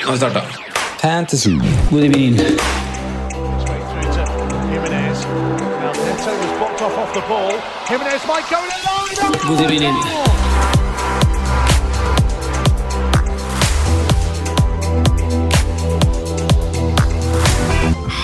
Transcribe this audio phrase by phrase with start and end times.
[0.00, 0.42] Nå har vi starta.
[1.02, 1.58] Fantasy.
[1.90, 2.38] God evening.
[9.40, 10.79] through to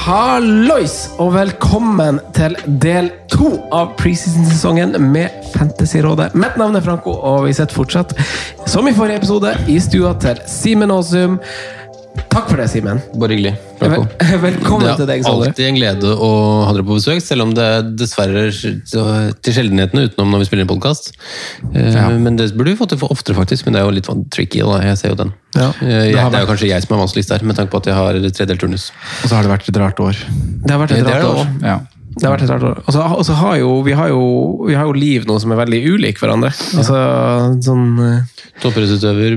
[0.06, 6.28] Hallois, og velkommen til del to av preseason-sesongen med Fantasyrådet.
[6.38, 8.14] Mitt navn er Franco, og vi sitter fortsatt,
[8.70, 11.40] som i forrige episode, i stua til Simen Aasum.
[12.32, 12.98] Takk for det, Simen.
[13.20, 13.52] Bare hyggelig.
[13.80, 14.04] Vel-
[14.42, 15.48] Velkommen Det til er deg, Sondre.
[15.50, 16.30] alltid en glede å
[16.66, 20.48] ha dere på besøk, selv om det er dessverre er til sjeldenhetene utenom når vi
[20.50, 21.10] spiller en podkast.
[21.72, 23.66] Men det burde vi fått til for oftere, faktisk.
[23.68, 24.62] Men det er jo litt tricky.
[24.66, 24.78] Da.
[24.90, 25.34] Jeg ser jo den.
[25.56, 25.70] Ja.
[25.80, 27.90] Eh, jeg, det er jo kanskje jeg som er vanskeligst der, med tanke på at
[27.92, 28.88] jeg har tredelt turnus.
[29.22, 30.24] Og så har det vært et rart år.
[30.66, 31.54] Det har vært et er rart det år.
[31.72, 31.78] Ja.
[32.16, 32.78] Det har vært et rart år.
[32.88, 34.20] Og så, har jo vi, har jo
[34.66, 36.48] vi har jo liv nå som er veldig ulik hverandre.
[36.80, 36.96] Altså,
[37.66, 37.90] sånn...
[38.00, 38.22] eh,
[38.62, 39.34] Toppidrettsutøver,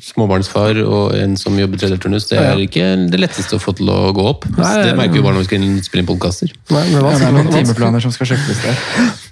[0.00, 2.64] småbarnsfar og en som jobber tredelt turnus, det er Ja.
[2.64, 4.46] ikke det letteste å få til å gå opp.
[4.56, 6.48] Nei, det merker vi jo bare når vi skal inn- spille inn podkaster.
[6.70, 8.80] Nei, men det Ja, det er noen timeplaner som skal sjekkes der.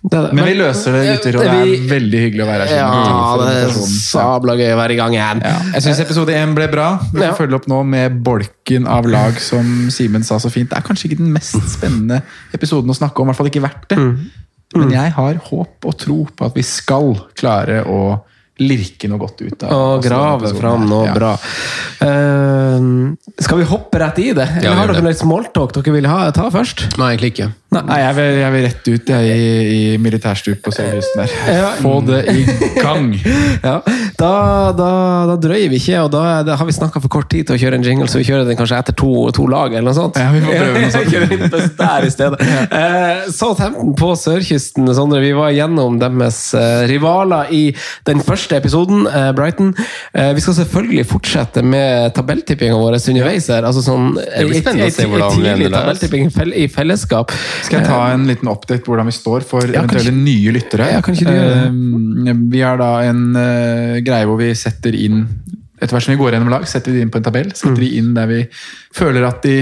[0.02, 0.32] Det er det.
[0.36, 2.76] Men vi løser det, gutter, og det er veldig hyggelig å være her.
[2.76, 5.42] Ja, det er sabla gøy å være i gang igjen.
[5.44, 5.56] Ja.
[5.74, 6.98] Jeg syns episode én ble bra.
[7.12, 7.32] Vi Ja.
[7.32, 10.68] får følge opp nå med bolken av lag, som Simen sa så fint.
[10.70, 12.22] Det er kanskje ikke den mest spennende
[12.56, 13.98] episoden å snakke om, i hvert fall ikke verdt det.
[14.76, 18.00] Men jeg har håp og tro på at vi skal klare å
[18.60, 21.14] lirke noe godt ut av Og grave fram noe Ja.
[21.16, 21.30] bra.
[22.04, 24.46] Uh, skal vi hoppe rett i det?
[24.58, 26.84] Eller Ja, har dere noe smalltalk dere vil ha, ta først?
[27.00, 27.48] Nei, egentlig ikke.
[27.72, 29.50] Nei, jeg vil, jeg vil rett ut jeg, i,
[29.94, 31.76] i militærstup på Sørkysten der.
[31.80, 32.44] Få det i
[32.80, 33.12] gang!
[33.68, 33.78] Ja,
[34.20, 34.32] da,
[34.76, 34.88] da,
[35.30, 37.60] da drøyer vi ikke, og da, da har vi snakka for kort tid til å
[37.62, 40.18] kjøre en jingle, så vi kjører den kanskje etter to, to lag, eller noe sånt.
[40.20, 41.10] Ja, vi får prøve noe sånt.
[41.14, 42.44] Kjører inn der i stedet.
[42.80, 45.20] Eh, Southampton på sørkysten, Sondre.
[45.24, 47.62] Vi var gjennom deres eh, rivaler i
[48.08, 49.72] den første episoden, eh, Brighton.
[50.14, 53.66] Eh, vi skal selvfølgelig fortsette med tabelltippinga vår underveis her.
[53.68, 57.32] Altså sånn, Det blir spennende å se hvordan vi ender der, i i fellesskap.
[57.66, 60.54] Skal jeg ta en liten update på hvordan vi står for Ja, eventuelle kanskje- nye
[60.56, 60.88] lyttere?
[60.94, 62.30] Ja, kan ikke du gjøre det?
[62.34, 65.24] Eh, Vi er da en eh, greie hvor vi setter inn
[65.80, 67.46] Etter hvert som vi går gjennom lag, setter vi de inn på en tabell.
[67.56, 67.80] Setter Mm.
[67.80, 68.40] de inn der vi
[68.92, 69.54] føler at de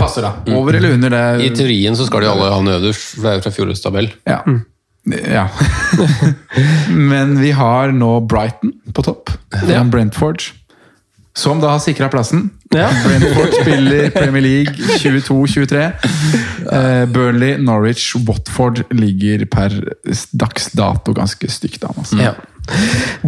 [0.00, 0.30] passer, da.
[0.56, 1.20] Over eller under det.
[1.44, 4.08] I teorien så skal de alle havne øverst, for det er jo fra fjorårets tabell.
[4.24, 4.38] Ja.
[5.28, 5.44] ja.
[7.12, 9.34] Men vi har nå Brighton på topp.
[9.52, 10.48] Foran Brentford.
[11.38, 12.48] Som da har sikra plassen.
[12.74, 12.88] Ja.
[13.04, 15.84] Brentford spiller Premier League 22-23.
[16.72, 19.76] Eh, Burnley, Norwich, Watford ligger per
[20.32, 21.94] dags dato ganske stygt an.
[22.00, 22.18] Altså.
[22.30, 22.32] Ja.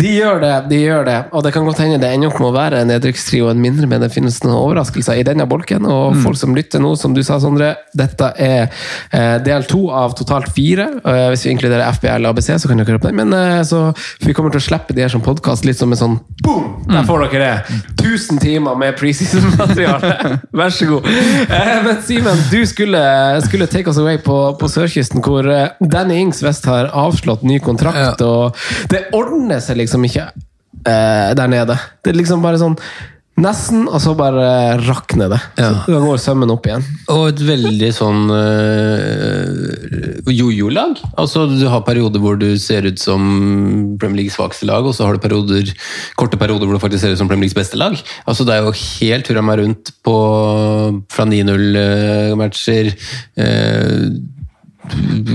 [0.01, 1.19] De gjør det, de gjør det.
[1.37, 4.13] Og det kan godt hende det ennå må være en nedrykkstrio enn mindre, men det
[4.15, 5.87] finnes noen overraskelser i denne bolken.
[5.89, 8.69] Og folk som lytter nå, som du sa, Sondre, dette er
[9.13, 10.87] eh, del to av totalt fire.
[11.05, 13.21] Eh, hvis vi inkluderer FBL og ABC, så kan dere høre på den.
[13.23, 13.91] Men eh, så
[14.25, 16.69] vi kommer til å slippe de her som podkast litt som en sånn boom!
[16.91, 17.81] Der får dere det!
[18.01, 20.15] 1000 timer med preseason-materiale.
[20.61, 21.09] Vær så god.
[21.11, 23.03] Eh, men Simen, du skulle,
[23.47, 27.61] skulle take us away på, på sørkysten, hvor eh, Danny Ings West har avslått ny
[27.63, 28.23] kontrakt.
[28.25, 28.57] og
[28.91, 30.29] Det ordner seg liksom ikke
[30.85, 31.79] eh, der nede.
[32.03, 32.79] Det er liksom bare sånn
[33.41, 35.39] Nesten, og så bare rakner det.
[35.57, 35.71] Ja.
[35.87, 36.83] Så da går sømmen opp igjen.
[37.13, 40.99] Og et veldig sånn øh, jojo-lag.
[41.21, 43.23] Altså, du har perioder hvor du ser ut som
[44.01, 45.73] Premier Leagues svakeste lag, og så har du perioder,
[46.21, 47.97] korte perioder hvor du faktisk ser ut som Premier Leagues beste lag.
[48.27, 50.17] Altså, det er jo helt hurra meg rundt på,
[51.15, 52.93] fra 9-0-matcher.
[53.41, 54.05] Øh,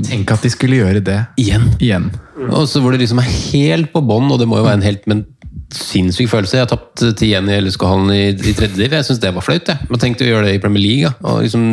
[0.05, 1.69] Tenk at de skulle gjøre det igjen.
[1.79, 2.09] igjen.
[2.49, 4.85] Og så hvor det liksom er helt på bånn, og det må jo være en
[4.85, 5.25] helt men
[5.75, 6.57] sinnssyk følelse.
[6.59, 8.93] Jeg har tapt til i LSK-hallen i, i tredje div.
[8.93, 9.67] Jeg syns det var flaut.
[9.67, 9.87] Jeg.
[9.89, 11.09] jeg tenkte å gjøre det i Premier League.
[11.09, 11.13] Ja.
[11.31, 11.65] Og liksom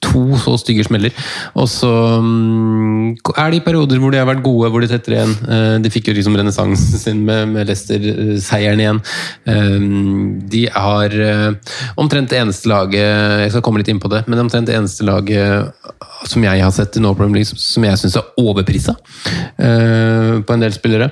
[0.00, 1.12] to så stygge smeller.
[1.58, 1.90] Og så
[2.24, 5.34] mm, er det i perioder hvor de har vært gode, hvor de tetter igjen.
[5.44, 9.02] Eh, De fikk jo liksom renessansen sin med, med Leicester-seieren igjen.
[9.50, 9.76] Eh,
[10.54, 14.42] De har eh, omtrent det eneste laget Jeg skal komme litt inn på det, men
[14.42, 15.70] omtrent det eneste laget
[16.28, 18.92] som jeg har sett i No Problem League, som jeg syns er overprisa
[19.56, 21.08] på en del spillere.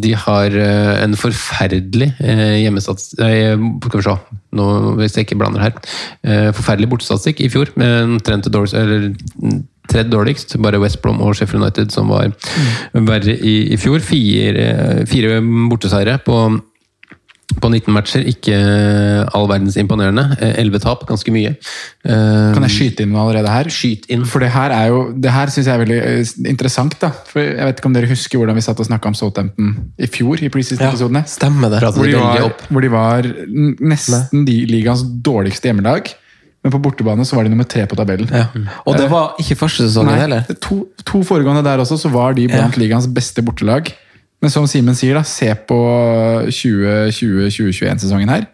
[0.00, 0.56] De har
[1.04, 3.12] en forferdelig hjemmesats...
[3.12, 4.16] skal vi se,
[4.52, 4.66] nå,
[5.00, 5.76] hvis jeg ikke blander her.
[6.24, 9.08] Eh, Forferdelig bortestatistikk i fjor, omtrent det eller
[9.90, 10.56] tredje dårligst.
[10.62, 12.32] Bare West Brom og Sheffield United som var
[12.92, 14.02] verre i, i fjor.
[14.04, 15.40] Fire, fire
[15.70, 16.38] borteseire på
[17.60, 18.54] på 19 matcher, ikke
[19.34, 20.24] all verdens imponerende.
[20.40, 21.52] Eh, 11 tap, ganske mye.
[22.04, 23.68] Eh, Kan jeg skyte inn allerede her?
[23.72, 24.24] Skyt inn.
[24.28, 26.96] For det her er jo, det her syns jeg er veldig eh, interessant.
[27.02, 27.10] da.
[27.28, 30.06] For Jeg vet ikke om dere husker hvordan vi satt og snakka om Southampton i
[30.06, 30.42] fjor?
[30.42, 31.24] i preseason-episodene.
[31.28, 31.82] Stemmer det.
[31.84, 33.22] Hvor, de var- hvor de var
[33.80, 36.12] nesten de ligaens dårligste hjemmelag.
[36.62, 38.28] Men på bortebane så var de nummer tre på tabellen.
[38.30, 38.46] Ja.
[38.86, 40.44] Og det var ikke første sesongen Nei, heller.
[40.62, 43.90] to, to foregående der også, så var de blant ligaens beste bortelag.
[44.42, 45.78] Men som Simen sier, da, se på
[46.50, 48.48] 2020-2021-sesongen her.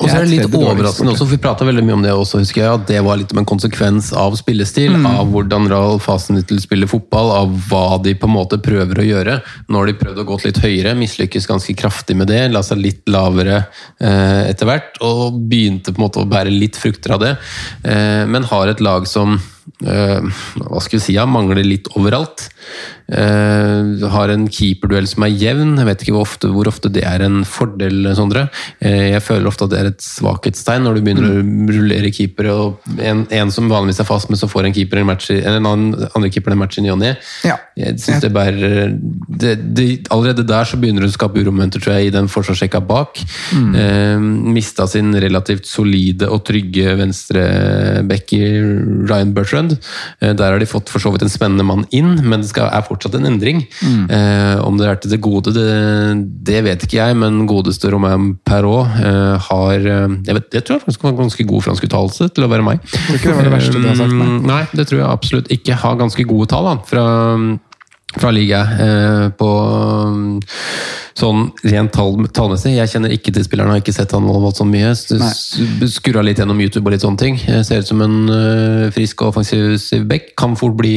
[0.00, 2.38] Og så er det litt overraskende også, for vi prata veldig mye om det også,
[2.40, 5.04] husker jeg, at det var litt om en konsekvens av spillestil, Mm.
[5.06, 9.42] av hvordan Ralf Hasenhüttel spiller fotball, av hva de på en måte prøver å gjøre.
[9.68, 12.80] Nå har de prøvd å gå litt høyere, mislykkes ganske kraftig med det, la seg
[12.80, 13.66] litt lavere
[14.00, 17.36] eh, etter hvert, og begynte på en måte å bære litt frukter av det,
[17.84, 19.42] eh, men har et lag som eh,
[19.80, 22.48] hva skal vi si, ja, mangler litt overalt.
[23.10, 25.72] Eh, har en keeperduell som er jevn.
[25.80, 28.46] Jeg vet ikke hvor ofte, hvor ofte det er en fordel, Sondre.
[28.78, 31.40] Eh, jeg føler ofte at det er et svakhetstegn når du begynner å
[31.74, 32.54] rullere keepere.
[32.54, 35.58] og en, en som vanligvis er fast, men så får en keeper en match eller
[35.58, 37.14] en annen, andre keeper en match i ny og ne.
[37.80, 41.96] Jeg synes det bærer det, det, Allerede der så begynner det å skape uromomenter, tror
[41.96, 43.22] jeg, i den forsvarsrekka bak.
[43.80, 44.22] Eh,
[44.54, 48.44] mista sin relativt solide og trygge venstreback i
[49.10, 49.59] Ryan Bertrand.
[49.68, 52.70] Eh, der har de fått for så vidt en spennende mann inn, men det skal,
[52.72, 53.62] er fortsatt en endring.
[53.84, 55.66] Eh, om det er til det gode, det,
[56.46, 60.84] det vet ikke jeg, men godeste Romain Perrault eh, har jeg, vet, jeg tror jeg
[60.86, 62.84] faktisk har ganske god fransk uttalelse til å være meg.
[62.90, 64.28] Det ikke det var det verste du har sagt, nei.
[64.30, 65.76] Mm, Nei, det tror jeg absolutt ikke.
[65.82, 67.04] Har ganske gode tall da, fra,
[68.18, 69.48] fra liga eh, på
[70.10, 70.40] mm,
[71.20, 72.72] sånn rent tall, tallmessig.
[72.74, 74.88] Jeg kjenner ikke til spilleren, har ikke sett han voldsomt mye.
[74.96, 75.60] S-
[75.94, 77.36] Skurra litt gjennom YouTube og litt sånne ting.
[77.44, 80.32] Jeg Ser ut som en eh, frisk og offensiv back.
[80.40, 80.96] Kan fort bli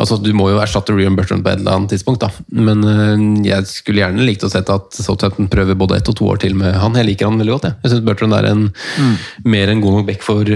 [0.00, 2.32] altså Du må jo erstatte Rian Bertrand på et eller annet tidspunkt, da.
[2.58, 3.22] Men eh,
[3.52, 6.58] jeg skulle gjerne likt å sett at Southampton prøver både ett og to år til
[6.58, 6.98] med han.
[6.98, 7.70] Jeg liker han veldig godt.
[7.70, 8.66] Jeg, jeg syns Bertrand er en
[9.46, 10.48] mer enn god nok back for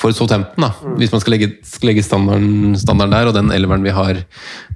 [0.00, 3.84] for Southampton, da, hvis man skal legge, skal legge standarden, standarden der, og den elveren
[3.84, 4.22] vi har,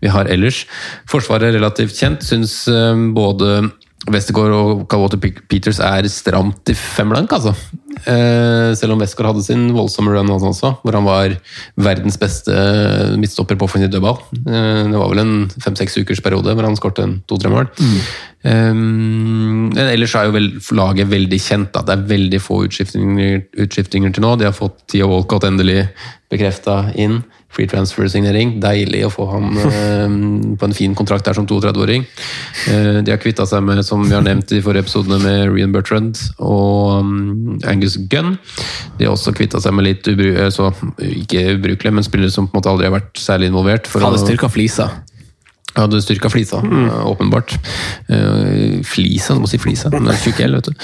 [0.02, 0.64] vi har ellers.
[1.10, 2.26] Forsvaret er relativt kjent.
[2.26, 3.70] Syns eh, både
[4.12, 7.54] Westergaard og Calwater Peters er stramt i fem blank, altså.
[8.04, 11.36] Eh, selv om Westergaard hadde sin voldsomme run også, hvor han var
[11.80, 12.52] verdens beste
[13.20, 14.18] midtstopper på offentlig dødball.
[14.44, 17.70] Eh, det var vel en fem-seks ukers periode hvor han skåret to-tre mål.
[18.44, 18.74] Eh,
[19.86, 21.72] ellers er jo vel, laget veldig kjent.
[21.72, 21.84] Da.
[21.86, 24.34] Det er veldig få utskiftinger, utskiftinger til nå.
[24.36, 25.86] De har fått Tio Walcott endelig
[26.32, 27.22] bekrefta inn.
[27.54, 28.56] Free transfer-signering.
[28.62, 30.16] Deilig å få han eh,
[30.58, 32.06] på en fin kontrakt der som 32-åring.
[32.70, 35.74] Eh, de har kvitta seg med, som vi har nevnt i forrige episode, med Rian
[35.74, 38.36] Bertrand og um, Angus Gunn.
[38.98, 42.48] De har også kvitta seg med litt ubru eh, så, ikke ubrukelige, men spillere som
[42.48, 43.90] på en måte aldri har vært særlig involvert.
[43.90, 44.90] for Hadde styrka flisa.
[45.76, 46.84] Ja, du styrka flisa, Mm.
[46.88, 47.54] eh, åpenbart.
[48.08, 49.90] Uh, flisa, du må si flisa.
[49.90, 50.74] Den er tjukk L, vet du.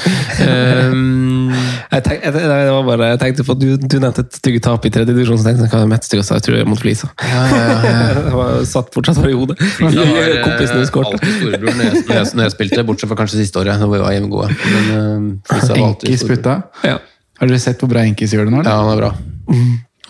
[0.44, 1.50] Um,
[1.92, 2.42] Jeg, tenk, jeg, det
[2.86, 5.48] bare, jeg tenkte på at du, du nevnte et stygge tap i tredje divisjon, så
[5.48, 7.10] tenkte jeg hva er det mest stygge jeg tror jeg mot Flisa.
[8.26, 9.58] det var satt fortsatt bare i hodet.
[9.58, 11.12] det var eh, Kompisene skåret.
[11.18, 13.90] alltid storebror når jeg, når, jeg, når jeg spilte, bortsett fra kanskje siste året, da
[13.90, 14.50] vi var hjemmegode.
[14.70, 16.56] Men eh, flisa alltid Enkis putta.
[16.86, 16.98] Ja.
[17.40, 18.62] Har dere sett hvor bra Enkis gjør det nå?
[18.62, 18.82] Ja, eller?
[18.84, 19.14] han er bra.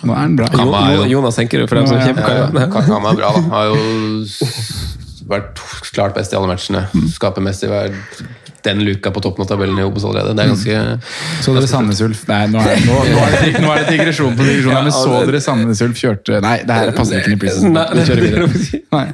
[0.02, 0.46] Nå er han bra.
[0.52, 2.12] Kama er jo- Jonas Henkerud, for dem som Ja, ja.
[2.14, 2.70] kjemper.
[2.72, 3.12] Kama.
[3.12, 3.12] Ja, ja.
[3.12, 3.40] Er bra, da.
[3.54, 4.26] Har jo
[5.30, 5.60] vært
[5.94, 6.86] klart best i alle matchene.
[7.14, 7.94] Skaper mest i hver
[8.62, 10.34] den luka på toppen av tabellen i Obos allerede.
[10.36, 12.26] Det er ganske Så dere Sandnes Ulf?
[12.28, 14.74] Nei, nå er, nå, nå er, det, nå er det digresjon på digresjon.
[14.74, 17.72] Ja, Men så dere Sandnes Ulf kjørte Nei, det her passer ikke inn i prisen.
[17.72, 18.48] Vi kjører videre.
[18.92, 19.06] Nei.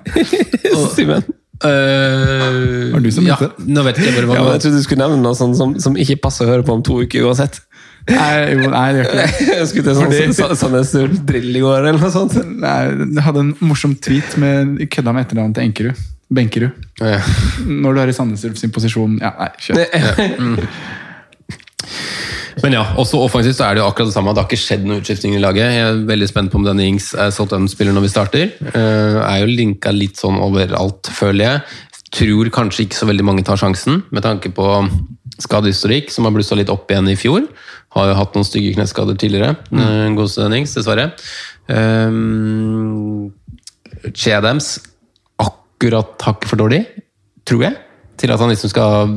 [0.96, 1.22] Simen.
[1.64, 3.36] Uh, Var det du som ja.
[3.64, 5.70] Nå vet ikke jeg bare Ja, hva jeg trodde du skulle nevne noe sånt som,
[5.80, 7.62] som ikke passer å høre på om to uker uansett.
[8.06, 9.46] Nei, jo, nei, det gjør ikke det.
[9.58, 9.96] Jeg skulle til
[10.36, 10.92] sånn Sandnes
[11.26, 12.36] Drill i går, eller noe sånt.
[12.62, 16.04] Nei, Jeg hadde en morsom tweet med kødda med etternavnet til Enkerud.
[16.36, 16.86] Benkerud.
[17.02, 17.18] Ja.
[17.66, 19.76] Når du er i Sandnes Ulf sin posisjon Ja, nei, kjør.
[22.64, 24.32] Men ja, også offensivt så er det jo akkurat det samme.
[24.32, 25.74] Det har ikke skjedd noen utskifting i laget.
[25.74, 28.46] Jeg er veldig spent på om denne Ings er Southampton-spiller når vi starter.
[28.64, 31.60] Jeg er jo linka litt sånn overalt, føler jeg.
[32.16, 34.66] Tror kanskje ikke så veldig mange tar sjansen, med tanke på
[35.42, 37.46] skadehistorikk som har blussa litt opp igjen i fjor.
[37.96, 39.56] Har jo hatt noen stygge kneskader tidligere.
[39.70, 40.16] Mm.
[40.18, 41.10] God Dennings, dessverre.
[41.68, 43.32] Um,
[44.12, 44.68] Chedems Adams
[45.42, 46.84] akkurat hakket for dårlig,
[47.48, 47.76] tror jeg,
[48.20, 49.16] til at han liksom skal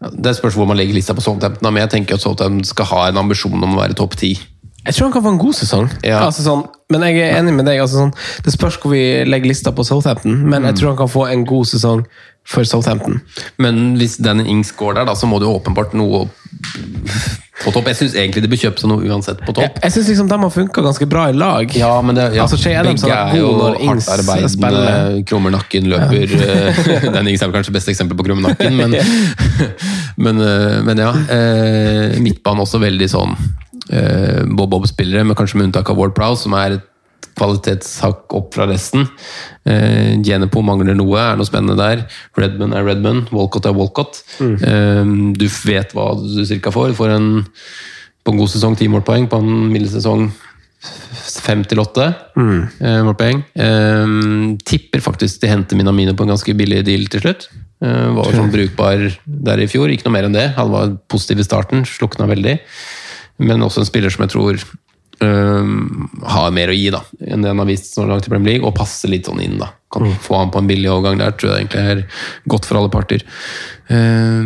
[0.00, 3.00] Det spørs hvor man legger lista på Southampton, men jeg tenker at Southampton skal ha
[3.10, 4.30] en ambisjon om å være topp ti.
[4.86, 5.90] Jeg tror han kan få en god sesong.
[6.06, 6.22] Ja.
[6.24, 7.82] Altså sånn, men jeg er enig med deg.
[7.82, 8.14] Altså sånn,
[8.46, 11.44] det spørs hvor vi legger lista på Southampton, men jeg tror han kan få en
[11.48, 12.06] god sesong
[12.48, 13.20] for Southampton.
[13.60, 16.24] Men hvis Danny Ings går der, da, så må det jo åpenbart noe
[17.60, 17.90] på topp.
[17.92, 19.76] Jeg syns egentlig det bør kjøpe seg noe uansett på topp.
[19.84, 21.76] jeg syns liksom de har funka ganske bra i lag.
[21.76, 25.22] Ja, men det, ja, Altså, Shea Adams har vært god når Ings hardtarbeidende, spiller.
[25.28, 27.10] krummer nakken, løper ja.
[27.14, 28.96] Danny Ings er vel kanskje beste eksempel på krummer nakken, men,
[30.24, 31.12] men, eh, men ja.
[31.36, 33.36] Eh, midtbanen også veldig sånn
[33.92, 36.86] eh, Bob-Bob-spillere, men kanskje med unntak av Ward Prowse, som er et
[37.38, 39.06] kvalitetshakk opp fra resten.
[39.68, 42.04] Eh, Genepo mangler noe, er noe spennende der.
[42.38, 44.22] Redman er Redman, Walcott er Walcott.
[44.40, 46.92] Eh, du vet hva du cirka får.
[46.92, 47.32] Du får en,
[48.24, 50.30] på en god sesong ti målpoeng, på en middels sesong
[50.80, 52.06] fem til åtte
[52.80, 53.42] eh, målpoeng.
[53.52, 54.14] Eh,
[54.66, 57.50] tipper faktisk de henter Minamino på en ganske billig deal til slutt.
[57.80, 60.50] Eh, var sånn brukbar der i fjor, ikke noe mer enn det.
[60.56, 62.58] Han var positiv i starten, slukna veldig.
[63.40, 64.60] Men også en spiller som jeg tror
[65.24, 68.56] um, har mer å gi da, enn det han har vist så langt i Premier
[68.56, 69.58] League, og passer litt sånn inn.
[69.60, 69.72] da.
[69.90, 72.04] Kan få han på en billig overgang der, tror jeg egentlig er
[72.48, 73.24] godt for alle parter.
[73.90, 74.44] Eh,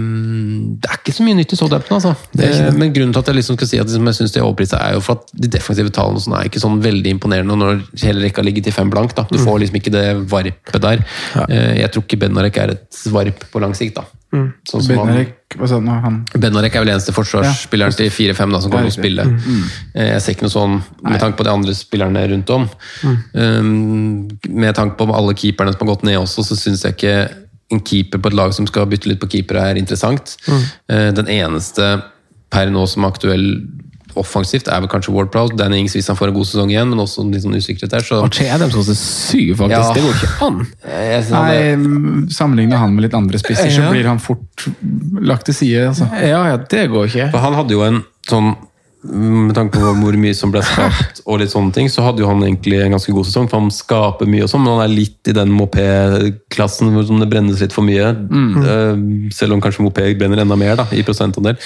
[0.81, 2.15] det er ikke så mye nytt i Southampton, altså.
[2.33, 2.49] Det,
[2.79, 4.81] men grunnen til at jeg liksom skal si at liksom jeg synes de er overprisa,
[4.81, 8.25] er jo for at de defensive tallene sånn er ikke sånn veldig imponerende når hele
[8.25, 9.15] rekka ligger til fem blank.
[9.19, 9.27] da.
[9.31, 11.05] Du får liksom ikke det varpet der.
[11.49, 13.97] Eh, jeg tror ikke Benarek er et varp på lang sikt.
[14.01, 14.07] da.
[14.67, 15.93] Sånn han- nå?
[16.03, 19.27] Han Benarek er vel eneste forsvarsspilleren til 4-5 da, som kommer til å spille.
[19.95, 22.69] Eh, Jeg ser ikke noe sånn med tanke på de andre spillerne rundt om.
[23.35, 27.15] Um, med tanke på alle keeperne som har gått ned også, så syns jeg ikke
[27.73, 30.37] en keeper på et lag som skal bytte litt på keepere, er interessant.
[30.47, 30.65] Mm.
[31.17, 31.87] Den eneste
[32.53, 33.47] per nå som er aktuell
[34.21, 35.57] offensivt, er vel kanskje Ward Prowse.
[35.59, 38.05] Danny Ings hvis han får en god sesong igjen, men også litt sånn usikkerhet der.
[38.07, 39.89] Så Og Che Adams også syv, faktisk.
[39.89, 39.95] Ja.
[39.97, 40.61] Det går ikke an.
[40.85, 44.69] er- Nei, sammenligner han med litt andre spisser, så blir han fort
[45.21, 45.89] lagt til side.
[45.89, 46.07] Altså.
[46.21, 47.31] Ja, ja, det går ikke.
[47.33, 48.55] For han hadde jo en sånn
[49.05, 52.29] Med tanke på hvor mye som ble skapt, og litt sånne ting, så hadde jo
[52.31, 53.49] han egentlig en ganske god sesong.
[53.51, 57.29] For han skaper mye og sånn, men han er litt i den mopé-klassen hvor det
[57.31, 58.13] brennes litt for mye.
[58.15, 59.31] Mm.
[59.35, 61.57] selv om kanskje mopé brenner enda mer, da, i prosentandel.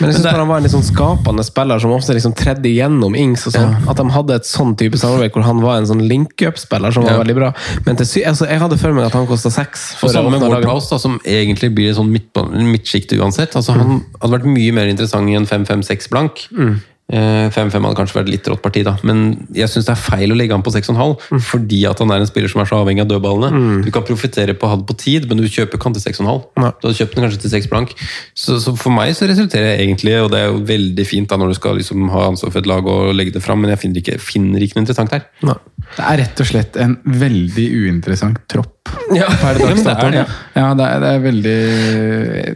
[0.00, 2.66] Men jeg synes det- han var en litt sånn skapende spiller som ofte liksom tredde
[2.66, 3.46] igjennom Ings.
[3.46, 3.88] og sånn.
[3.88, 7.12] At de hadde et sånn type samarbeid hvor han var en sånn link-up-spiller som var
[7.12, 7.18] Ja.
[7.22, 7.52] veldig bra.
[7.86, 10.02] Men til sy altså, jeg hadde for meg at han kosta seks.
[10.02, 10.62] Og sammen med Ward.
[10.64, 13.54] Prowse, da, som egentlig blir et sånn midtsjikte uansett.
[13.54, 16.48] Altså, Han hadde vært mye mer interessant i en 5-5-6 blank.
[16.58, 16.74] Eh,
[17.08, 18.92] 5-5 hadde kanskje vært litt rått parti, da.
[19.08, 21.38] men jeg syns det er feil å legge han på 6,5.
[21.48, 23.80] Fordi at han er en spiller som er så avhengig av dødballene.
[23.86, 26.42] Du kan profitere på han på tid, men du kjøper ikke han til 6,5.
[26.60, 26.72] Nei.
[26.76, 27.94] Du hadde kjøpt den kanskje til 6 blank.
[28.36, 31.40] Så, så for meg så resulterer jeg egentlig, og det er jo veldig fint da
[31.40, 33.82] når du skal liksom ha ansvar for et lag og legge det fram, men jeg
[33.86, 35.24] finner ikke, finner ikke noe interessant her.
[35.48, 35.56] Nei.
[35.96, 38.74] Det er rett og slett en veldig uinteressant tropp.
[39.16, 40.26] Ja, Per ja, dags det er ja.
[40.56, 41.56] Ja, det er, det er veldig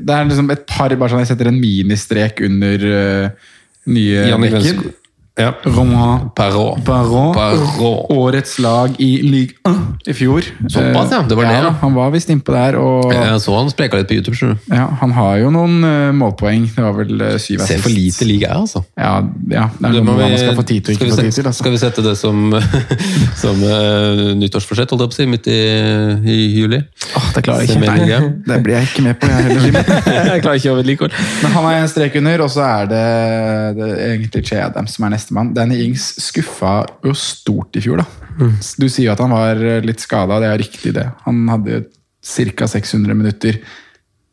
[0.01, 3.51] Det er liksom et par bare sånn Jeg setter en ministrek under uh,
[3.87, 4.93] nye Janniken.
[5.35, 5.55] Ja.
[5.65, 6.85] Romain Perrault.
[6.85, 7.35] Perrault.
[7.35, 8.11] Perrault.
[8.13, 10.45] Årets lag i Ligue 1 i fjor.
[10.69, 11.23] Såpass, ja.
[11.29, 11.71] Det var det, ja.
[11.81, 12.77] Han var visst innpå der.
[12.77, 14.37] Og Jeg så han spreka litt på YouTube.
[14.37, 14.75] Tror du.
[14.75, 16.67] ja, han har jo noen eh, målpoeng.
[16.75, 18.83] Det var vel uh, syv Ser for lite liga, jeg, altså.
[18.93, 19.15] Ja,
[19.49, 20.27] ja, det er Det noe vi...
[20.27, 21.49] man skal få tid til og ikke få tid til.
[21.49, 21.65] Altså.
[21.65, 22.53] Skal vi sette det som,
[23.43, 25.59] som uh, nyttårsforsett, holdt jeg på å si, midt i,
[26.29, 26.83] i juli?
[27.17, 27.89] Åh, det klarer jeg ikke.
[27.89, 28.21] Nei.
[28.53, 29.93] Det blir jeg ikke med på, jeg heller.
[30.33, 31.27] Jeg klarer ikke å vedlikeholde.
[31.41, 33.03] Men han er en strek under, og så er det,
[33.79, 35.55] det er egentlig Che Adams som er nestemann.
[35.57, 38.51] Danny Ings skuffa jo stort i fjor, da.
[38.77, 41.07] Du sier jo at han var litt skada, det er riktig det.
[41.27, 41.85] Han hadde
[42.23, 42.69] ca.
[42.69, 43.63] 600 minutter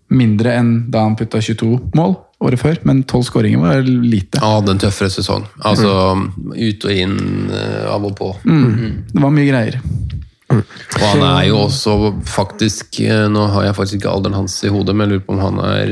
[0.10, 4.40] mindre enn da han putta 22 mål året før, men 12 skåringer var lite.
[4.40, 5.44] Ja, den tøffere sesong.
[5.68, 5.92] Altså
[6.56, 7.18] ut og inn,
[7.52, 8.32] uh, av og på.
[9.12, 9.80] Det var mye greier.
[10.50, 11.94] Og han er jo også
[12.26, 15.36] faktisk eh, Nå har jeg faktisk ikke alderen hans i hodet, men jeg lurer på
[15.36, 15.92] om han er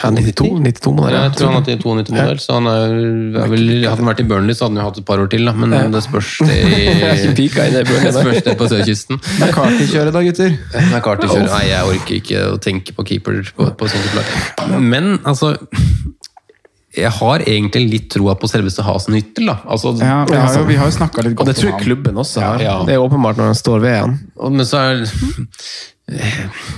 [0.00, 2.94] uh, 92, 92 må det Ja, jeg tror han er 92-modell, så han er,
[3.42, 5.28] er vel, Hadde han vært i Burnley, så hadde han jo hatt et par år
[5.34, 5.54] til, da.
[5.58, 9.20] Men det spørs det i det det spørs det på sørkysten.
[9.36, 10.56] McCarthy-kjøret da, gutter.
[10.88, 11.50] McCarthy kjører.
[11.52, 14.80] Nei, jeg orker ikke å tenke på keeper på, på sånt.
[14.80, 15.54] Men altså
[16.92, 19.48] Jeg har egentlig litt troa på selveste Hasenhyttel.
[19.48, 22.20] Altså, Ja, vi har jo, vi har jo snakka litt Og det tror jeg klubben
[22.20, 22.60] også har.
[22.60, 22.74] Ja.
[22.84, 24.18] Det er åpenbart når han står ved han.
[24.52, 25.04] Men så er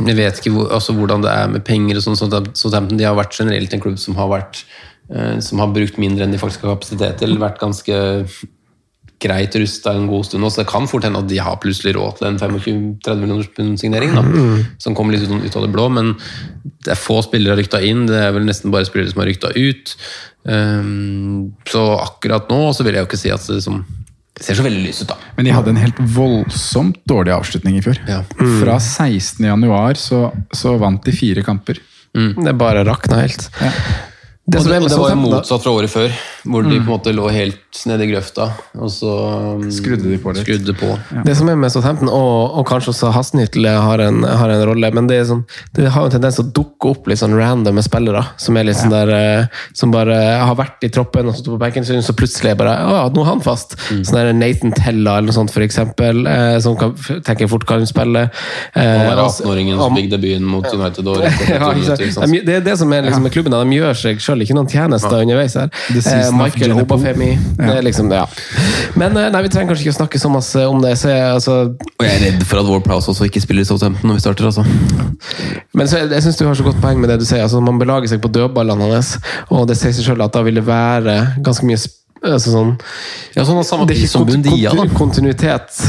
[0.04, 2.18] Jeg vet ikke hvor, altså, hvordan det er med penger og sånn.
[2.20, 4.62] Så Southampton de har vært generelt en klubb som har vært
[5.10, 7.34] eh, som har brukt mindre enn de faktisk har kapasitet til.
[7.42, 7.98] Vært ganske
[9.24, 11.96] greit rusta en god stund nå, så det kan fort hende at de har plutselig
[11.96, 14.22] råd til en 25-30 millioners pund-signering, da,
[14.82, 15.88] som kommer litt ut av det blå.
[15.96, 16.14] Men
[16.84, 19.30] det er få spillere har rykta inn, det er vel nesten bare spillere som har
[19.32, 19.96] rykta ut.
[20.44, 23.80] Um, så akkurat nå så vil jeg jo ikke si at det som
[24.40, 25.18] ser så veldig lyst ut, da.
[25.36, 28.00] Men de hadde en helt voldsomt dårlig avslutning i fjor.
[28.10, 28.22] Ja.
[28.34, 29.44] Fra 16.
[29.46, 31.78] januar så, så vant de fire kamper.
[32.14, 33.48] Det bare rakna helt.
[34.46, 36.12] Det, og det, og det var jo motsatt fra året før,
[36.44, 39.08] hvor de på en måte lå helt nede i grøfta, og så
[39.56, 40.44] um, Skrudde de på litt.
[40.44, 40.90] Skrudde på.
[41.24, 44.90] Det som er med Southampton, og, og kanskje også Hasnhyttel har, en- har en rolle,
[44.92, 45.40] men det, er sånn,
[45.78, 48.68] det har jo en tendens til å dukke opp litt sånn random spillere, som er
[48.68, 51.96] litt sånn der eh, Som bare har vært i troppen og stått på benken, så
[52.04, 53.78] så plutselig er bare Å, nå er han fast!
[53.88, 54.04] Mm.
[54.04, 56.92] Sånn der Nathan Tella eller noe sånt, for eksempel, eh, som kan,
[57.24, 58.26] tenker fort kan spille.
[58.76, 61.08] Eh, Han er altså- 18-åringen som fikk debuten mot United.
[61.08, 62.28] Og ja, sant?
[62.28, 64.70] De- det er det som er liksom med klubben, de gjør seg sjøl ikke noen
[64.70, 65.70] tjenester underveis her.
[65.94, 67.30] Eh, Michael Obafemi.
[67.58, 68.24] Det er liksom, ja.
[68.98, 70.96] Men eh, nei, vi trenger kanskje ikke å snakke så masse om det.
[70.98, 71.56] Så jeg, altså,
[71.94, 74.24] Og jeg er redd for at Ward Prowse også ikke spiller i Southampton når vi
[74.26, 74.50] starter.
[74.50, 74.64] altså.
[75.74, 77.44] Men så, jeg, jeg syns du har så godt poeng med det du sier.
[77.46, 79.14] Altså, man belager seg på dødballene hans,
[79.50, 82.74] og det sier seg sjøl at da vil det være ganske mye altså, sånn,
[83.36, 85.84] Ja, sånn samme Det er ikke som Bundia, kontinuitet.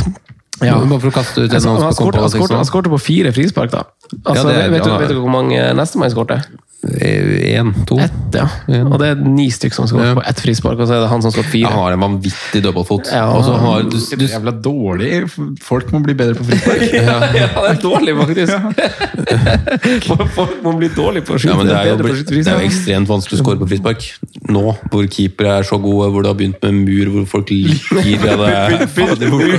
[0.63, 0.77] Ja.
[0.79, 3.83] Bare for å kaste ut en Altså, han skårte på fire frispark, da.
[4.25, 4.97] Altså, Ja, det vet, du, ja.
[5.01, 6.41] vet du hvor mange nestemann skårte?
[6.85, 7.95] Én, to.
[7.97, 8.43] Ett, ja.
[8.85, 10.15] Og det er ni stykker som skårer Ja.
[10.19, 11.65] på ett frispark, og så er det han som skårer fire.
[11.71, 13.09] Han har en vanvittig dødballfot.
[13.09, 13.23] Ja.
[13.41, 15.23] Har du, du Jævla dårlig.
[15.65, 16.83] Folk må bli bedre på frispark.
[16.93, 18.53] Ja, det er dårlig, faktisk.
[20.35, 21.55] Folk- må bli dårlig på å skyte.
[21.55, 24.05] ja, det, er jo, det er jo ekstremt vanskelig å skåre på frispark.
[24.53, 28.29] Nå, hvor keepere er så gode, hvor det har begynt med mur, hvor folk liker
[28.29, 28.51] ja, det.
[28.85, 29.57] er- Fader, hvor-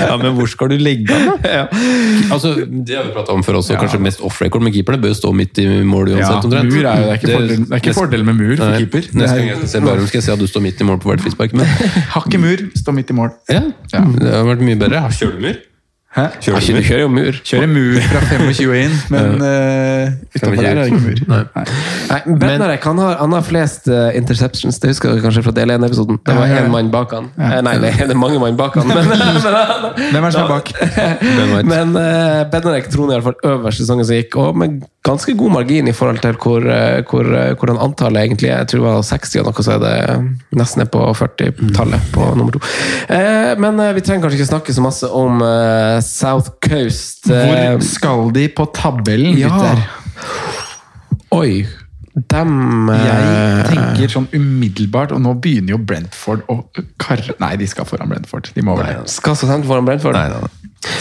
[0.00, 1.66] Ja, men hvor skal du legge han, da?
[2.32, 5.18] Altså, det har vi prata om før også, kanskje mest off-record, men keeperne bør jo
[5.18, 6.48] stå midt i mål Ja, uansett.
[6.48, 6.72] omtrent.
[6.72, 8.82] mur er jo det er ikke fordel, det er ikke fordel med mur for Nei,
[8.84, 9.08] keeper.
[9.20, 11.00] Neste gang jeg ser se Bærum, skal jeg si at du står midt i mål
[11.02, 11.56] på hvert frispark.
[11.58, 11.66] Men
[12.16, 13.32] Hakk i mur, stå midt i mål.
[13.50, 13.62] ja,
[13.92, 15.02] det har vært mye bedre.
[15.16, 15.64] Kjører du mur?
[16.16, 16.22] Hæ?
[16.40, 17.38] Kjører Du kjører jo mur.
[17.44, 21.22] Kjører mur fra 25 inn, men uh, utenfor der er det ikke mur.
[21.32, 21.64] Nei.
[22.10, 25.74] Nei, Bednarek han har, han har flest uh, interceptions, det husker dere kanskje fra del
[25.76, 26.20] 1-episoden.
[26.22, 26.66] Det var Ja, ja, ja.
[26.66, 27.30] én mann bak han.
[27.36, 27.62] Ja.
[27.66, 28.88] nei, nei, det er mange mann bak han.
[28.90, 30.72] Men, men, Hvem er som er bak?
[31.66, 35.94] Men uh, Bednarek troner iallfall øverst sesongen som gikk, og med ganske god margin i
[35.94, 38.64] forhold til hvor, eh, hvor, eh, hvordan antallet egentlig er.
[38.64, 42.26] Jeg tror det var 60 og noe, så er det nesten ned på 40-tallet på
[42.34, 42.62] nummer to.
[43.06, 47.30] Uh, men uh, vi trenger kanskje ikke snakke så masse om eh, South Coast.
[47.30, 49.52] eh, Hvor skal de på tabellen, ja.
[49.54, 49.86] gutter?
[51.36, 51.66] Oi.
[52.16, 56.54] Dem eh, Jeg tenker sånn umiddelbart, og nå begynner jo Brentford å
[57.02, 58.48] karre Nei, de skal foran Brentford.
[58.56, 59.02] De må vel det.
[59.12, 60.16] Skal Southampton foran Brentford?
[60.16, 60.52] Nei, nei, nei.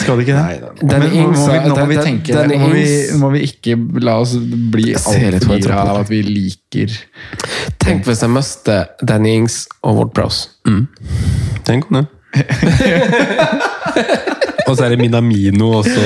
[0.02, 0.44] Skal de ikke det?
[0.44, 0.58] Nei,
[0.90, 2.84] Men nå må, vi, nå må vi tenke den- Nå må vi,
[3.22, 4.34] må vi ikke la oss
[4.74, 6.90] bli altfor gira av at vi liker
[7.86, 10.42] Tenk hvis jeg mister Danny Ings og Ward Prowse.
[11.70, 12.06] Tenk om det.
[14.66, 16.02] og så er det Minamino, og så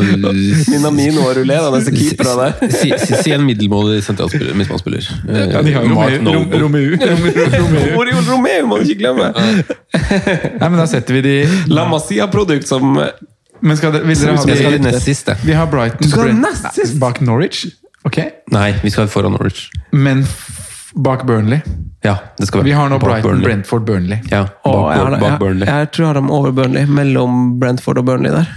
[0.72, 2.72] Minamino og Rulé, den neste keeperen der.
[2.72, 5.08] Si, si, si en middelmådig sentralspiller, midtbanespiller.
[5.28, 6.96] Ja, de har jo Romeu.
[8.00, 9.32] Oriol Romeo må du ikke glemme!
[9.36, 11.36] Nei, men da setter vi de
[11.72, 15.36] La Masia-produkt som Men skal dere, vil dere ha skal de nest siste.
[15.44, 16.98] Vi har Brighton Du skal nest sist?
[17.00, 17.66] Bak Norwich?
[18.06, 18.20] Ok.
[18.54, 19.66] Nei, vi skal foran Norwich.
[19.92, 20.22] Men
[20.96, 21.60] bak Burnley?
[22.04, 23.44] Ja, det skal Vi har nå Bak Brighton, Burnley.
[23.48, 24.18] Brentford, Burnley.
[24.30, 26.86] Ja, bak, Å, jeg, har, bak jeg, jeg, jeg tror jeg har dem over Burnley.
[26.86, 28.52] Mellom Brentford og Burnley der.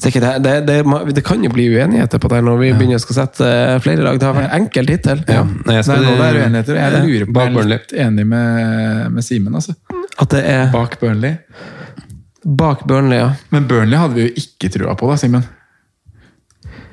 [0.00, 0.76] Det, det, det, det,
[1.12, 4.04] det kan jo bli uenigheter på det når vi begynner å skal sette eh, flere
[4.06, 4.20] lag.
[4.22, 5.20] Det har vært enkel hittil.
[5.28, 5.42] Ja.
[5.44, 6.78] Nei, jeg Nei, skal, nå det er uenigheter.
[6.78, 9.74] Jeg lurer på om Jeg er litt enig med, med Simen, altså.
[10.22, 11.36] At det er Bak Burnley.
[12.44, 13.32] bak Burnley, ja.
[13.52, 15.44] Men Burnley hadde vi jo ikke trua på, da, Simen.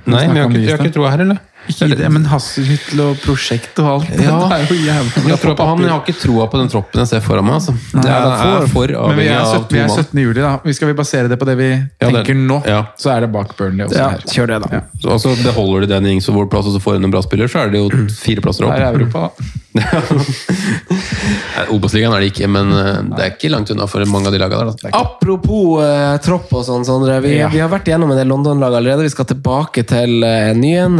[0.07, 1.39] Nei, vi har ikke, har ikke trua her, eller?
[1.67, 4.09] Ikke det, men Hasselhyttel og prosjekt og alt.
[4.15, 4.37] Ja.
[4.47, 7.09] Det er jo jævlig Jeg på han, jeg har ikke troa på den troppen jeg
[7.11, 7.57] ser foran meg.
[7.59, 7.73] Altså.
[7.91, 10.21] Det er, det er for Men vi er, 17, vi er 17.
[10.23, 10.53] juli, da.
[10.63, 12.81] Vi skal vi basere det på det vi det- tenker nå, ja.
[12.97, 14.25] så er det bak Burnley også ja her.
[14.33, 14.81] kjør det, da.
[15.01, 17.21] Så, altså, Beholder de den Ings og Ward Plass og så får hun en bra
[17.25, 18.75] spiller, så er det jo fire plasser opp.
[18.77, 18.97] Det er.
[18.97, 19.31] Europa, da.
[21.73, 24.39] Obos-ligaen er det ikke, men eh, det er ikke langt unna for mange av de
[24.41, 24.87] lagene der.
[24.87, 24.91] Da.
[24.97, 27.19] Apropos uh, tropp og sånn, Sondre.
[27.25, 27.49] Vi, Ja.
[27.53, 29.05] vi har vært gjennom en del London-lag allerede.
[29.05, 30.97] Vi skal tilbake til uh, en ny en.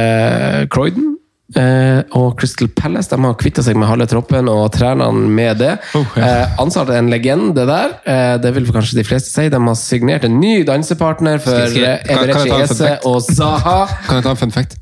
[0.00, 1.16] Eh, Croydon.
[1.56, 5.72] eh, og Crystal Palace de har kvitta seg med halve troppen og trenerne med det.
[5.98, 6.28] Oh, ja.
[6.44, 7.96] eh, ansatte en legende der.
[8.06, 9.48] Eh, det vil kanskje de fleste si.
[9.50, 13.78] De har signert en ny dansepartner for eh, fun Ese og Zaha.
[14.06, 14.78] Kan jeg ta en fun fact?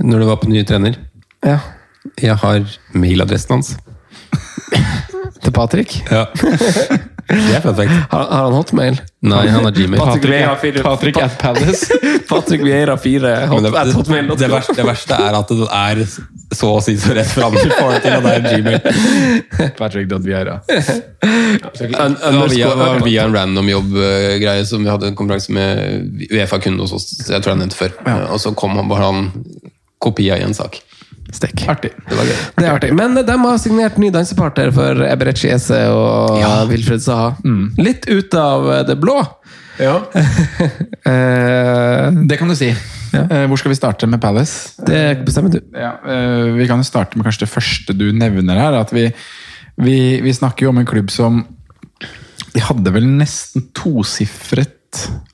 [0.00, 0.94] Når du var på ny trener
[1.44, 1.58] Ja.
[2.22, 2.62] Jeg har
[2.96, 3.74] mailadressen hans.
[5.42, 5.98] Til Patrick.
[6.10, 6.26] Ja.
[7.30, 7.92] Det er fun fact.
[8.10, 8.96] Har, har han hotmail?
[9.30, 10.00] Nei, han har Gmail.
[10.00, 11.98] Patrick Vieira fire- Patrick at Palace.
[12.30, 16.02] Patrick Vieira 4 hot, det, det, det, verste, det verste er at det er
[16.56, 18.80] så å si så rett fram til at det er Gmail.
[19.80, 20.58] Patrick.vieira.
[23.04, 27.42] Via, en random jobb-greie som vi hadde en konferanse med Uefa kunde hos oss, jeg
[27.42, 27.94] tror jeg nevnte før.
[28.34, 29.30] Og så kom han bare han
[30.00, 30.80] kopia i en sak.
[31.30, 31.62] Stekk.
[31.70, 31.90] Artig.
[32.08, 32.38] Det var gøy.
[32.56, 32.90] Det er artig.
[32.98, 36.40] Men de har signert ny dansepartner for Eberechi Ese og
[36.72, 37.36] Wilfred Saha.
[37.78, 39.20] Litt ut av det blå.
[41.10, 42.68] Eh, Det kan du si.
[43.14, 43.22] Ja.
[43.50, 44.74] Hvor skal vi starte med Palace?
[44.86, 45.60] det bestemmer du.
[45.74, 48.76] Ja, eh, vi kan jo starte med kanskje det første du nevner her.
[48.80, 49.06] At vi,
[49.80, 51.44] vi, vi snakker jo om en klubb som
[52.54, 54.76] De hadde vel nesten tosifret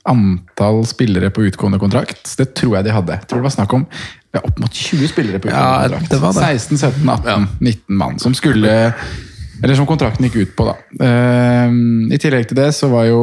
[0.07, 2.23] antall spillere på utgående kontrakt.
[2.39, 3.15] Det tror jeg de hadde.
[3.19, 3.85] Jeg tror det var snakk om
[4.35, 6.11] ja, opp mot 20 spillere på utgående Ja, kontrakt.
[6.11, 6.51] det var det.
[6.61, 8.75] 16, 17, 18, 19 mann som skulle
[9.63, 10.75] Eller som kontrakten gikk ut på, da.
[11.07, 11.71] Eh,
[12.13, 13.21] I tillegg til det så var jo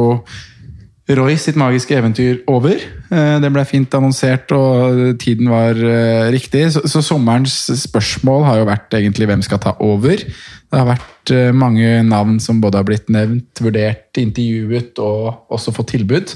[1.05, 2.81] Roy sitt magiske eventyr over.
[3.13, 6.65] Eh, Det ble fint annonsert, og tiden var eh, riktig.
[6.73, 10.17] Så, så sommerens spørsmål har jo vært egentlig hvem skal ta over.
[10.17, 15.75] Det har vært eh, mange navn som både har blitt nevnt, vurdert, intervjuet og også
[15.77, 16.35] fått tilbud.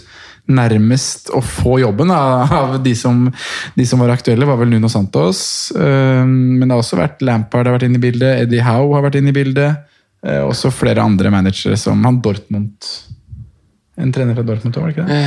[0.53, 3.25] Nærmest å få jobben av de som,
[3.73, 5.43] de som var aktuelle, var vel Nuno Santos.
[5.77, 9.19] Men det har også vært Lampard har vært inne i bildet, Eddie Howe har vært
[9.19, 9.85] inne i bildet.
[10.25, 12.89] Også flere andre managere som han Dortmund
[13.99, 15.19] en trener fra Dortmund òg, var det ikke det?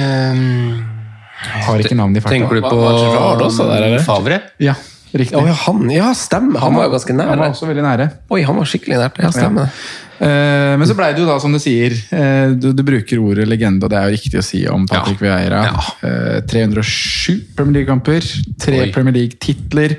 [1.67, 2.37] Har ikke navnet i farta.
[2.37, 3.99] Tenker du på der.
[4.07, 4.39] Favre?
[4.63, 4.77] Ja,
[5.13, 5.37] riktig.
[5.39, 6.63] Oh, ja, han, ja, stemmer.
[6.63, 7.33] Han var jo ganske nær.
[7.33, 8.09] Han var også veldig nære.
[8.33, 9.21] Oi, han var skikkelig nært.
[9.23, 10.01] Ja, stemmer Ja.
[10.23, 13.43] Uh, men så blei det jo da, som du sier, uh, du, du bruker ordet
[13.51, 15.65] legende, og det er jo riktig å si om Patrick Vieira.
[15.99, 18.29] Uh, 307 Premier League-kamper,
[18.63, 18.93] tre Oi.
[18.95, 19.97] Premier League-titler.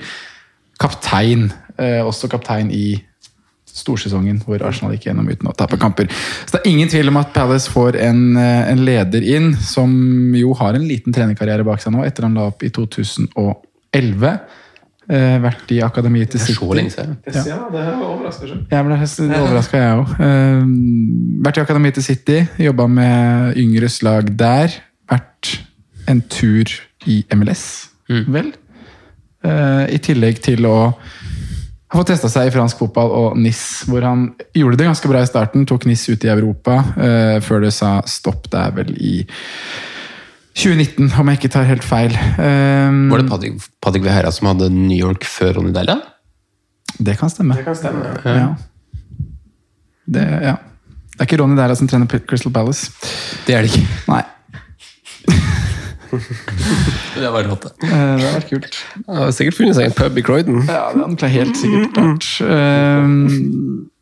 [0.79, 1.49] Kaptein.
[1.79, 2.95] eh, også kaptein i
[3.73, 6.09] storsesongen, hvor Arsenal gikk gjennom uten å tape kamper.
[6.45, 9.89] Så det er ingen tvil om at Palace får en, eh, en leder inn, som
[10.37, 14.39] jo har en liten trenerkarriere bak seg nå, etter han la opp i 2011.
[15.09, 16.59] Eh, vært i akademiet til Det er City.
[16.63, 17.17] så lenge siden.
[17.27, 17.43] Ja.
[18.71, 20.13] Jeg ble overraska, jeg òg.
[21.43, 24.69] vært i Akademiet til City, jobba med yngres lag der.
[25.11, 25.57] Vært
[26.07, 26.63] en tur
[27.05, 28.53] i MLS, vel.
[29.43, 30.95] Eh, I tillegg til å
[31.93, 34.25] ha fått testa seg i fransk fotball og NIS, hvor han
[34.57, 35.65] gjorde det ganske bra i starten.
[35.69, 39.13] Tok NIS ut i Europa, eh, før det sa stopp Det er vel i
[40.57, 42.13] 2019, om jeg ikke tar helt feil.
[42.37, 45.99] Um, Var det Patrick, Patrick Vieira som hadde New York før Ronny Deila?
[46.97, 47.57] Det kan stemme.
[47.57, 48.51] Det kan stemme, ja.
[50.05, 50.57] Det, ja.
[51.13, 52.89] det er ikke Ronny Deila som trener Crystal Palace.
[53.47, 53.85] Det er det ikke.
[54.09, 55.59] Nei.
[56.13, 57.87] Det var rått, det.
[57.87, 58.77] Eh, Det har vært kult.
[59.07, 60.61] Det har sikkert funnet seg en pub i Croydon.
[60.67, 62.29] Ja, det hadde helt sikkert vært.
[62.47, 63.19] Um,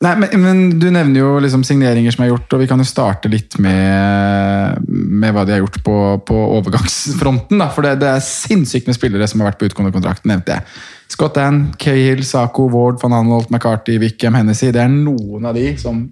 [0.03, 2.87] nei, men, men du nevner jo liksom signeringer som er gjort, og vi kan jo
[2.87, 5.97] starte litt med, med hva de har gjort på,
[6.27, 7.61] på overgangsfronten.
[7.61, 7.69] Da.
[7.75, 10.67] For det, det er sinnssykt med spillere som har vært på utgående kontrakt, nevnte jeg.
[11.11, 14.69] Scott Ann, Cahill, Saco, Ward, van Anholt, McCarthy, Wickham, Hennessy.
[14.71, 16.05] Det er noen av de som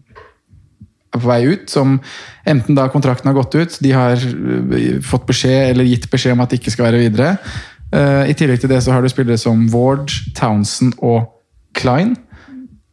[1.13, 1.97] er på vei ut, som
[2.49, 6.45] enten da kontrakten har gått ut, de har øh, fått beskjed eller gitt beskjed om
[6.45, 7.35] at de ikke skal være videre.
[7.91, 11.29] Eh, I tillegg til det så har du spillere som Ward, Townsend og
[11.77, 12.15] Klein,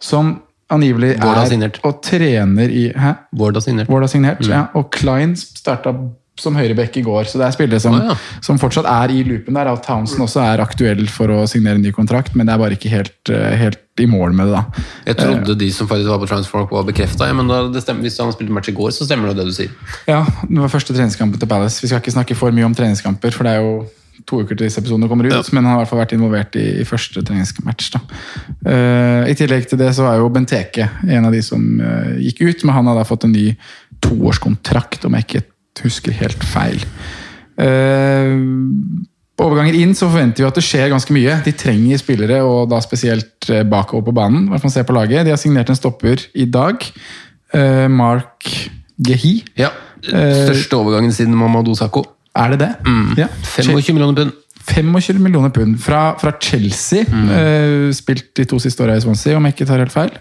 [0.01, 0.39] som
[0.73, 3.13] angivelig er og trener i Hæ?
[3.39, 3.91] Ward har signert.
[3.91, 4.67] Ward har signert, ja.
[4.75, 5.93] Og Klein starta
[6.41, 8.17] som høyreback i går, så det er spillere som, ah, ja.
[8.45, 9.71] som fortsatt er i loopen der.
[9.73, 12.77] Og Townsend også er aktuell for å signere en ny kontrakt, men det er bare
[12.77, 14.87] ikke helt, eh, helt i mål med det, da.
[15.07, 18.53] Jeg trodde de som faktisk var på Transform var bekrefta, men da, hvis han spilte
[18.53, 19.73] match i går, så stemmer det det du sier.
[20.09, 21.81] Ja, det var første treningskampen til Palace.
[21.81, 23.87] Vi skal ikke snakke for mye om treningskamper, for det er jo
[24.27, 26.57] to uker til disse episodene kommer ut, men han har i hvert fall vært involvert
[26.59, 27.91] i, i første treningsmatch.
[27.95, 28.01] Da.
[28.65, 32.43] Uh, I tillegg til det så er jo Benteke en av de som uh, gikk
[32.45, 33.51] ut, men han har da fått en ny
[34.05, 35.45] toårskontrakt, om jeg ikke
[35.85, 36.81] husker helt feil.
[37.61, 38.33] Eh,
[39.37, 41.39] på overganger inn så forventer vi at det skjer ganske mye.
[41.45, 44.49] De trenger spillere, og da spesielt eh, bakover på banen.
[44.49, 45.27] Hva man ser på laget.
[45.27, 46.87] De har signert en stopper i dag.
[47.57, 48.49] Eh, Mark
[48.97, 49.39] Gehi.
[49.59, 49.75] Ja,
[50.07, 52.05] Største overgangen siden Mamadou Sakho.
[52.37, 52.73] Er det det?
[53.19, 53.27] Ja.
[53.57, 54.43] 25 millioner pund.
[54.67, 57.05] 25 millioner pund fra, fra Chelsea.
[57.09, 57.93] Mm.
[57.97, 60.13] spilt de to siste åra i Swansea, om jeg ikke tar helt feil.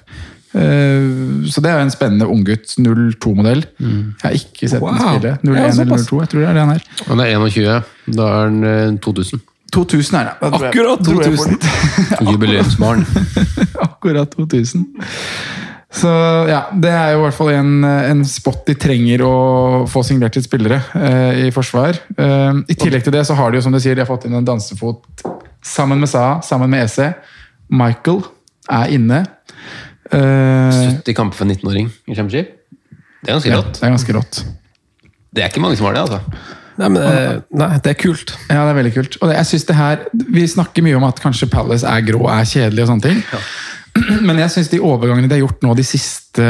[0.56, 2.78] Eh, så det er en spennende unggutt.
[2.80, 3.66] 02-modell.
[3.80, 5.36] Jeg har ikke sett den spille.
[5.44, 6.08] 01 Ja, eller såpass.
[6.08, 6.88] 02, jeg tror det er det han er.
[7.10, 7.92] Han er 21.
[8.16, 9.44] Da er han eh, 2000.
[9.76, 10.34] 2000 er det.
[10.56, 11.52] Akkurat tror jeg på 2000.
[11.52, 12.32] litt.
[12.32, 13.06] Jubileumsbarn.
[13.90, 14.86] Akkurat 2000.
[15.96, 16.10] Så
[16.50, 19.36] ja, det er jo i hvert fall en, en spot de trenger å
[19.88, 21.96] få signert til spillere eh, i forsvar.
[22.20, 24.28] Eh, I tillegg til det så har de jo som du sier, de har fått
[24.28, 25.24] inn en dansefot
[25.66, 27.14] sammen med Saha, sammen med EC.
[27.72, 28.20] Michael
[28.72, 29.22] er inne.
[30.12, 32.52] Eh, 70 kamper for en 19-åring i Championship.
[33.26, 33.80] Det er ganske ja, rått.
[33.80, 34.44] det er ganske rått.
[35.36, 36.22] Det er ikke mange som har det, altså.
[36.76, 38.36] Nei, men, eh, nei, det er kult.
[38.50, 39.18] Ja, det er veldig kult.
[39.22, 39.98] Og det- jeg synes det her,
[40.32, 43.24] Vi snakker mye om at kanskje Palace er grå og er kjedelig, og sånne ting.
[44.28, 46.44] Men jeg syns de overgangene de har gjort nå de siste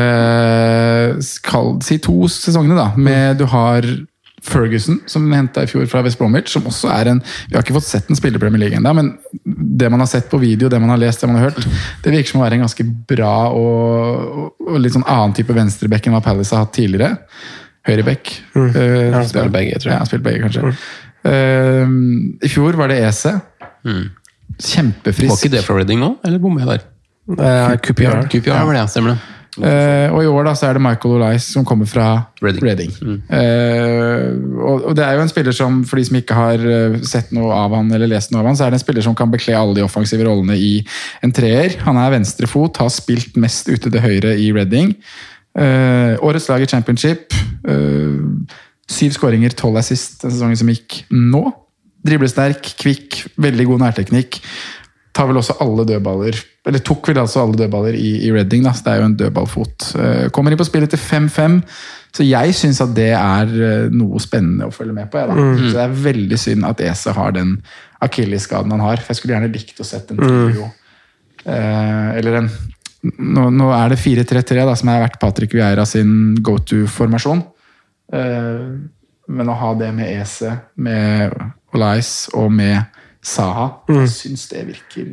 [1.46, 3.82] kall, si to sesongene, da, med du har
[4.46, 7.76] Ferguson, som henta i fjor fra West Bromwich, som også er en Vi har ikke
[7.78, 10.70] fått sett en spille i Premier League ennå, men det man har sett på video,
[10.70, 11.68] det man har lest, det man har hørt,
[12.04, 16.08] det virker som å være en ganske bra og, og, litt sånn annen type venstreback
[16.08, 17.18] enn hva Palace har hatt tidligere.
[17.86, 18.32] Høyreback.
[18.58, 19.94] Eh, Han spiller begge, tror jeg.
[19.94, 20.74] Ja, han spiller begge, kanskje.
[21.30, 23.36] Eh, I fjor var det Ese.
[24.56, 25.30] Kjempefrisk.
[25.30, 26.92] Var ikke det fra Reading nå, eller bommer jeg der?
[27.36, 28.28] Eh, QPR.
[28.30, 29.35] QPR var det, stemmer det.
[29.64, 32.08] Eh, og i år da, så er det Michael Olais som kommer fra
[32.44, 32.92] Reading.
[33.32, 34.26] Eh,
[34.60, 37.32] og, og det er jo en spiller som, for de som ikke har eh, sett
[37.36, 39.32] noe av han eller lest noe av han, så er det en spiller som kan
[39.32, 40.74] bekle alle de offensive rollene i
[41.24, 41.78] en treer.
[41.86, 44.96] Han er venstrefot, har spilt mest ute til høyre i Reading.
[45.56, 47.32] Uh, årets lag i championship.
[48.92, 51.46] syv skåringer, tolv assist den sesongen som gikk nå.
[52.06, 54.42] Driblesterk, kvikk, veldig god nærteknikk.
[55.16, 58.74] Tar vel også alle dødballer Eller tok vel altså alle dødballer i, i Redding, da,
[58.74, 59.90] så det er jo en dødballfot.
[60.02, 61.60] Eh, kommer inn på spillet til 5-5,
[62.16, 65.22] så jeg syns at det er eh, noe spennende å følge med på.
[65.22, 65.50] Jeg, da.
[65.60, 67.58] Så det er veldig synd at Ese har den
[68.06, 69.04] akillesskaden han har.
[69.04, 70.72] For jeg skulle gjerne likt å sett en trio.
[71.46, 72.50] Eh, eller en
[73.06, 77.44] nå, nå er det 4-3-3, da, som har vært Patrick Vieira sin go to-formasjon.
[78.14, 78.68] Eh,
[79.36, 80.52] men å ha det med Ese,
[80.82, 81.34] med
[81.76, 85.08] Olais og med Saha, jeg syns det virker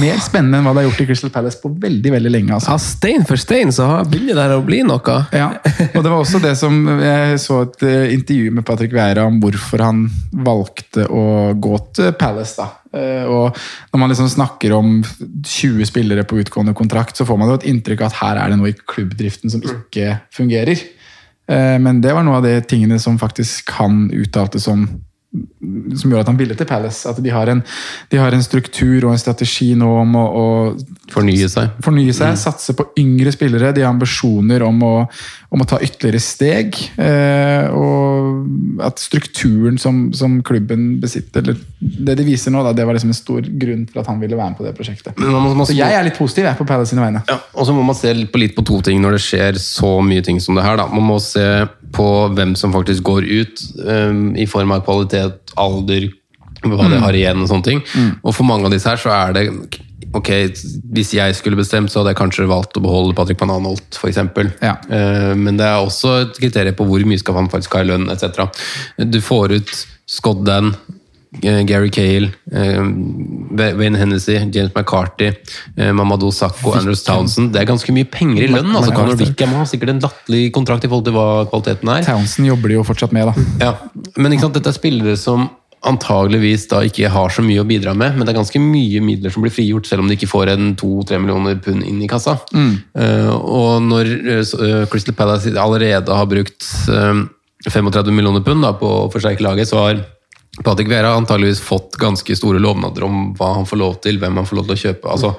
[0.00, 2.54] mer spennende enn hva det har gjort i Crystal Palace på veldig veldig lenge.
[2.56, 2.72] Altså.
[2.72, 5.16] Ja, stein for stein så har- begynner det å bli noe.
[5.36, 5.50] Ja,
[5.94, 9.36] og det var også det som Jeg så et eh, intervju med Patrick Vieira om
[9.42, 12.56] hvorfor han valgte å gå til Palace.
[12.56, 12.70] da.
[12.96, 13.54] Eh, Og
[13.92, 15.02] Når man liksom snakker om
[15.44, 18.48] 20 spillere på utgående kontrakt, så får man jo et inntrykk av at her er
[18.48, 20.80] det noe i klubbdriften som ikke fungerer.
[21.46, 24.88] Eh, Men det var noe av de tingene som faktisk han uttalte som
[25.94, 27.06] som gjør at han ville til Palace.
[27.06, 27.60] At de har en,
[28.10, 30.46] de har en struktur og en strategi nå om å, å
[31.10, 31.72] Fornye seg.
[31.82, 33.72] fornye seg, satse på yngre spillere.
[33.74, 34.92] De har ambisjoner om å,
[35.54, 36.76] om å ta ytterligere steg.
[37.02, 42.86] Eh, og at strukturen som, som klubben besitter, eller det de viser nå, da, det
[42.86, 45.18] var liksom en stor grunn til at han ville være med på det prosjektet.
[45.18, 47.22] Men man må- man Så jeg er litt positiv jeg, på Palace sine vegne.
[47.30, 49.58] Ja, og så må man se litt på, litt på to ting når det skjer
[49.62, 50.76] så mye ting som det her.
[50.78, 50.86] Da.
[50.90, 51.42] Man må se
[51.92, 56.10] på hvem som faktisk går ut, um, i form av kvalitet, alder,
[56.62, 56.90] hva Mm.
[56.90, 57.82] det har igjen og sånne ting.
[58.22, 59.46] Og for mange av disse her så er det
[60.12, 60.26] Ok,
[60.90, 64.16] hvis jeg skulle bestemt, så hadde jeg kanskje valgt å beholde Patrick Van Anholt, f.eks.
[64.58, 64.72] Ja.
[64.90, 67.90] Uh, men det er også et kriterium på hvor mye skal han faktisk ha i
[67.92, 68.48] lønn, etc.
[68.98, 70.72] Du får ut eh,
[71.38, 72.80] Gary Cale, eh,
[73.78, 75.30] Wayne Hennessy, James McCarthy,
[75.76, 77.52] eh, Mamadou Sakko, Andrews Townsend.
[77.52, 78.74] Det er ganske mye penger i lønn.
[78.74, 82.02] altså Conor Wickham har sikkert en latterlig kontrakt i forhold til hva kvaliteten er.
[82.08, 83.46] Townsend jobber de jo fortsatt med, da.
[83.60, 83.74] Ja,
[84.16, 85.48] Men ikke sant, dette er spillere som
[85.86, 89.32] antageligvis da ikke har så mye å bidra med, men det er ganske mye midler
[89.32, 92.36] som blir frigjort, selv om de ikke får en to-tre millioner pund inn i kassa.
[92.52, 97.22] Eh, og når uh, eh, Crystal Palace allerede har brukt uh,
[97.64, 100.02] 35 millioner pund da, på å forsterke laget, så har
[100.64, 104.36] Patrick Vera har antageligvis fått ganske store lovnader om hva han får lov til, hvem
[104.40, 105.14] han får lov til å kjøpe.
[105.14, 105.30] altså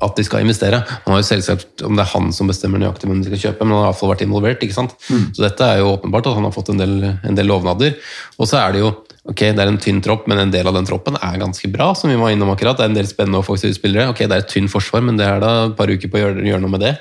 [0.00, 0.80] At de skal investere.
[1.04, 3.66] Han har jo selvsagt om det er han som bestemmer nøyaktig hvem de skal kjøpe,
[3.66, 4.64] men han har i hvert fall vært involvert.
[4.64, 4.96] ikke sant?
[5.36, 7.98] Så dette er jo åpenbart at han har fått en del, en del lovnader.
[8.38, 8.94] Og så er det jo
[9.30, 11.92] ok, det er en tynn tropp, men en del av den troppen er ganske bra.
[11.94, 12.76] som vi var innom akkurat.
[12.78, 14.10] Det er en del spennende offensive spillere.
[14.10, 16.24] Ok, det er et tynt forsvar, men det er da et par uker på å
[16.24, 16.94] gjøre, gjøre noe med det.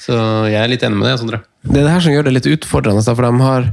[0.00, 0.14] Så
[0.50, 1.42] jeg er litt enig med det, Sondre.
[1.64, 3.68] Det er det her som gjør det litt utfordrende, for de har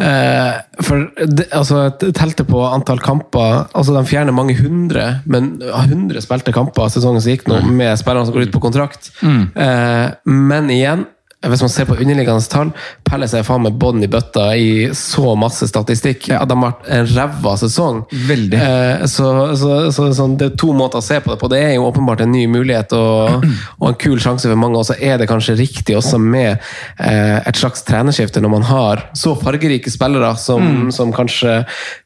[0.00, 1.82] eh, for de, altså,
[2.16, 7.34] Telte på antall kamper altså De fjerner mange hundre, men 100 spilte kamper sesongen som
[7.34, 9.10] gikk nå, med spillerne som går ut på kontrakt.
[9.20, 11.04] Eh, men igjen,
[11.50, 12.70] hvis man ser på underliggende tall,
[13.06, 16.28] Palace er faen meg bånn i bøtta i så masse statistikk.
[16.34, 18.02] At de har vært en ræva sesong.
[18.28, 18.60] Veldig.
[18.60, 21.50] Eh, så så, så sånn, det er to måter å se på det på.
[21.52, 23.44] Det er jo åpenbart en ny mulighet og,
[23.80, 24.80] og en kul sjanse for mange.
[24.80, 29.06] Og så er det kanskje riktig også med eh, et slags trenerskifte når man har
[29.18, 31.62] så fargerike spillere som, som kanskje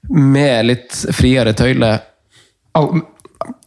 [0.08, 2.04] med litt friere tøyler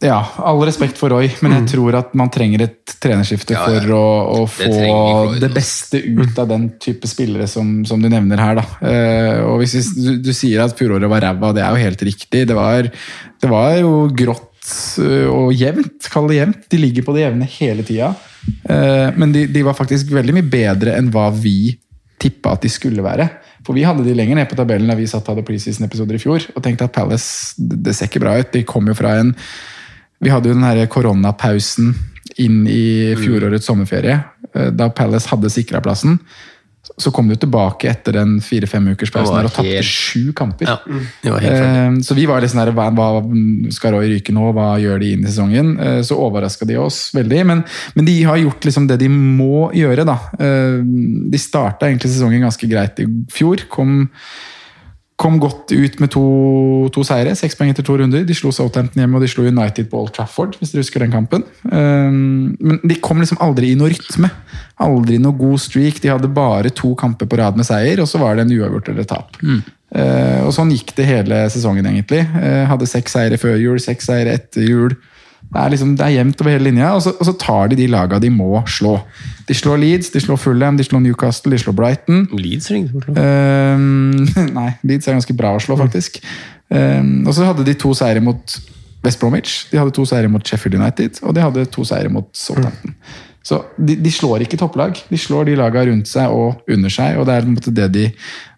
[0.02, 3.80] ja, all respekt for Roy, men jeg tror at man trenger et trenerskifte Ja, ja.
[3.82, 5.50] for å, å Det få Roy, det altså.
[5.56, 8.60] beste ut av den type spillere som, som du nevner her.
[8.60, 8.64] Da.
[8.88, 12.46] Eh, og hvis du, du sier at fjoråret var ræva, det er jo helt riktig.
[12.50, 16.10] Det var, det var jo grått eh, og jevnt.
[16.12, 16.66] Kall det jevnt.
[16.72, 18.12] De ligger på det jevne hele tida.
[18.66, 21.74] Eh, men de, de var faktisk veldig mye bedre enn hva vi
[22.22, 23.26] tippa at de skulle være.
[23.66, 26.44] For vi hadde de lenger ned på tabellen da vi satt hadde preseason-episoder i fjor,
[26.54, 28.50] og tenkte at Palace det det ser ikke bra ut.
[28.54, 29.30] De kom jo fra en
[30.22, 31.92] Vi hadde jo den her koronapausen
[32.40, 34.22] inn i fjorårets sommerferie,
[34.54, 36.18] eh, da Palace hadde sikra plassen.
[36.98, 40.66] Så kom de tilbake etter den fire-fem ukers pausen og tapte helt- sju kamper.
[40.66, 40.78] Ja,
[41.22, 41.82] det var helt ferdig.
[41.98, 45.12] Eh, så vi var litt sånn der, hva, skal Roy ryke nå, hva gjør de
[45.14, 45.78] inn i sesongen?
[45.78, 49.70] Eh, så overraska de oss veldig, men, men de har gjort liksom det de må
[49.72, 50.18] gjøre, da.
[50.38, 53.62] De starta egentlig sesongen ganske greit i fjor.
[53.70, 54.10] Kom,
[55.22, 56.22] kom godt ut med to,
[56.94, 58.24] to seire, seks poeng etter to runder.
[58.26, 61.14] De slo Southampton hjemme, og de slo United på Old Trafford, hvis dere husker den
[61.14, 61.46] kampen.
[61.70, 64.32] Eh, men de kom liksom aldri i noe rytme.
[64.82, 66.02] Aldri noe god streak.
[66.02, 68.90] De hadde bare to kamper på rad med seier, og så var det en uavgjort
[68.92, 69.38] eller tap.
[69.92, 72.24] Eh, og sånn gikk det hele sesongen, egentlig.
[72.40, 74.96] Eh, hadde seks seire før jul, seks seire etter jul.
[75.52, 77.76] Det er, liksom, det er jevnt over hele linja, og så, og så tar de
[77.76, 78.94] de laga de må slå.
[79.48, 82.22] De slår Leeds, de slår Fulham, de slår Newcastle, de slår Brighton.
[82.32, 83.18] Leeds er ingen som slår.
[83.20, 86.22] Ehm, nei, Leeds er ganske bra å slå, faktisk.
[86.72, 88.56] Ehm, og så hadde de to seire mot
[89.04, 92.30] West Bromwich, de hadde to seire mot Sheffield United, og de hadde to seire mot
[92.38, 92.96] Southampton.
[93.42, 97.18] Så de, de slår ikke topplag, de slår de laga rundt seg og under seg,
[97.18, 98.04] og det er det de,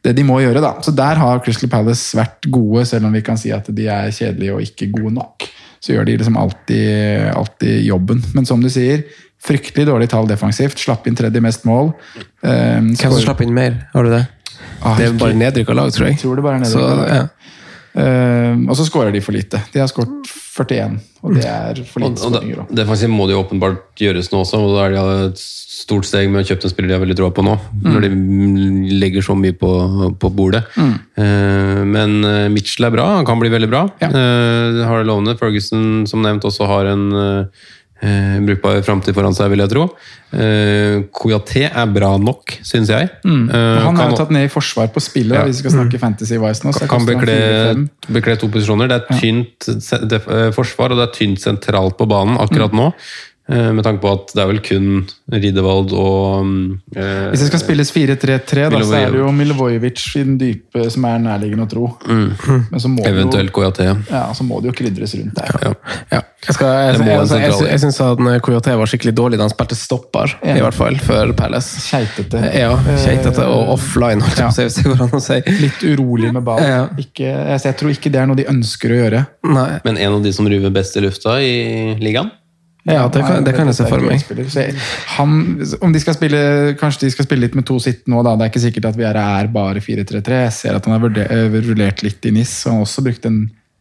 [0.04, 0.60] det de må gjøre.
[0.60, 0.74] da.
[0.84, 4.12] Så der har Crystal Palace vært gode, selv om vi kan si at de er
[4.12, 5.48] kjedelige og ikke gode nok.
[5.84, 8.22] Så gjør de liksom alltid, alltid jobben.
[8.32, 9.02] Men som du sier,
[9.44, 10.80] fryktelig dårlige tall defensivt.
[10.80, 11.92] Slapp inn tredje mest mål.
[12.40, 13.76] Ehm, Hvem som slapp inn mer?
[13.92, 14.22] Har du det?
[14.80, 16.16] Ah, Det er bare nedrykka lag, tror jeg.
[16.16, 17.26] Jeg tror det bare er Så, ja.
[17.94, 19.60] Ehm, og så skårer de for lite.
[19.70, 22.62] De har skåret 41, og det er for lite og skåringer.
[22.64, 22.76] også.
[22.80, 26.30] defensivt må det jo åpenbart gjøres nå også, og da er de et stort steg
[26.32, 27.54] med å kjøpe en spiller de har veldig troa på nå.
[27.84, 28.10] Når de
[28.98, 29.70] legger så mye på,
[30.18, 30.64] på bordet.
[30.78, 33.86] Eh, men eh, Mitchell er bra, han kan bli veldig bra.
[34.02, 34.10] Ja.
[34.10, 35.36] Uh, har det lovende.
[35.38, 37.06] Ferguson, som nevnt, også har en
[38.04, 39.86] eh, brukbar framtid foran seg, vil jeg tro.
[40.34, 43.10] Eh, Koyaté er bra nok, syns jeg.
[43.24, 45.44] Eh, Han er jo tatt ned i forsvar på spillet, Ja.
[45.48, 46.72] hvis vi skal snakke fantasy-wise nå.
[46.76, 47.36] så kan han bekle,
[47.74, 47.84] 4-5.
[48.18, 48.88] bekle to posisjoner.
[48.92, 50.18] Det er tynt ja.
[50.18, 52.92] eh, forsvar, og det er tynt sentralt på banen akkurat nå.
[53.48, 54.86] Eh, Med tanke på at det er vel kun
[55.28, 60.04] Ridevald og mm, eh, Hvis det skal spilles 4-3-3, da, så er det jo Milivojevic.
[60.16, 61.88] I den dype som er nærliggende å tro.
[62.08, 63.82] Men så må, Eventuelt KJT.
[64.08, 65.58] Ja, så må det jo krydres rundt der.
[65.60, 65.74] Ja.
[66.14, 66.20] Ja.
[66.44, 69.76] Jeg, skal, jeg, jeg, jeg, jeg, syns at Coyote var skikkelig dårlig da han spilte
[69.78, 70.56] stopper, Ja.
[70.58, 71.80] i hvert fall, for Palace.
[71.88, 72.42] Keitete.
[72.52, 75.38] Ja, keitete og offline, holdt jeg på å si, hvis det å si.
[75.64, 76.60] Litt urolig med ball.
[76.64, 76.82] Ja.
[77.00, 79.24] Ikke, jeg, jeg tror ikke det er noe de ønsker å gjøre.
[79.56, 79.68] Nei.
[79.88, 81.54] Men en av de som ruver best i lufta i
[82.04, 82.32] ligaen?
[82.84, 84.20] Ja, det kan, det kan jeg se for meg.
[85.16, 85.36] Han,
[85.80, 86.40] om de skal spille,
[86.80, 88.34] Kanskje de skal spille litt med to sitt nå, da.
[88.36, 90.40] Det er ikke sikkert at vi er, bare 4-3-3.
[90.44, 93.24] Jeg ser at han har eh, rullert litt i NIS, og han har også brukt
[93.30, 93.38] en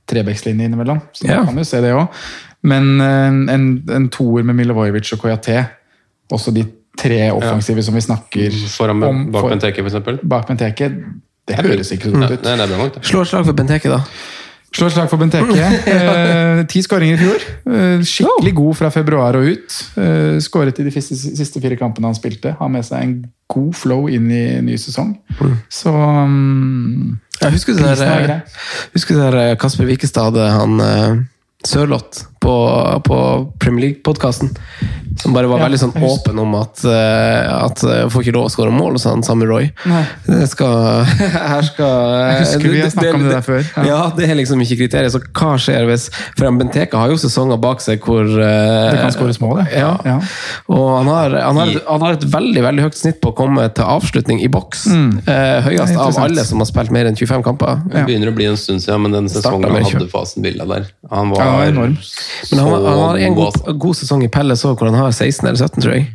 [0.08, 1.02] trebekslinje innimellom.
[1.16, 1.42] Så Ja.
[1.44, 2.08] kan jo se det òg.
[2.64, 5.66] Men eh, en, en toer med Milovojevic og Koyaté,
[6.32, 6.64] også de
[6.98, 10.20] tre offensive som vi snakker Foran om bak for- Benteke, eksempel?
[10.24, 10.88] bak Benteke,
[11.48, 13.04] det høres ikke sånn ut.
[13.04, 14.00] Slå et slag for Benteke, da.
[14.74, 15.70] Slår slag for Benteke.
[15.94, 17.44] Eh, ti skåringer i fjor.
[17.70, 19.76] Eh, skikkelig god fra februar og ut.
[20.00, 22.56] Eh, skåret i de siste, siste fire kampene han spilte.
[22.60, 23.16] Har med seg en
[23.54, 25.14] god flow inn i ny sesong.
[25.70, 28.36] Så um, Jeg husker det er der,
[28.96, 31.24] husker det der Kasper Wikestad hadde han eh,
[31.68, 32.56] Sørloth på,
[33.08, 33.18] på
[33.64, 34.52] Premier League-podkasten.
[35.22, 38.48] Som bare var Ja, veldig sånn åpen om at, uh, at jeg får ikke lov
[38.48, 39.68] å skåre mål hos han samme Roy.
[40.26, 41.06] Det skal
[41.54, 43.62] Her skal Jeg husker vi har snakket om det der før.
[43.78, 43.84] Ja.
[43.88, 44.00] Ja.
[44.18, 45.14] det er liksom ikke kriteriet.
[45.14, 49.04] Så hva skjer hvis For en Benteke har jo sesonger bak seg hvor uh, det
[49.04, 49.62] kan skåres mål.
[49.70, 49.94] Ja.
[50.08, 50.18] Ja.
[50.74, 53.68] Og han har, han, har, han har et veldig veldig høyt snitt på å komme
[53.78, 54.88] til avslutning i boks.
[54.90, 57.84] Eh, høyest er av alle som har spilt mer enn 25 kamper.
[57.94, 60.90] Det begynner å bli en stund siden, men den sesongen han hadde fasen Villa der
[61.12, 61.96] Han var, Ja, enorm.
[62.52, 65.12] Men han, har- han har en god, god sesong i Pelles òg, hvor han har
[65.12, 66.08] 16 eller 17, tror jeg.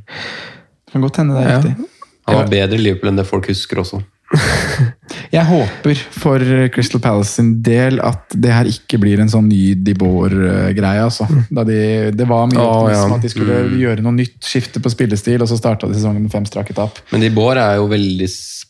[0.92, 1.58] Kan godt hende det er Ja.
[1.62, 1.88] riktig.
[2.28, 4.02] Han har bedre Liverpool enn det folk husker også.
[5.32, 6.42] Jeg håper for
[6.74, 11.00] Crystal Palace sin del at det her ikke blir en sånn ny De Boer-greie.
[11.04, 11.24] Altså.
[11.48, 11.78] De,
[12.12, 13.16] det var mye optimisme ja.
[13.16, 16.32] at de skulle gjøre noe nytt, skifte på spillestil, og så starta de sesongen med
[16.32, 17.00] fem strake tap.
[17.12, 18.28] Men de Boer er jo veldig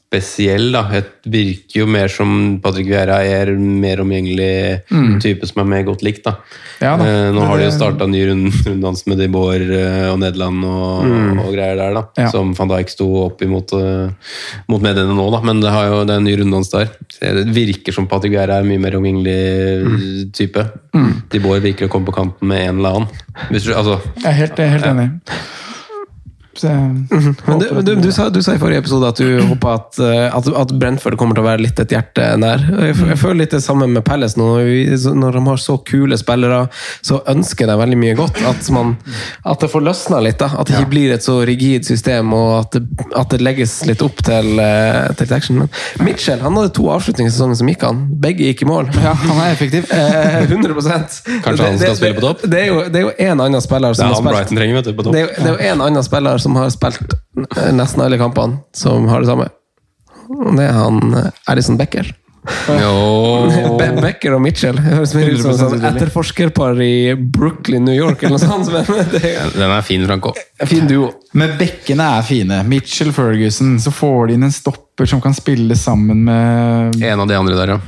[0.09, 0.87] spesiell, da.
[0.95, 2.31] Jeg virker jo mer som
[2.65, 4.81] Patrick Vieira er mer omgjengelig
[5.21, 6.33] type som er mer godt likt, da.
[6.39, 6.65] Mm.
[6.81, 7.05] Ja da.
[7.11, 10.65] Eh, nå har de jo starta ny rund- runddans med de Boer eh, og Nederland
[10.65, 11.05] og,
[11.43, 12.05] og greier der, da.
[12.09, 12.23] Mm.
[12.25, 12.31] Ja.
[12.33, 14.09] Som van Dijk sto opp imot uh,
[14.73, 15.43] mot mediene nå, da.
[15.45, 16.89] Men det, har jo, det er en ny runddans der.
[17.19, 19.39] Det virker som Patrick Vieira er mye mer omgjengelig
[19.79, 20.33] Mm.
[20.35, 20.63] type.
[21.33, 23.09] De Boer virker å komme på kanten med en eller annen.
[23.53, 25.09] Du, altså, Jeg er helt, jeg er helt enig.
[26.59, 29.39] Så jeg Men du, men du, du, sa, du sa i forrige episode at du
[29.51, 32.65] håper at, eh, at, at Brentford kommer til å være litt et hjerte nær.
[32.89, 34.49] Jeg, jeg føler litt det samme med Palace nå.
[35.19, 36.65] Når de har så kule spillere,
[37.05, 38.43] så ønsker de veldig mye godt.
[38.49, 38.97] At, man,
[39.47, 40.41] at det får løsna litt.
[40.43, 40.51] da.
[40.59, 44.03] At det ikke blir et så rigid system, og at det, at det legges litt
[44.05, 45.63] opp til, eh, til action.
[45.63, 45.71] Men
[46.09, 48.03] Mitchell han hadde to avslutninger i sesongen som gikk han.
[48.23, 48.91] Begge gikk i mål.
[48.99, 49.87] Ja, han er effektiv.
[49.99, 52.43] Eh, 100% Kanskje han skal spille på topp?
[52.49, 54.53] Det er jo, det en annen spiller som har spilt
[55.13, 57.13] det er jo en annen spiller som har spilt
[57.73, 59.49] nesten alle kampene, som har det samme.
[60.29, 62.15] Det er han eh, Alison Becker.
[62.69, 63.77] Jo.
[63.81, 64.77] Be Becker og Mitchell.
[64.79, 68.71] Det høres mer ut som et sånn etterforskerpar i Brooklyn, New York, eller noe sånt.
[68.73, 70.33] Men det er Den er fin, Franco.
[70.69, 71.11] fin duo.
[71.37, 72.63] Men bekkene er fine.
[72.69, 73.75] Mitchell Ferguson.
[73.83, 77.55] Så får de inn en stopper som kan spille sammen med En av de andre
[77.59, 77.81] der, ja.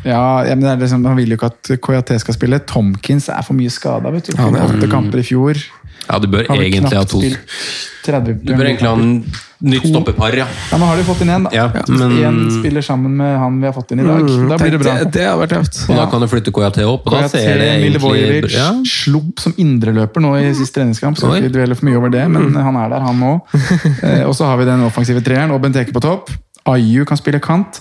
[0.45, 2.61] Ja, men det er liksom, Han vil jo ikke at KJT skal spille.
[2.69, 4.13] Tomkins er for mye skada.
[4.43, 5.61] Han er- Åtte kamper i fjor.
[6.09, 9.11] Ja, du bør egentlig ha to Du bør egentlig ha en
[9.61, 10.47] nytt stoppepar, ja.
[10.71, 11.51] Ja, men har de fått inn én, da?
[11.53, 14.27] Ja, men- En spiller sammen med han vi har fått inn i dag.
[14.49, 14.95] da blir det bra.
[15.05, 15.91] Det, det har vært tøft.
[15.91, 18.71] Og da kan du flytte KJT opp, og da KJT, ser det egentlig Mille ja.
[18.85, 21.19] slopp som indreløper nå i siste treningskamp.
[21.19, 23.41] så vi ikke dvele for mye over det, men han er der, han òg.
[24.03, 26.31] Eh, og så har vi den offensive treeren og Benteke på topp.
[26.67, 27.81] Ayu kan spille kant.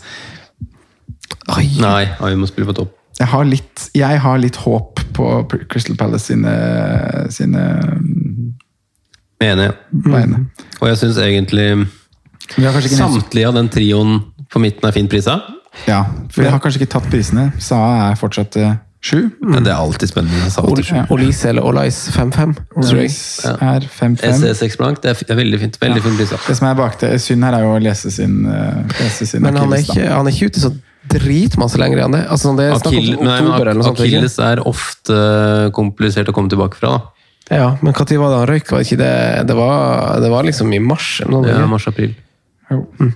[1.79, 2.98] Nei, Ayu må spille på topp.
[3.19, 5.29] Jeg har litt, jeg har litt håp på
[5.71, 6.53] Crystal Palace sine,
[7.33, 7.63] sine
[9.39, 9.69] Enig.
[9.91, 10.49] Mm.
[10.81, 11.87] Og jeg syns egentlig
[12.91, 14.19] samtlige av den trioen
[14.51, 15.37] på midten er fint prisa.
[15.87, 16.03] Ja,
[16.33, 17.49] for vi har kanskje ikke tatt prisene.
[17.63, 18.57] Sa er fortsatt
[18.99, 19.29] Sju?
[19.29, 19.29] sju.
[19.39, 20.49] Men det er alltid spennende.
[20.51, 20.81] Sa Ol-.
[21.15, 22.55] Olise eller Olais 5-5.
[22.75, 24.19] tror er 5-5.
[24.41, 25.79] SE6 blank, det er, veldig fint.
[25.81, 26.07] Veldig ja.
[26.09, 26.33] fin pris.
[26.47, 29.45] Det som er bak det, synd her er jo å lese sin, eh, lese sin
[29.45, 30.73] Men han er, ikke, han er ikke ute så
[31.11, 32.25] dritmasse lenger enn det.
[32.31, 33.93] Altså, det er snakk om nei, men oktober ikke?
[33.93, 35.21] Akilles er ofte
[35.75, 36.97] komplisert å komme tilbake fra.
[36.97, 37.19] Da.
[37.49, 38.69] Ja, men når var det han røyk?
[38.69, 39.15] Var det, ikke det,
[39.49, 41.17] det, var, det var liksom i mars?
[41.23, 42.13] eller noe Det er mars-april.
[42.69, 43.15] Mm.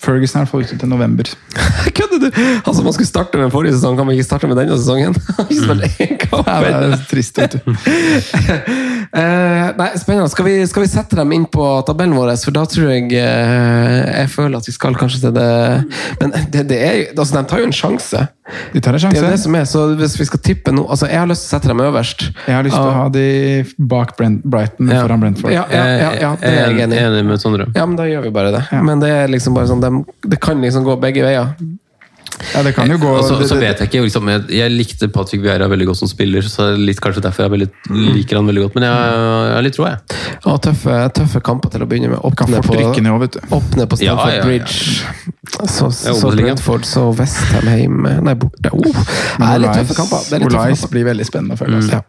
[0.00, 1.30] Ferguson er i hvert fall ute til november.
[1.98, 2.28] Kødder du?!
[2.64, 5.16] Altså, man skulle starte med forrige sesong, kan man ikke starte med denne sesongen?
[5.50, 6.46] Ikke spilt én kamp!
[6.46, 7.60] Det er trist, vet du.
[9.10, 10.28] Eh, nei, spennende.
[10.30, 12.30] Skal vi, skal vi sette dem inn på tabellen vår?
[12.44, 15.46] For da tror jeg uh, Jeg føler at vi skal kanskje til det
[16.20, 18.22] Men det, det er jo altså, De tar jo en sjanse.
[18.70, 19.18] De tar en sjanse.
[19.18, 21.42] Det er det som er, så hvis vi skal tippe nå altså Jeg har lyst
[21.42, 22.24] til å sette dem øverst.
[22.46, 23.26] Jeg har lyst til å ha de
[23.90, 25.02] bak Brent, Brighton Ja.
[25.02, 25.56] foran Brentford.
[25.58, 27.04] Ja, ja, ja, ja, det er jeg enig i.
[27.10, 27.66] enig med Sondre.
[27.74, 28.62] Ja, men da gjør vi bare det.
[28.78, 31.50] Men det er liksom bare sånn, de, det kan liksom gå begge veier.
[32.54, 35.08] Ja, det kan jo gå Og så, så vet jeg ikke, liksom, jeg, jeg likte
[35.12, 37.68] Patrick Vieira veldig godt som spiller, så litt kanskje derfor jeg veldig,
[38.16, 38.78] liker han veldig godt.
[38.78, 40.20] Men jeg, jeg har litt tro, jeg.
[40.46, 42.22] Ja, tøffe, tøffe kamper til å begynne med.
[42.24, 44.46] Opp ned på, på Ja, Stamford ja, ja.
[44.46, 44.76] Bridge.
[45.66, 46.54] Så, så Obos-ligaen.
[46.54, 48.72] Brentford, så Westham hjemme Nei, borte.
[48.72, 50.24] Oh, det er litt tøffe kamper.
[50.36, 51.82] Er Olais blir veldig spennende å følge.
[51.84, 51.92] Mm.
[51.98, 52.02] Ja.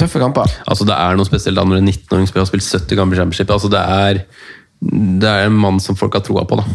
[0.00, 0.50] Tøffe kamper.
[0.66, 3.20] Altså, det er noe spesielt da når en 19-åring spiller har spilt 70 kamper i
[3.22, 3.52] championship.
[3.54, 4.22] Altså, det er,
[5.22, 6.66] det er en mann som folk har troa på, da.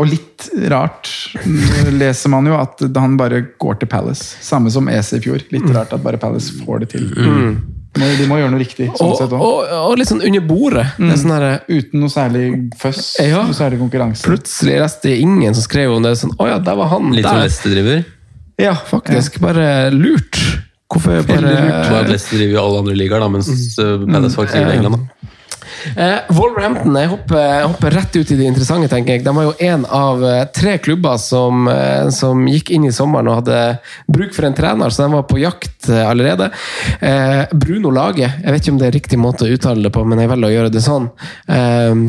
[0.00, 1.08] Og litt rart
[1.44, 4.38] mm, leser man jo at han bare går til Palace.
[4.40, 5.42] Samme som Ese i fjor.
[5.52, 5.74] Litt Mm.
[5.76, 7.10] rart at bare Palace får det til.
[7.12, 7.58] Mm.
[7.92, 8.88] de må gjøre noe riktig.
[8.96, 9.36] sånn Og, sett også.
[9.36, 10.86] og, og litt sånn under bordet.
[10.96, 13.42] Det er sånn her, Uten noe særlig føss, Ja.
[13.44, 14.24] noe særlig konkurranse.
[14.24, 16.16] Plutselig leste jeg ingen som skrev om det.
[16.16, 17.12] Sånn, Å ja, der var han.
[17.12, 18.04] Litt som driver.
[18.58, 19.40] Ja, faktisk.
[19.40, 20.40] Bare lurt.
[20.92, 24.76] Hvorfor bare Leicester driver jo alle andre ligaer, da, mens uh, Palace faktisk driver i
[24.76, 24.96] England.
[24.96, 25.28] Da.
[25.96, 28.90] Eh, Wolverhampton jeg hopper, jeg hopper rett ut i det interessante.
[28.92, 29.24] tenker jeg.
[29.24, 33.30] De var jo en av eh, tre klubber som, eh, som gikk inn i sommeren
[33.30, 33.62] og hadde
[34.12, 36.50] bruk for en trener, så de var på jakt eh, allerede.
[37.00, 40.04] Eh, Bruno Lage, jeg vet ikke om det er riktig måte å uttale det på,
[40.06, 41.10] men jeg velger å gjøre det sånn.
[41.48, 42.06] Eh,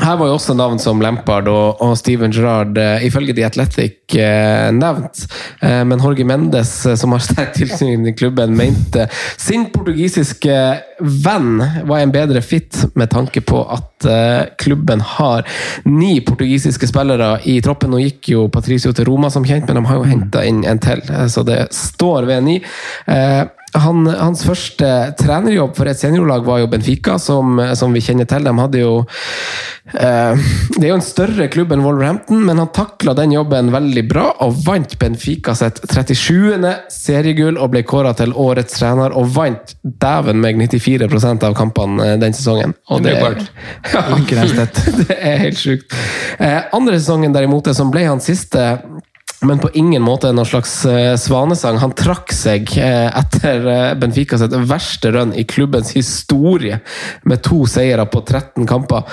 [0.00, 4.16] her var jo også navn som Lampard og, og Steven Gerrard uh, ifølge The Athletic
[4.16, 5.24] uh, nevnt.
[5.62, 9.06] Uh, men Jorge Mendes, som har sterk tilknytning til klubben, mente
[9.40, 10.56] sin portugisiske
[11.00, 13.86] venn var en bedre fit med tanke på at
[14.60, 15.44] klubben har
[15.84, 17.92] ni portugisiske spillere i troppen.
[17.92, 20.80] Nå gikk jo Patricio til Roma som kjent, men de har jo henta inn en
[20.80, 22.56] til, så det står ved ni.
[23.10, 23.42] Eh,
[23.78, 24.88] han, hans første
[25.20, 28.46] trenerjobb for et seniorlag var jo Benfica, som, som vi kjenner til.
[28.46, 28.92] De hadde jo
[29.94, 34.04] eh, Det er jo en større klubb enn Wolverhampton, men han takla den jobben veldig
[34.10, 36.72] bra og vant Benfica sitt 37.
[36.90, 42.16] seriegull og ble kåra til årets trener, og vant dæven meg 94% av kampene eh,
[42.22, 42.74] den sesongen.
[42.90, 43.38] Og det, Det er
[43.94, 44.66] ja,
[45.04, 45.94] det er helt sjukt.
[46.38, 48.72] Eh, andre sesongen derimot, det som ble hans siste
[49.40, 51.78] men på ingen måte noen slags eh, svanesang.
[51.80, 56.80] Han trakk seg eh, etter eh, Benfica sitt verste run i klubbens historie,
[57.24, 59.06] med to seire på 13 kamper.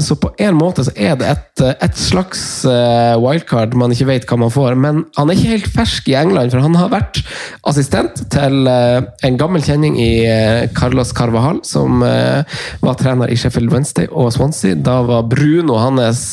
[0.00, 2.40] Så på en måte så er det et, et slags
[3.20, 4.76] wildcard man ikke vet hva man får.
[4.80, 7.20] Men han er ikke helt fersk i England, for han har vært
[7.68, 10.10] assistent til en gammel kjenning i
[10.76, 14.78] Carlos Carvajal, som var trener i Sheffield Wednesday og Swansea.
[14.78, 16.24] Da var Bruno hans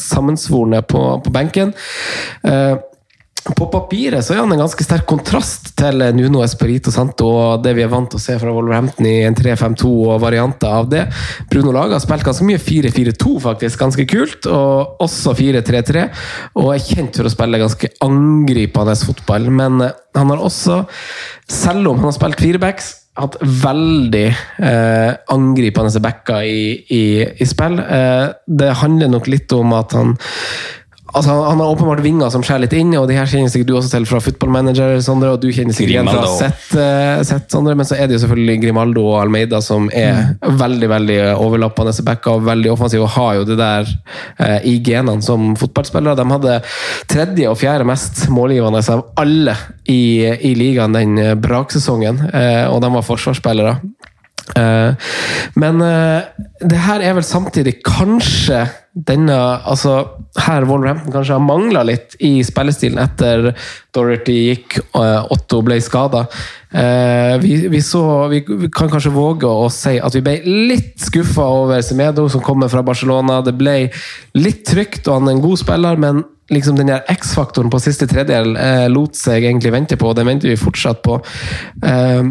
[0.00, 1.74] sammensvorne på, på benken.
[2.46, 2.76] Eh,
[3.54, 7.76] på papiret så er han en ganske sterk kontrast til Nuno Esperito Santo og det
[7.76, 11.04] vi er vant til å se fra Wolverhampton i en 3-5-2 og varianter av det.
[11.52, 13.78] Bruno Laga har spilt ganske mye 4-4-2, faktisk.
[13.84, 14.48] Ganske kult.
[14.50, 16.06] Og også 4-3-3.
[16.58, 19.50] Og er kjent for å spille ganske angripende fotball.
[19.62, 20.82] Men eh, han har også,
[21.46, 27.04] selv om han har spilt firebacks hatt veldig eh, angripende backer i, i,
[27.40, 27.78] i spill.
[27.80, 30.16] Eh, det handler nok litt om at han
[31.16, 33.70] Altså, han- han har åpenbart vinger som skjærer litt inn, og de her kjenner sikkert
[33.70, 37.22] du også til fra Football Manager, Sondre, og du kjenner sikkert igjen fra sett, uh,
[37.24, 41.18] sett, Sondre, men så er det jo selvfølgelig Grimaldo og Almeida som er veldig veldig
[41.40, 43.88] overlappende backer og veldig offensive og har jo det der
[44.40, 46.16] uh, i genene som fotballspillere.
[46.20, 46.58] De hadde
[47.08, 49.56] tredje og fjerde mest målgivende av alle
[49.88, 53.78] i, i ligaen den eh, braksesongen, uh, og de var forsvarsspillere.
[54.54, 55.12] Eh,
[55.58, 56.26] men eh,
[56.62, 58.66] det her er vel samtidig kanskje
[58.96, 59.34] denne
[59.68, 59.98] altså
[60.40, 63.50] Her Wolverhampton kanskje har mangla litt i spillestilen etter
[63.92, 66.22] Dorothy gikk og Otto ble skada.
[67.42, 68.40] vi, vi, vi,
[68.72, 70.38] kan kanskje våge å si at vi ble
[70.72, 73.42] litt skuffa over Semedo, som kommer fra Barcelona.
[73.44, 73.76] Det ble
[74.36, 78.06] litt trygt, og han er en god spiller, men liksom den der X-faktoren på siste
[78.10, 81.18] tredjedel eh, lot seg egentlig vente på, og den venter vi fortsatt på.
[81.84, 82.28] Eh,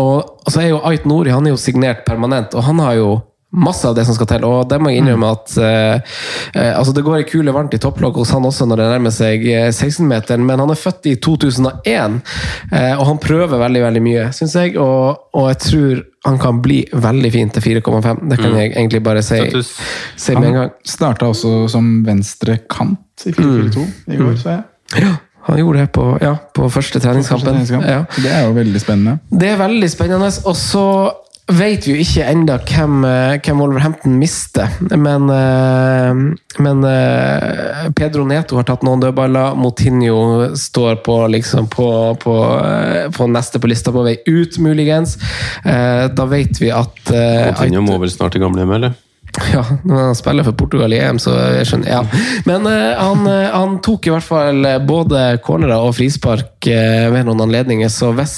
[0.00, 2.94] og, og så er jo Ait Nori han er jo signert permanent, og han har
[3.00, 3.16] jo
[3.56, 4.44] masse av det som skal til.
[4.44, 6.16] Og det må jeg innrømme at eh,
[6.58, 9.14] eh, altså det går ei kule varmt i topplokk hos han også når det nærmer
[9.14, 12.18] seg eh, 16-meteren, men han er født i 2001,
[12.74, 14.74] eh, og han prøver veldig veldig mye, syns jeg.
[14.82, 18.24] Og, og jeg tror han kan bli veldig fin til 4,5.
[18.28, 18.58] Det kan Mm.
[18.60, 19.40] jeg egentlig bare si,
[20.18, 20.70] si med en gang.
[20.74, 24.66] Han starta også som venstre kant i 4-4-2 i går, så jeg.
[25.02, 25.14] Ja,
[25.46, 27.52] han gjorde det på, ja, på første treningskampen.
[27.52, 27.86] Treningskamp.
[27.86, 28.02] Ja.
[28.16, 29.18] Det er jo veldig spennende.
[29.30, 30.32] Det er veldig spennende.
[30.46, 30.82] Og så
[31.46, 34.66] vet vi jo ikke enda hvem, eh, hvem Wolverhampton mister.
[34.90, 36.10] Men, eh,
[36.66, 39.54] men eh, Pedro Neto har tatt noen dødballer.
[39.54, 41.88] Motinho står på, liksom, på,
[42.18, 42.36] på,
[43.14, 45.14] på neste på lista på vei ut, muligens.
[45.62, 49.02] Eh, Da vet vi at Coutinho må vel snart til gamlehjemmet, eller?
[49.52, 52.00] Ja, når han spiller for Portugal i EM, så jeg skjønner ja.
[52.48, 57.08] Men uh, han, uh, han tok i hvert fall eh, både cornerer og frispark uh,
[57.12, 58.36] ved noen anledninger, så hvis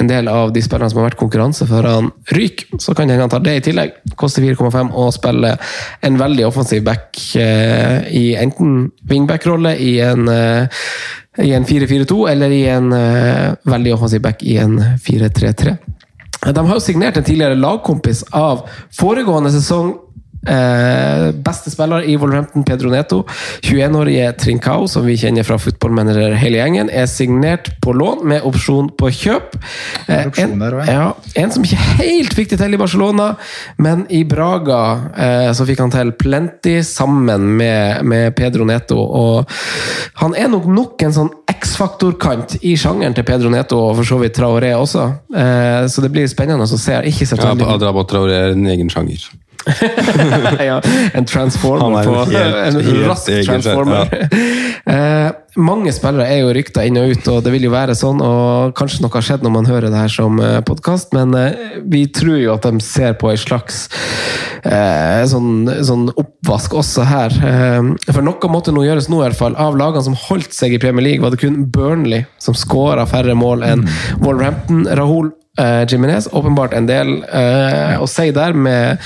[0.00, 3.16] en del av de spillerne som har vært konkurranse for han ryker, så kan det
[3.16, 3.94] hende han tar det i tillegg.
[4.20, 5.76] Koster 4,5 og spiller
[6.06, 10.28] en veldig offensiv back i enten wingback-rolle i en
[11.40, 15.76] i en 4-4-2 eller i en veldig offensiv back i en 4-3-3.
[16.40, 18.64] De har jo signert en tidligere lagkompis av
[18.96, 19.92] foregående sesong.
[20.46, 23.24] Eh, beste spiller i Wolverhampton, Pedro Neto.
[23.62, 28.88] 21-årige Trincao, som vi kjenner fra fotballmanager hele gjengen, er signert på lån med opsjon
[28.96, 29.58] på kjøp.
[30.08, 30.54] Eh, en,
[30.88, 33.34] ja, en som ikke helt fikk det til i Barcelona,
[33.82, 34.80] men i Braga
[35.12, 38.96] eh, så fikk han til plenty sammen med, med Pedro Neto.
[38.96, 39.52] Og
[40.22, 44.20] han er nok nok en sånn X-faktor-kant i sjangeren til Pedro Neto og for så
[44.22, 45.06] vidt Traoré også.
[45.36, 46.96] Eh, så det blir spennende å se.
[47.10, 49.28] Ikke Ja, Adrabat Traoré er en egen sjanger.
[50.70, 50.78] Ja,
[51.14, 52.40] en transformer er på
[52.70, 54.14] En rask transformer.
[54.94, 55.28] eh,
[55.60, 58.22] mange spillere er jo rykta inn og ut, og det vil jo være sånn.
[58.24, 62.06] Og kanskje noe har skjedd når man hører det her som podkast, men eh, vi
[62.14, 63.86] tror jo at de ser på en slags
[64.64, 67.36] eh, sånn, sånn oppvask også her.
[67.50, 69.58] Eh, for noe måtte nå gjøres nå, i hvert fall.
[69.60, 73.36] Av lagene som holdt seg i Premier League, var det kun Burnley som skåra færre
[73.38, 73.86] mål enn
[74.22, 74.86] Wolverhampton.
[74.98, 79.02] Rahul Uh, Jimenez, åpenbart en del eh, å si der med,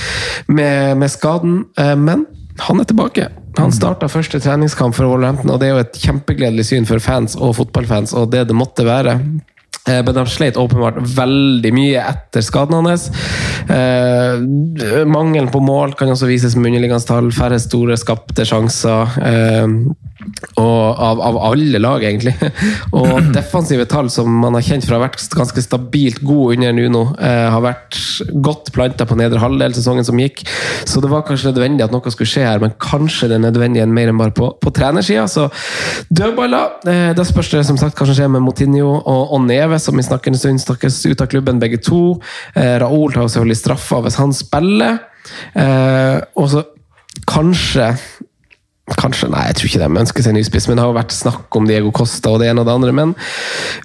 [0.47, 2.29] med, med skaden, uh, men
[2.63, 3.27] han er tilbake.
[3.59, 7.35] Han starta første treningskamp for Wolverhampton, og det er jo et kjempegledelig syn for fans
[7.35, 9.17] og fotballfans, og det det måtte være.
[9.89, 13.11] Eh, Men de sleit åpenbart veldig mye etter skaden hans.
[13.69, 14.41] Eh,
[15.07, 17.31] mangelen på mål kan også vises med underliggende tall.
[17.35, 19.19] Færre store skapte sjanser.
[19.21, 19.67] Eh,
[20.57, 22.33] og av, av alle lag, egentlig.
[22.97, 26.75] Og defensive tall som man har kjent for å ha vært ganske stabilt god under
[26.77, 27.99] Nuno, eh, har vært
[28.45, 30.45] godt planta på nedre halvdel sesongen som gikk.
[30.89, 33.85] Så det var kanskje nødvendig at noe skulle skje her, men kanskje det er nødvendig
[33.91, 35.27] mer enn bare på, på trenersida.
[35.31, 35.49] Så
[36.15, 39.81] dødballer eh, Da spørs det som sagt hva som skjer med Motinho og, og Neve,
[39.81, 42.21] som i snakkende stund snakkes ut av klubben, begge to.
[42.55, 44.99] Eh, Raoul tar selvfølgelig straffa hvis han spiller.
[45.57, 46.65] Eh, og så
[47.31, 47.95] kanskje
[48.85, 51.13] Kanskje, nei, jeg tror ikke de ønsker seg ny spiss, men det har jo vært
[51.17, 52.93] snakk om Diego Costa og det ene og det andre.
[52.93, 53.15] Men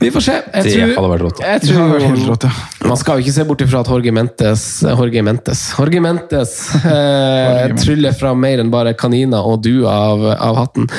[0.02, 0.34] vi får se.
[0.36, 1.40] Jeg Det tror, hadde vært rått.
[1.40, 2.90] Jeg Det hadde tror, vært helt rått, ja.
[2.90, 7.72] Man skal jo ikke se bort ifra at Jorge Mentes Jorge Mentes, Jorge Mentes eh,
[7.80, 10.90] tryller fra mer enn bare kaniner og duer av, av hatten.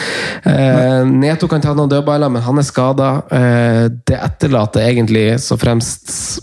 [0.48, 3.10] Eh, Neto kan ta noen dødballer, men han er skada.
[3.28, 6.40] Eh, det etterlater egentlig så fremst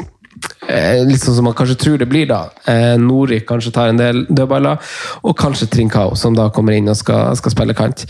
[1.08, 2.48] litt sånn som man kanskje tror det blir, da.
[2.68, 4.80] Eh, Nori kanskje tar en del dødballer,
[5.24, 8.08] og kanskje Trincao, som da kommer inn og skal, skal spille kant.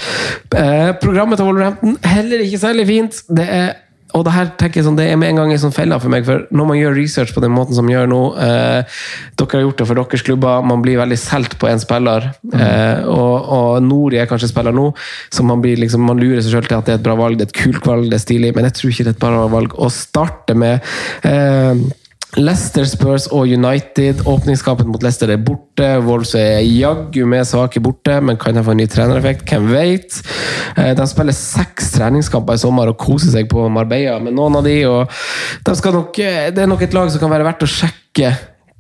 [0.55, 3.21] Eh, programmet til Wolverhampton heller ikke særlig fint.
[3.29, 3.75] Det er
[4.15, 6.11] og det her tenker jeg sånn, det er med en gang en sånn felle for
[6.11, 9.01] meg, for når man gjør research på den måten som man gjør nå eh,
[9.37, 12.29] Dere har gjort det for deres klubber, man blir veldig solgt på en spiller.
[12.55, 14.87] Eh, og, og Nori er kanskje spiller nå,
[15.33, 17.37] så man, blir liksom, man lurer seg selv til at det er et bra valg,
[17.37, 19.23] det er et kult valg, det er stilig, men jeg tror ikke det er et
[19.27, 20.91] bra valg å starte med.
[21.27, 21.87] Eh,
[22.35, 24.25] Leicester, Spurs og United.
[24.27, 25.87] Åpningskampen mot Leicester er borte.
[26.03, 29.47] Wolves er jaggu med svake borte, men kan de få en ny trenereffekt.
[29.47, 30.19] Hvem vet?
[30.75, 34.67] Eh, De spiller seks treningskamper i sommer og koser seg på Marbella med noen av
[34.67, 38.35] de, de nok, eh, det er nok et lag som kan være verdt å sjekke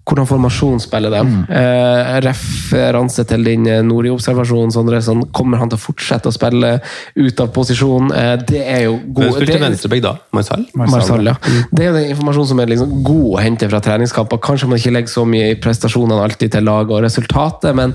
[0.07, 1.21] hvordan formasjon spiller de.
[1.51, 4.71] Eh, referanse til din eh, Nori-observasjon,
[5.03, 6.77] Sånn, kommer han til å fortsette å spille
[7.15, 8.11] ut av posisjon?
[8.15, 10.13] Eh, det er jo Hvem god spilte det- venstreback da?
[10.33, 10.65] Marcel?
[10.79, 11.35] Marsal, ja.
[11.73, 14.39] Det er jo den informasjonen som er liksom god å hente fra treningskamper.
[14.47, 17.93] Kanskje man ikke legger så mye i prestasjonene alltid til laget og resultatet, men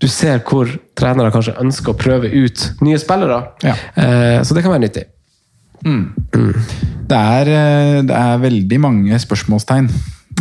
[0.00, 3.40] du ser hvor trenere kanskje ønsker å prøve ut nye spillere.
[3.64, 3.74] Ja.
[3.96, 5.06] Eh, så det kan være nyttig.
[5.84, 9.88] Det er, eh, det er veldig mange spørsmålstegn.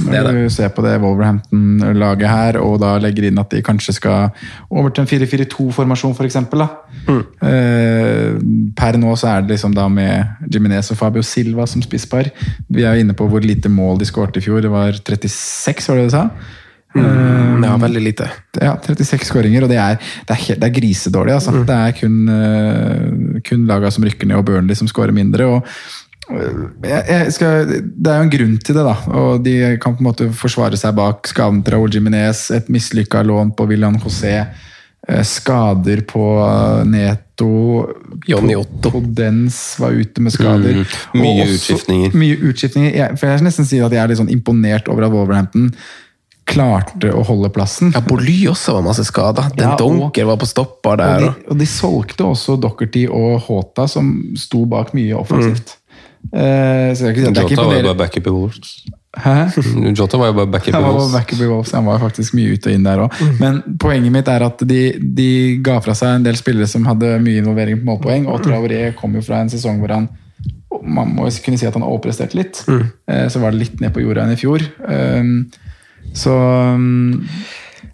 [0.01, 4.31] Når du ser på det Wolverhampton-laget her, og da legger inn at de kanskje skal
[4.73, 6.39] over til en 4-4-2-formasjon, f.eks.
[7.07, 7.21] Mm.
[8.77, 12.31] Per nå så er det liksom da med Jiminez og Fabio Silva som spisspar.
[12.67, 14.63] Vi er jo inne på hvor lite mål de skåret i fjor.
[14.65, 16.27] Det var 36, var det du sa?
[16.93, 18.27] Mm, ja, veldig lite.
[18.61, 19.97] Ja, 36 skåringer, og det er,
[20.29, 21.33] det er, det er grisedårlig.
[21.33, 21.63] Altså.
[21.65, 25.47] Det er kun, uh, kun lagene som rykker ned, og Burnley som skårer mindre.
[25.55, 25.67] og
[26.30, 28.93] jeg, jeg skal, det er jo en grunn til det, da.
[29.19, 33.24] og De kan på en måte forsvare seg bak skaden til Raúl Jiminez, et mislykka
[33.28, 34.45] lån på William José,
[35.07, 37.49] eh, skader på eh, Neto
[38.30, 38.91] Johnny Otto.
[38.95, 40.80] Podens var ute med skader.
[40.84, 42.15] Mm, mye Og også- utskiftninger.
[42.15, 42.95] Mye utskiftninger.
[42.95, 45.74] Jeg, for jeg vil nesten si at jeg er litt sånn imponert over at Wolverhampton
[46.45, 47.93] klarte å holde plassen.
[47.95, 49.45] Ja, Boly også var masse skada.
[49.55, 51.13] Den Ja, Donker var på stopper der.
[51.15, 55.78] Og de, og- de solgte også Dockerty og Hota, som sto bak mye offensivt.
[56.32, 58.74] Eh, så jeg, kan det er ikke Jota var jo bare backup i Wolves.
[59.13, 59.36] Hæ?
[59.93, 61.11] Jota var jo bare backup i Wolves.
[61.13, 63.21] backup i Wolves, han var faktisk mye ut og inn der òg.
[63.41, 64.82] Men poenget mitt er at de,
[65.19, 65.30] de
[65.65, 69.13] ga fra seg en del spillere som hadde mye involvering på målpoeng, og Traoré kom
[69.19, 70.09] jo fra en sesong hvor han
[70.84, 72.63] man må kunne si at han overpresterte overprestert litt.
[73.07, 74.63] Eh, Så var det litt ned på jorda enn i fjor.
[74.89, 75.51] Um,
[76.13, 77.24] Så um,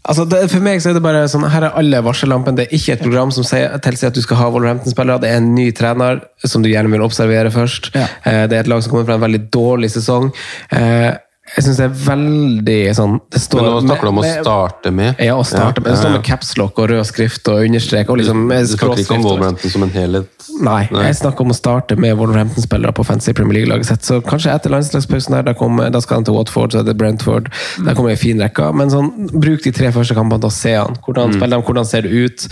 [0.08, 2.56] Altså, det, for meg så er det bare sånn, her er alle varsellampene.
[2.58, 5.22] Det er ikke et program som sier, tilsier at du skal ha Wolverhampton-spillere.
[5.22, 7.92] Det er en ny trener som du gjerne vil observere først.
[7.94, 8.08] Ja.
[8.24, 10.32] Eh, Det er et lag som kommer fra en veldig dårlig sesong.
[10.72, 11.12] Eh,
[11.56, 14.92] Jeg syns det er veldig sånn det står, Men nå snakker du om å starte
[14.96, 15.22] med.
[15.24, 15.92] Ja, å starte med.
[15.92, 18.10] Det står med capslock og rød skrift og understrek.
[18.14, 20.50] Og liksom Du snakker ikke om Wolverhampton som en helhet?
[20.60, 24.06] Nei, jeg snakker om å starte med Wolverhampton-spillere på fancy Premier League-laget sitt.
[24.08, 26.98] Så kanskje etter landslagspausen her, da, kommer, da skal han til Watford, så er det
[27.00, 27.50] Brentford.
[27.86, 28.70] Der kommer ei fin rekke.
[28.76, 30.98] Men sånn, bruk de tre første kampene til å se han.
[31.06, 32.48] Hvordan spiller de, hvordan ser det ut?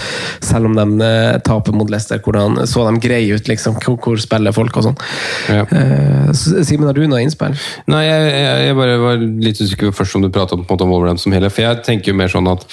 [0.46, 3.48] Selv om de eh, taper mot Leicester, hvordan så de greie ut?
[3.52, 4.98] liksom, Hvor, hvor spiller folk og sånn?
[5.52, 5.66] Ja.
[5.68, 7.58] Eh, Simen, har du noe innspill?
[7.92, 10.78] Nei, jeg, jeg, jeg bare var litt usikker først om du pratet om, på en
[10.78, 11.56] måte om Wolverhampton som helhet.
[11.56, 12.66] For jeg tenker jo mer sånn at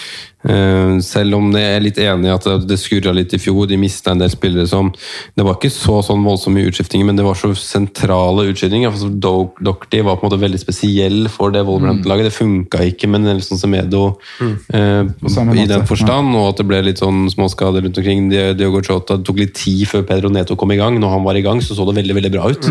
[1.01, 4.13] selv om jeg er litt enig i at det, skurra litt i fjor, de mista
[4.13, 4.91] en del spillere som
[5.37, 8.91] Det var ikke så sånn voldsomme utskiftinger, men det var så sentrale utskiftinger.
[8.91, 9.53] Altså, Do-
[10.05, 12.29] var på en måte veldig spesiell for det Wolverhampton-laget.
[12.29, 14.19] Det funka ikke med Nelson Semedo
[14.75, 18.29] eh, samme i den forstand, og at det ble litt sånn småskader rundt omkring.
[18.59, 20.99] Diogo Chota tok litt tid før Pedro Neto kom i gang.
[21.01, 22.69] Når han var i gang, så så det veldig veldig bra ut,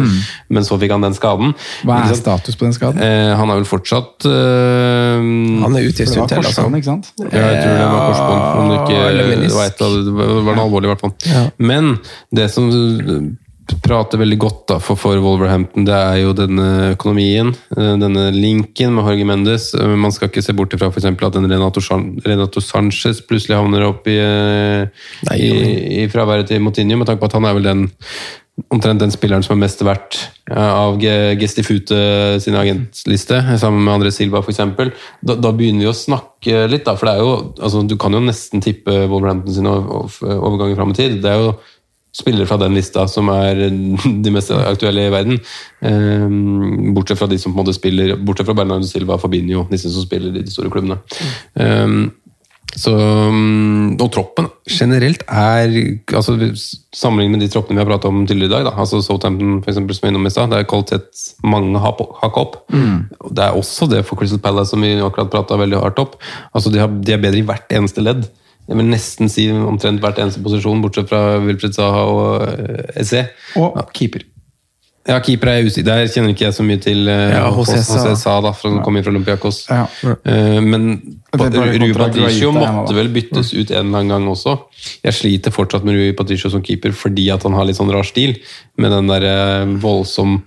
[0.53, 1.53] men så fikk han den skaden.
[1.83, 3.01] hva er status på den skaden?
[3.03, 5.19] Eh, han er vel fortsatt eh,
[5.63, 6.67] Han er ute i stund til, altså.
[6.69, 7.11] ikke sant?
[7.23, 8.43] ja, tror det var korsbånd.
[8.59, 8.99] Om det ikke
[9.43, 11.15] det var, et av, det var noe alvorlig, i hvert fall.
[11.57, 11.95] Men
[12.35, 12.69] det som
[13.83, 17.53] prater veldig godt da, for, for Wolverhampton, det er jo denne økonomien.
[17.77, 19.69] eh, Denne linken med Jorge Mendes.
[19.77, 21.81] Eh, Man skal ikke se bort ifra eksempel at en Renato,
[22.25, 24.87] Renato Sanchez plutselig havner opp i, eh,
[25.29, 27.85] Nei, i, i fraværet til Motinho, med tanke på at han er vel den
[28.69, 30.19] omtrent den spilleren som er mest verdt
[30.53, 31.95] av Ge- Gestifute
[32.43, 34.59] sin agentliste, sammen med André Silva f.eks.
[35.25, 36.93] Da, da begynner vi å snakke litt, da.
[36.93, 40.77] For det er jo, altså, du kan jo nesten tippe Wolverhampton sin ov- ov- overganger
[40.77, 41.17] fram i tid.
[41.23, 41.55] Det er jo
[42.13, 43.65] spillere fra den lista som er
[44.25, 45.39] de mest aktuelle i verden.
[45.81, 49.65] Um, bortsett fra de som på en måte spiller Bortsett fra Bernardo Silva og Fabinho,
[49.71, 50.99] disse som spiller i de store klubbene.
[51.57, 52.11] Um,
[52.73, 52.93] så,
[53.29, 55.69] mm, og troppen generelt er
[56.15, 56.33] altså
[56.93, 59.73] Sammenlignet med de troppene vi har pratet om tidligere i dag, da, altså Southampton for
[59.73, 62.55] eksempel, som vi innom i stad, det er kvalitet mange har hakk opp.
[63.19, 66.17] Og Det er også det for Crystal Palace, som vi akkurat prata veldig hardt opp.
[66.53, 68.27] Altså de, har, de er bedre i hvert eneste ledd.
[68.67, 73.75] Jeg vil nesten si omtrent hvert eneste posisjon, bortsett fra Wilfred Saha og eh, Og
[73.81, 74.23] Og keeper.
[75.03, 75.83] Ja, keeper er usikker.
[75.89, 77.47] Der kjenner ikke jeg så mye til uh, Ja,
[78.15, 78.37] Sa.
[78.39, 79.65] Da, for han kom inn fra Olympiakos.
[79.67, 79.83] Ja.
[80.07, 80.93] Eh, men
[81.33, 84.55] Det er Rui Patricio måtte vel byttes ut en eller annen gang også.
[85.03, 88.07] Jeg sliter fortsatt med Rui Patricio som keeper fordi at han har litt sånn rar
[88.07, 88.37] stil.
[88.79, 90.39] Med den der uh, voldsom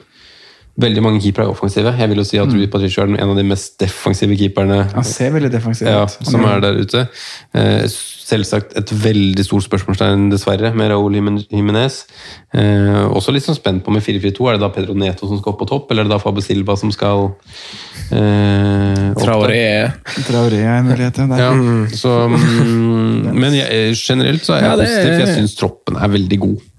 [0.77, 1.93] Veldig mange keepere er offensive.
[1.97, 5.07] Jeg vil jo si at Rui Patricio er en av de mest defensive keeperne Han
[5.09, 7.07] ser veldig defensiv ja, som er der ute.
[7.57, 7.87] Eh,
[8.27, 12.03] selvsagt et veldig stort spørsmålstegn, dessverre, med Raúl Jiménez.
[12.53, 14.51] Eh, også litt sånn spent på med 4-4-2.
[14.51, 16.45] Er det da Pedro Neto som skal opp på topp, eller er det da Fabio
[16.45, 17.31] Silva som skal
[18.13, 19.65] eh, opp Traoré?
[20.29, 21.51] Traoré er en mulighet, ja.
[21.97, 26.03] Så, mm, men jeg, generelt så er jeg Ja, det positiv, for jeg syns troppen
[26.03, 26.73] er veldig god.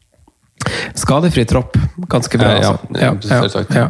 [0.98, 1.78] Skadefri tropp.
[2.10, 3.30] Ganske bra, Ja, ja, altså.
[3.30, 3.76] ja, selvsagt.
[3.76, 3.88] ja.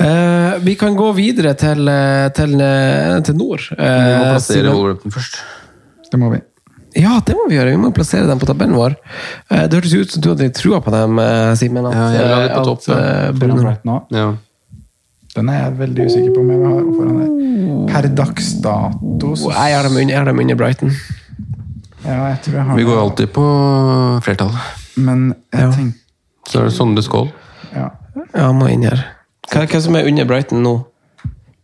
[0.00, 3.60] Uh, vi kan gå videre til, eh, til, eh, til nord.
[3.70, 4.72] Vi må Eh, plassere.
[4.72, 5.38] Wolverhampton først.
[6.10, 6.40] Det må vi.
[6.96, 7.70] Ja, det må vi gjøre.
[7.70, 8.96] Vi må plassere dem på tabellen vår.
[9.52, 11.84] Uh, Det hørtes ut som du hadde litt trua på dem, eh, Simen.
[11.92, 12.94] Ja, jeg la ha på topp, ja.
[12.94, 14.02] eh, også.
[14.10, 14.32] Ja.
[15.36, 17.92] Den er jeg veldig usikker på om jeg vil ha foran der.
[17.92, 20.90] Per dags dato så Jeg har dem under, Brighton.
[22.04, 23.44] Ja, jeg tror jeg har Vi går alltid på
[24.24, 24.50] flertall.
[24.98, 25.70] Men jeg Ja.
[25.72, 27.30] tenker Så er det Sondre Skål.
[27.74, 27.90] ja.
[28.34, 28.98] Ja, han må inn her.
[29.48, 30.72] Hva, hva som er under Brighton nå?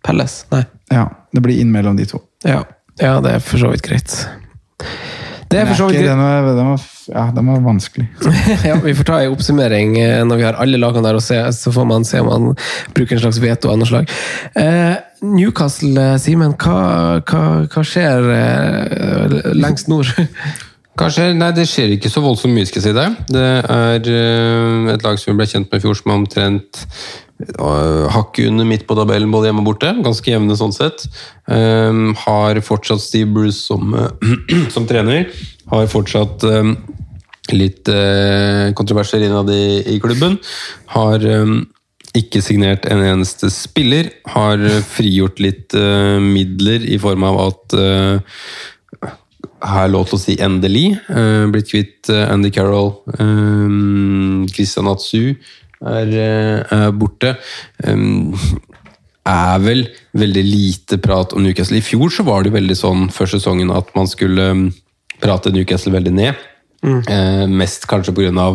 [0.06, 0.44] Pelles?
[0.52, 0.62] Nei.
[0.92, 2.20] ja, det blir inn mellom de to.
[2.44, 2.62] Ja.
[3.00, 4.14] ja, det er for så vidt greit.
[5.50, 6.08] Det er for så vidt greit.
[6.08, 8.06] den, var, den, var, ja, den var vanskelig.
[8.68, 11.40] ja, vi får ta en oppsummering eh, når vi har alle lagene der, og se,
[11.56, 12.56] så får man se om man
[12.96, 14.10] bruker en slags veto av noe slag.
[14.60, 14.94] Eh,
[15.26, 20.14] Newcastle, eh, Simen, hva, hva, hva skjer eh, lengst nord?
[20.98, 23.06] Kanskje, nei, Det skjer ikke så voldsomt mye, skal jeg si det.
[23.34, 26.82] Det er eh, et lag som vi ble kjent med i fjor, som er omtrent
[27.58, 29.90] uh, hakket under midt på tabellen både hjemme og borte.
[30.06, 31.08] Ganske jevne sånn sett.
[31.50, 35.26] Um, har fortsatt Steve Bruce som, eh, som trener.
[35.72, 36.44] Har fortsatt
[37.52, 37.88] litt
[38.76, 40.38] kontroverser innad i, i klubben.
[40.94, 41.24] Har
[42.14, 44.10] ikke signert en eneste spiller.
[44.34, 47.76] Har eh, frigjort litt eh, midler i form av at
[49.64, 50.86] eh, har lov til å si endelig.
[51.08, 52.92] Uh, blitt kvitt eh, Andy Carroll.
[53.18, 55.34] Um, Christian Atsu
[55.84, 57.36] er, eh, er borte.
[57.86, 58.34] Um,
[59.24, 61.78] er vel veldig lite prat om Newcastle.
[61.80, 64.50] I fjor så var det veldig sånn før sesongen at man skulle
[65.22, 66.42] prate Newcastle veldig ned.
[66.84, 68.50] Eh, mest kanskje pga.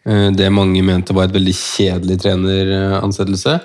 [0.00, 3.58] Uh, det mange mente var et veldig kjedelig treneransettelse.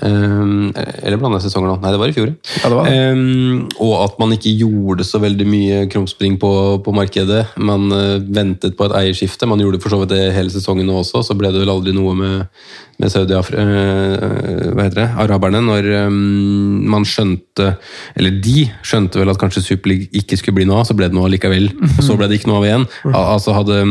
[0.00, 1.74] Um, eller blanda sesonger nå?
[1.82, 2.30] Nei, det var i fjor.
[2.62, 2.88] Ja, det var.
[2.88, 6.52] Um, og at man ikke gjorde så veldig mye krumspring på,
[6.84, 7.42] på markedet.
[7.60, 9.48] Man uh, ventet på et eierskifte.
[9.50, 11.92] Man gjorde for så vidt det hele sesongen nå også, så ble det vel aldri
[11.96, 12.64] noe med,
[13.02, 15.08] med Saudi-Afrika Uh, hva heter det?
[15.20, 15.60] Araberne.
[15.66, 17.74] Når um, man skjønte
[18.16, 21.18] Eller de skjønte vel at kanskje Superleague ikke skulle bli noe av, så ble det
[21.18, 21.68] noe likevel.
[21.90, 22.88] Og så ble det ikke noe av igjen.
[23.12, 23.82] Al altså hadde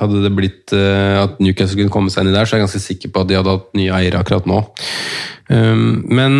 [0.00, 2.68] hadde det blitt uh, at Newcastle kunne komme seg inn i der, så er jeg
[2.68, 4.62] ganske sikker på at de hadde hatt nye eiere akkurat nå.
[5.52, 6.34] Um, men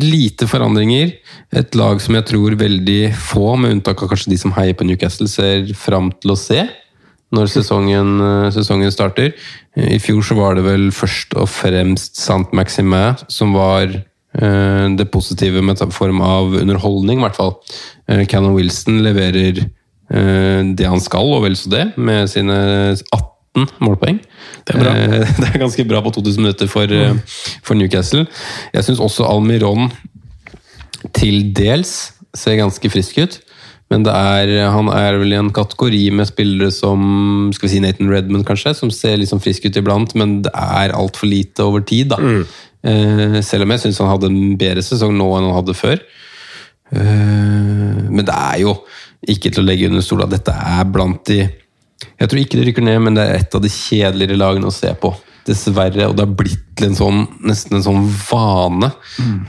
[0.00, 1.14] lite forandringer.
[1.56, 4.86] Et lag som jeg tror veldig få, med unntak av kanskje de som heier på
[4.88, 6.64] Newcastle, ser fram til å se
[7.34, 9.34] når sesongen, uh, sesongen starter.
[9.78, 15.10] I fjor så var det vel først og fremst Sant Maximin som var uh, det
[15.14, 17.54] positive med form av underholdning, i hvert fall.
[18.10, 19.70] Uh, Cannon Wilson leverer eh,
[20.10, 22.56] det han skal, og vel så det, med sine
[23.14, 24.18] 18 målpoeng.
[24.66, 24.94] Det er, bra.
[25.40, 27.14] det er ganske bra på 2000 minutter for, eh,
[27.62, 28.26] for Newcastle.
[28.74, 29.90] Jeg syns også Almiron
[31.16, 33.40] til dels ser ganske frisk ut.
[33.90, 37.80] Men det er, han er vel i en kategori med spillere som skal vi si
[37.82, 41.82] Nathan Redmond, kanskje, som ser liksom frisk ut iblant, men det er altfor lite over
[41.82, 42.12] tid.
[42.12, 42.20] da.
[42.20, 42.44] Mm.
[43.44, 45.98] selv om jeg syns han hadde en bedre sesong nå enn han hadde før.
[46.90, 48.76] Eh, men det er jo
[49.28, 52.68] ikke til å legge under stol at dette er blant de Jeg tror ikke det
[52.70, 55.12] rykker ned, men det er et av de kjedeligere lagene å se på.
[55.44, 56.06] Dessverre.
[56.08, 58.90] Og det har blitt en sånn, nesten en sånn vane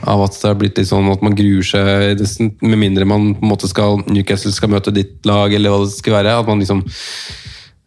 [0.08, 3.32] av at det har blitt litt sånn at man gruer seg nesten, Med mindre man
[3.36, 6.36] på en måte skal Newcastle skal møte ditt lag, eller hva det skal være.
[6.40, 6.84] At man liksom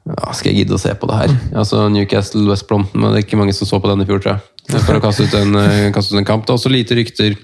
[0.06, 1.38] ja, Skal jeg gidde å se på det her?
[1.62, 4.36] Altså Newcastle, West Brompton Det er ikke mange som så på den i fjor, tror
[4.36, 4.52] jeg.
[4.82, 6.46] For å kaste ut en, eh, kaste ut en kamp.
[6.46, 7.38] Det er også lite rykter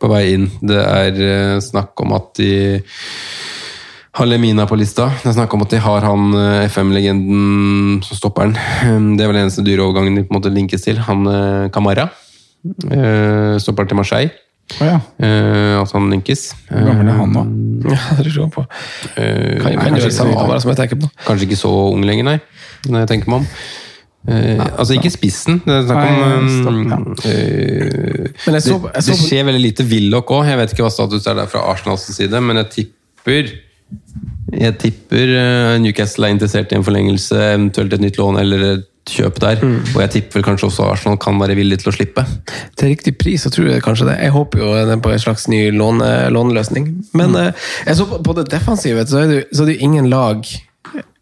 [0.00, 0.48] på vei inn.
[0.58, 2.50] Det er eh, snakk om at de
[4.14, 5.08] har Lemina på lista.
[5.22, 8.56] Det er snakk om at de har han eh, FM-legenden som stopper den.
[8.86, 11.00] Um, Det er vel den eneste dyreovergangen de på en måte linkes til.
[11.08, 12.08] Han eh, Kamara.
[13.60, 14.32] Stopper til Marseille.
[14.80, 14.98] Å ja.
[15.20, 16.46] Eh, At han linkes.
[16.70, 17.42] Hvor gammel er han nå?
[17.90, 18.64] Ja, det tror jeg på.
[19.20, 21.10] Eh, Kan kanskje ikke på.
[21.26, 22.38] Kanskje ikke så ung lenger, nei.
[22.88, 23.50] Når jeg tenker meg om.
[24.24, 25.60] Eh, altså ikke spissen.
[25.66, 29.46] Det er snakk om um, stopp, eh, Men jeg så, det, jeg så det skjer
[29.50, 30.46] veldig lite Willoch òg.
[30.48, 33.52] Jeg vet ikke hva status er der fra Arsenals side, men jeg tipper
[34.54, 38.90] Jeg tipper eh, Newcastle er interessert i en forlengelse, eventuelt et nytt lån eller et
[39.10, 39.62] kjøp der.
[39.94, 42.24] Og jeg tipper kanskje også Arsenal kan være villig til å slippe.
[42.76, 44.18] til riktig pris, så tror jeg kanskje det.
[44.22, 46.88] Jeg håper jo det på en slags ny låne, låneløsning.
[47.12, 47.52] Men mm.
[47.86, 50.46] jeg så på, på det defensive, så er det, så er det jo ingen lag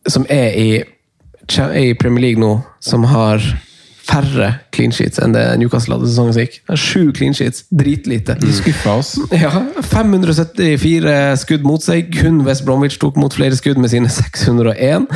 [0.06, 0.70] som er i,
[1.78, 3.42] i Premier League nå, som har
[4.02, 6.58] færre clean sheets enn det Newcastle hadde sesongen som gikk.
[6.78, 8.36] Sju clean sheets, dritlite.
[8.40, 9.14] De skuffa oss.
[9.42, 9.50] Ja,
[9.90, 12.12] 574 skudd mot seg.
[12.14, 15.08] Kun West Bromwich tok mot flere skudd med sine 601.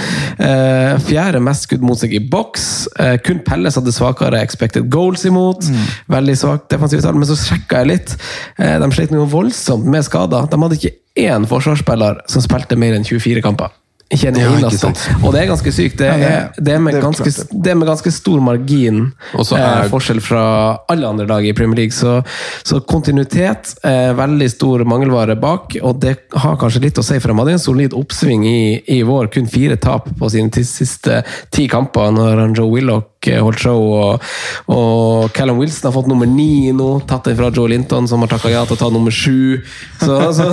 [0.42, 2.66] Eh, fjerde mest skudd mot seg i boks.
[3.02, 5.68] Eh, kun Pelles hadde svakere expected goals imot.
[6.12, 7.06] Veldig svakt defensivt.
[7.16, 8.14] Men så sjekka jeg litt.
[8.58, 10.48] Eh, de slet noe voldsomt med skader.
[10.50, 13.72] De hadde ikke én forsvarsspiller som spilte mer enn 24 kamper.
[14.14, 14.92] Ikke en eneste.
[15.24, 15.96] Og det er ganske sykt.
[15.98, 19.00] Det det- er, det er, med, er ganske, det er med ganske stor margin
[19.34, 21.90] Og så eh, er- forskjell fra alle andre lag i Premier League.
[21.96, 22.22] Så,
[22.62, 27.32] så kontinuitet er veldig stor mangelvare bak, og det har kanskje litt å si, for
[27.32, 29.26] Det hadde en solid oppsving i, i vår.
[29.34, 34.26] Kun fire tap på sine siste ti kamper, når Joe Willoch eh, holdt show, og,
[34.72, 38.30] og Callum Wilson har fått nummer ni nå, tatt det fra Joe Linton, som har
[38.32, 39.62] takka ja til å ta nummer sju.
[40.02, 40.48] Så, så,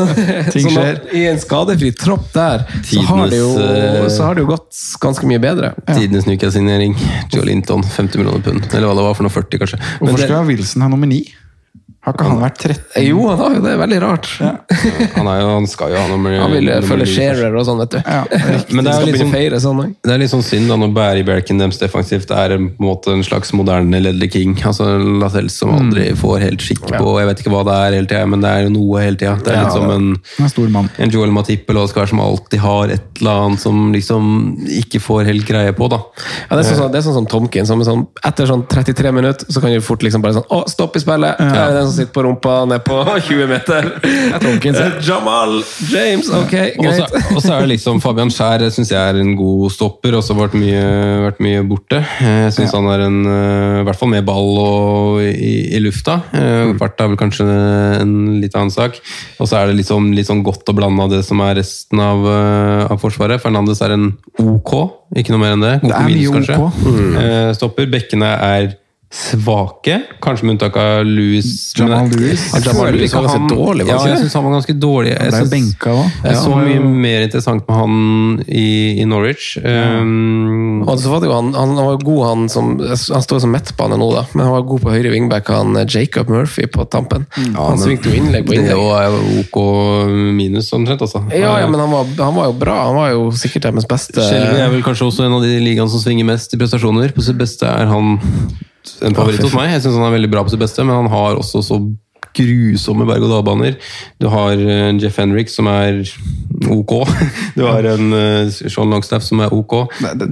[0.53, 4.37] Ting så når- i en skadefri tropp der, så har det jo, eh, så har
[4.37, 5.73] det jo gått ganske mye bedre.
[5.91, 6.97] Tidenes Newcastle-signering.
[7.33, 8.67] Joe Linton, 50 millioner pund.
[8.73, 9.81] Eller hva det var for noe, 40 kanskje.
[10.01, 11.23] Hvorfor skal Wilson ha nummer ni?
[12.03, 13.03] Har ikke han vært 13?
[13.07, 13.71] Jo, han har jo det.
[13.73, 14.27] er Veldig rart.
[15.15, 17.63] han, er jo, han skal jo ha noe Han vil eh, følge sharer Shearer og
[17.69, 17.99] sånn, vet du.
[18.03, 18.23] Ja,
[18.75, 19.79] Men det er litt sånn- feire sånn.
[20.03, 22.89] Det er litt sånn synd da, når Barry Berkin deres defensivt er en, på en
[22.89, 24.57] måte en slags moderne Ledley King.
[24.67, 24.89] altså
[25.21, 28.25] Lascelles som aldri får helt skikk på Jeg vet ikke hva det er hele tida,
[28.33, 29.37] men det er jo noe hele tida.
[29.39, 30.91] Det er Ja, litt som en, mann.
[31.07, 34.27] en Joel Matip eller Oscar som alltid har et eller annet som liksom
[34.83, 35.87] ikke får helt greie på.
[35.87, 36.01] da.
[36.49, 37.65] Ja, det, er sånn, det er sånn som Tomkin.
[37.69, 40.63] Som er sånn, etter sånn 33 minutter så kan du fort liksom bare sånn Å,
[40.67, 41.39] stopp i spillet!
[41.39, 42.97] Den som sitter på rumpa ned på
[43.29, 43.89] 20 meter.
[44.03, 45.59] Eh, Jamal
[45.91, 47.15] James, ok, greit.
[47.35, 50.55] og så er det liksom Fabian Skjær syns jeg er en god stopper, også vært
[50.57, 50.81] mye,
[51.27, 52.01] vært mye borte.
[52.23, 56.19] Jeg syns han er en eh, i hvert fall med ball og i, i lufta.
[56.35, 57.45] Eh, Fart er vel kanskje
[58.01, 58.99] en litt annen sak.
[59.39, 62.01] Og så er det liksom, litt sånn godt å blande av det som er resten
[62.03, 63.41] av, eh, av Forsvaret.
[63.43, 64.09] Fernandes er en
[64.41, 64.73] OK,
[65.19, 65.75] ikke noe mer enn det.
[65.83, 66.31] Det er mye.
[66.39, 66.79] OK.
[67.23, 67.89] Eh, Stopper.
[67.93, 68.71] Bekkene er
[69.13, 71.73] svake, kanskje med unntak av Louis.
[71.77, 72.41] Jamal Louis.
[72.65, 75.11] Jamal Lewis var ganske dårlig, var Ja, jeg syns han var ganske dårlig.
[75.13, 75.93] Jeg synes- benka
[76.23, 79.57] jeg så mye mer interessant med han i, i Norwich.
[79.63, 83.53] Um, Og så var det jo han, han var god, han som Han står som
[83.53, 86.85] midtbane nå, da, men han var god på høyre wingback, han eh, Jacob Murphy på
[86.89, 87.27] tampen.
[87.53, 88.73] han svingte jo innlegg på det innlegg.
[88.73, 89.57] Det var OK
[90.33, 91.01] minus, omtrent.
[91.05, 91.21] Altså.
[91.31, 92.79] Ja, ja, men han var, han var jo bra.
[92.87, 95.91] Han var jo sikkert deres beste Skjelvi er vel kanskje også en av de ligaene
[95.91, 97.13] som svinger mest i prestasjoner.
[97.13, 98.17] På sitt beste er han
[99.01, 99.71] en favoritt hos meg.
[99.75, 101.79] Jeg syns han er veldig bra på sitt beste, men han har også så
[102.37, 103.77] grusomme berg-og-dal-baner.
[104.21, 106.03] Du har eh, Jeff Henrik, som er
[106.71, 106.93] ok.
[107.57, 109.75] Du har en eh, Sean Longstaff, som er ok.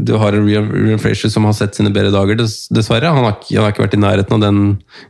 [0.02, 2.40] Du har en Rian Frazier, som har sett sine bedre dager,
[2.74, 3.12] dessverre.
[3.14, 4.62] Han har, ikke, han har ikke vært i nærheten av den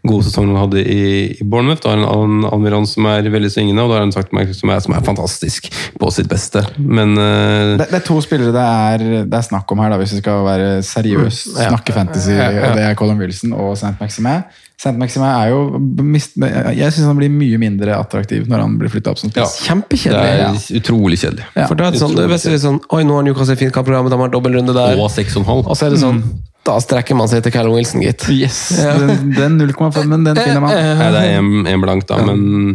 [0.07, 1.01] gode sesongen han hadde i,
[1.37, 1.83] i Bournemouth.
[1.83, 4.71] Du har en Al- Almiron som er veldig svingende, og du har en Saktmark som
[4.81, 5.67] som er fantastisk
[5.99, 6.61] på sitt beste.
[6.79, 7.77] Men uh...
[7.79, 10.21] Det, det er to spillere det er, det er snakk om her, da, hvis vi
[10.23, 12.35] skal være seriøs, snakke fantasy.
[12.35, 13.95] Og Det er Colin Wilson og St.
[14.01, 14.43] Maximin.
[14.81, 14.97] St.
[14.97, 19.11] Maximin er jo mist, Jeg syns han blir mye mindre attraktiv når han blir flytta
[19.13, 19.59] opp som ja, spiss.
[19.59, 20.45] det Kjempekjedelig.
[20.47, 21.45] er utrolig kjedelig.
[21.53, 21.67] Ja.
[21.69, 24.17] For da er det sånn, det er sånn Oi, nå har Newcastle fint kampprogram, de
[24.23, 24.97] har dobbeltrunde der.
[24.97, 25.45] Og 6,5.
[25.61, 26.23] Og så er det sånn
[26.65, 28.25] Da strekker man seg til Callum Wilson, gitt.
[28.33, 28.63] Yes!
[28.81, 30.73] Den, den 0,5-en, den finner man.
[30.73, 32.73] Nei, det er en, en blank, da, men,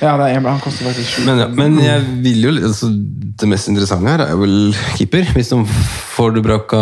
[0.00, 1.24] Ja, det er, han koster faktisk sju.
[1.28, 2.88] men, ja, men jeg vil jo altså,
[3.40, 5.28] Det mest interessante her er vel keeper.
[5.36, 5.58] Hvis de
[6.14, 6.80] får Dubraka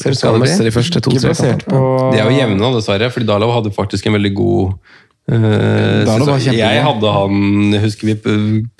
[0.00, 1.12] Ser ut som de første to.
[1.12, 3.10] De er jo jevne, dessverre.
[3.12, 4.74] Fordi Dalov hadde faktisk en veldig god
[5.28, 6.40] eh, var sesong.
[6.40, 6.70] kjempebra.
[6.74, 8.14] jeg hadde han Jeg husker vi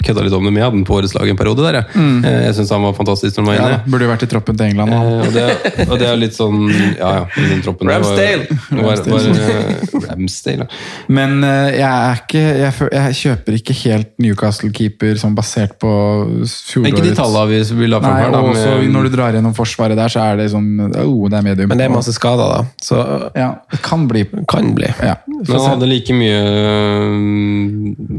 [0.03, 1.81] kødda litt om det, men jeg hadde han på årets lag en periode der.
[1.81, 3.77] Jeg, Eh, jeg syns han var fantastisk når han var inne.
[3.77, 4.93] Ja, Burde jo vært i troppen til England.
[4.93, 5.45] Eh, og, det,
[5.87, 6.59] og det er litt sånn
[6.99, 7.25] Ja, ja.
[7.37, 8.47] Den troppen Ramsdale!
[8.71, 8.85] var-!
[8.85, 10.81] Var, var, eh, Ramsdale, ja.
[11.09, 16.91] Men eh, jeg er ikke jeg, jeg kjøper ikke helt Newcastle-keeper som basert på fjorårets
[16.91, 18.43] Ikke de tallene vi, vi la fram her, da.
[18.51, 21.71] også når du drar gjennom forsvaret der, så er det sånn oh, det er medium.
[21.71, 22.61] Men det er masse skader, da.
[22.83, 22.99] Så
[23.37, 24.89] Ja, det kan bli kan bli.
[25.05, 25.17] ja.
[25.31, 26.40] Men han hadde like mye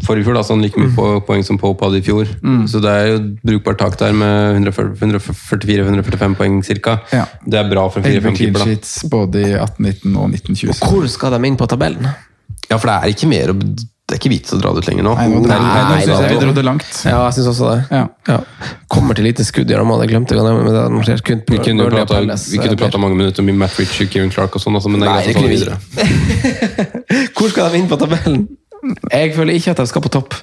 [0.05, 2.29] forrige fjor, da, så han like mye på, poeng som Pope hadde i fjor.
[2.71, 6.97] Så det er jo brukbart tak der med 144-145 poeng ca.
[7.13, 7.25] Ja.
[7.45, 8.65] Det er bra for en 11 4-5-keeper.
[8.65, 9.09] da.
[9.11, 10.75] både i 18-19 og 1920.
[10.81, 12.07] Hvor skal de inn på tabellen?
[12.69, 13.57] Ja, for det er ikke mer å
[14.11, 15.11] Det er ikke vits å dra det ut lenger nå.
[15.15, 15.57] Nei, nå, Det
[16.03, 16.87] synes jeg vi dro det langt.
[17.07, 18.01] Ja, jeg syns også det.
[18.27, 18.39] Ja.
[18.91, 20.65] Kommer til lite skudd i det glemte jeg å nevne.
[20.67, 23.53] Men det er kun Vi kunne jo prata- vi kunne eh, prata mange minutter om
[23.61, 25.55] Matt Ritchie, Kieran Clark og sånn, altså, men det er Nei, greit å ta det
[25.55, 27.31] videre.
[27.39, 28.41] Hvor skal de inn på tabellen?
[29.13, 30.35] Jeg føler ikke at de skal på topp.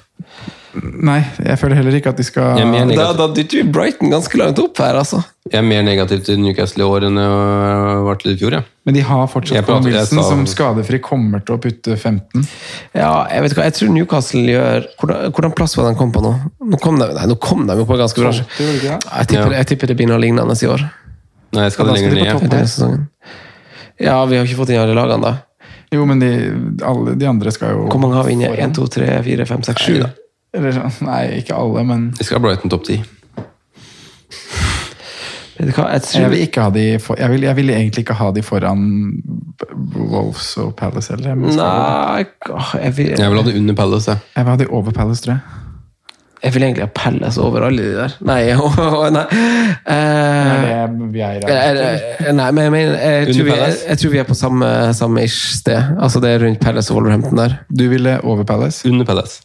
[0.77, 2.59] Nei, jeg føler heller ikke at de skal
[2.93, 5.23] Da, da dytter vi Brighton ganske langt opp her, altså.
[5.49, 8.53] jeg er mer negativ til Newcastle i år enn jeg var til i fjor.
[8.59, 8.61] Ja.
[8.85, 12.45] Men de har fortsatt Colin Wilson, sa- som skadefri kommer til å putte 15.
[12.93, 16.21] Ja, jeg vet hva, jeg tror Newcastle gjør Hvordan, hvordan plass var de kom på
[16.21, 16.35] nå?
[16.69, 18.31] Nå kom de, nei, nå kom de jo på ganske bra.
[18.31, 18.45] det?
[18.61, 20.85] Jeg tipper, jeg tipper det blir noe lignende i år.
[21.57, 23.07] Nei, jeg skal det lenger ned.
[23.99, 25.37] Ja, vi har ikke fått inn alle lagene, da.
[25.91, 26.29] Jo, men de,
[26.85, 28.51] alle de andre skal jo Hvor mange har vi inne?
[28.53, 28.69] foran.
[28.69, 30.03] 1, 2, 3, 4, 5, 6, 7?
[30.53, 32.99] Eller sånn, Nei, ikke alle, men Vi skal ha Brighton topp ti.
[35.59, 37.69] Vet du hva, jeg tror jeg vil, ikke ha de for, jeg, vil, jeg vil
[37.75, 38.83] egentlig ikke ha de foran
[39.91, 41.35] Wolves og Palace heller.
[41.35, 42.25] men skal- Nei,
[42.55, 44.07] åh, jeg vil, Jeg vil ha det under Palace.
[44.11, 44.19] jeg.
[44.37, 45.41] Jeg vil ha de over Palace, tror jeg.
[46.43, 48.15] jeg vil egentlig ha Palace over alle de der.
[48.23, 48.39] Nei,
[49.17, 49.25] nei.
[49.83, 51.43] Eh, det vi er i.
[51.43, 53.83] Eh, Nei, men jeg, mener, jeg, tror vi, jeg, Palace?
[53.89, 55.83] jeg tror vi er på samme, samme ish sted.
[55.99, 57.59] Altså Det er rundt Palace og Wolverhampton der.
[57.69, 58.87] Du ville over Palace?
[58.87, 59.41] Under Palace.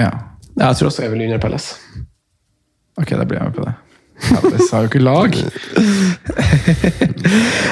[0.00, 0.10] Ja.
[0.54, 1.74] Jeg tror også jeg vil under Palace.
[3.00, 3.74] Ok, da blir jeg med på det.
[4.30, 5.34] Palace har jo ikke lag.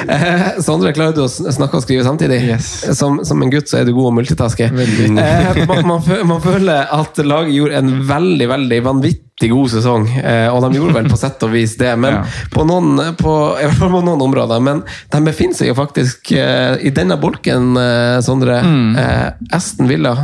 [0.03, 2.39] Eh, Sondre, klarer du å snakke og skrive samtidig?
[2.49, 2.67] Yes.
[2.97, 4.65] Som, som en gutt så er du god å multitaske.
[4.67, 10.07] Eh, man, man, man føler at laget gjorde en veldig veldig vanvittig god sesong.
[10.19, 12.23] Eh, og de gjorde vel på sett og vis det, men Ja.
[12.53, 13.33] på, noen, på,
[13.79, 14.63] på noen områder.
[14.65, 17.73] Men de befinner seg jo faktisk i denne bolken,
[18.25, 18.59] Sondre.
[18.65, 18.97] Mm.
[19.55, 20.17] Aston Villa.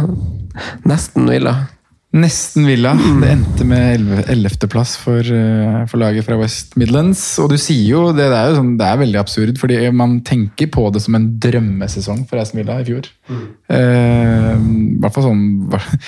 [0.89, 1.55] Nesten Villa.
[2.09, 2.95] Nesten Villa.
[3.21, 7.21] Det endte med ellevteplass for, eh, for laget fra West Midlands.
[7.37, 10.15] Og du sier jo, det, det er jo sånn, det er veldig absurd, fordi man
[10.25, 13.11] tenker på det som en drømmesesong for Aston Villa i fjor.
[13.29, 15.43] Eh, I hvert fall sånn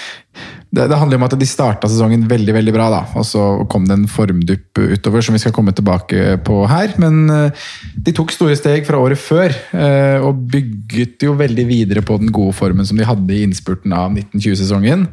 [0.74, 3.02] det, det handler om at de starta sesongen veldig veldig bra, da.
[3.20, 6.96] og så kom det en formdupp utover som vi skal komme tilbake på her.
[7.04, 12.02] Men eh, de tok store steg fra året før, eh, og bygget jo veldig videre
[12.02, 15.06] på den gode formen som de hadde i innspurten av 1920-sesongen.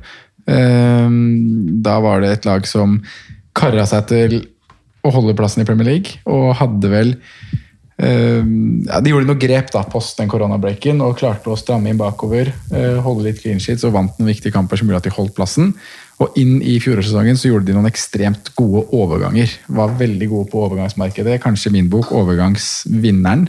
[0.48, 1.08] Eh,
[1.84, 3.00] Da var det et lag som
[3.58, 4.40] kara seg til
[5.06, 7.14] å holde plassen i Premier League, og hadde vel
[7.98, 12.00] eh, ja, De gjorde noe grep da, post den koronabreaken og klarte å stramme inn
[12.00, 12.52] bakover.
[12.74, 15.34] eh, holde litt clean sheets og vant noen viktige kamper som gjorde at de holdt
[15.38, 15.72] plassen.
[16.18, 19.52] Og inn i fjorårssesongen så gjorde de noen ekstremt gode overganger.
[19.70, 21.38] Var veldig gode på overgangsmarkedet.
[21.44, 23.46] Kanskje min bok 'Overgangsvinneren'.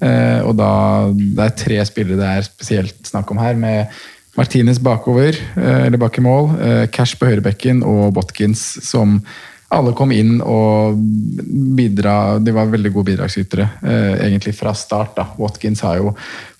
[0.00, 3.88] Eh, og da Det er tre spillere det er spesielt snakk om her, med
[4.36, 9.20] Martinez bakover, eh, eller bak i mål, eh, Cash på høyrebekken og Botkins som
[9.68, 10.94] alle kom inn og
[11.76, 15.16] bidra, de var veldig gode bidragsytere, eh, egentlig fra start.
[15.16, 15.26] da.
[15.36, 16.12] Watkins har jo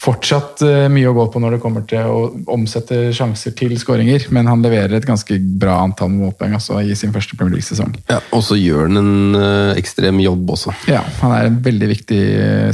[0.03, 4.27] fortsatt eh, mye å gå på når det kommer til å omsette sjanser til skåringer,
[4.35, 7.95] men han leverer et ganske bra antall målpoeng altså, i sin første Premier League-sesong.
[8.11, 10.75] Ja, Og så gjør han en eh, ekstrem jobb også.
[10.91, 12.23] Ja, han er en veldig viktig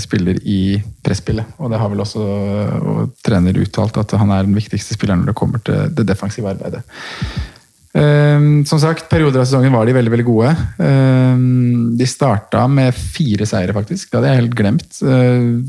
[0.01, 4.57] spiller i presspillet, og det har vel også og trener uttalt at han er den
[4.57, 6.87] viktigste spilleren når det kommer til det defensive arbeidet.
[7.93, 10.53] Ehm, som sagt, perioder av sesongen var de veldig veldig gode.
[10.79, 14.09] Um, de starta med fire seire, faktisk.
[14.09, 15.01] Det hadde jeg helt glemt.
[15.05, 15.61] Uh,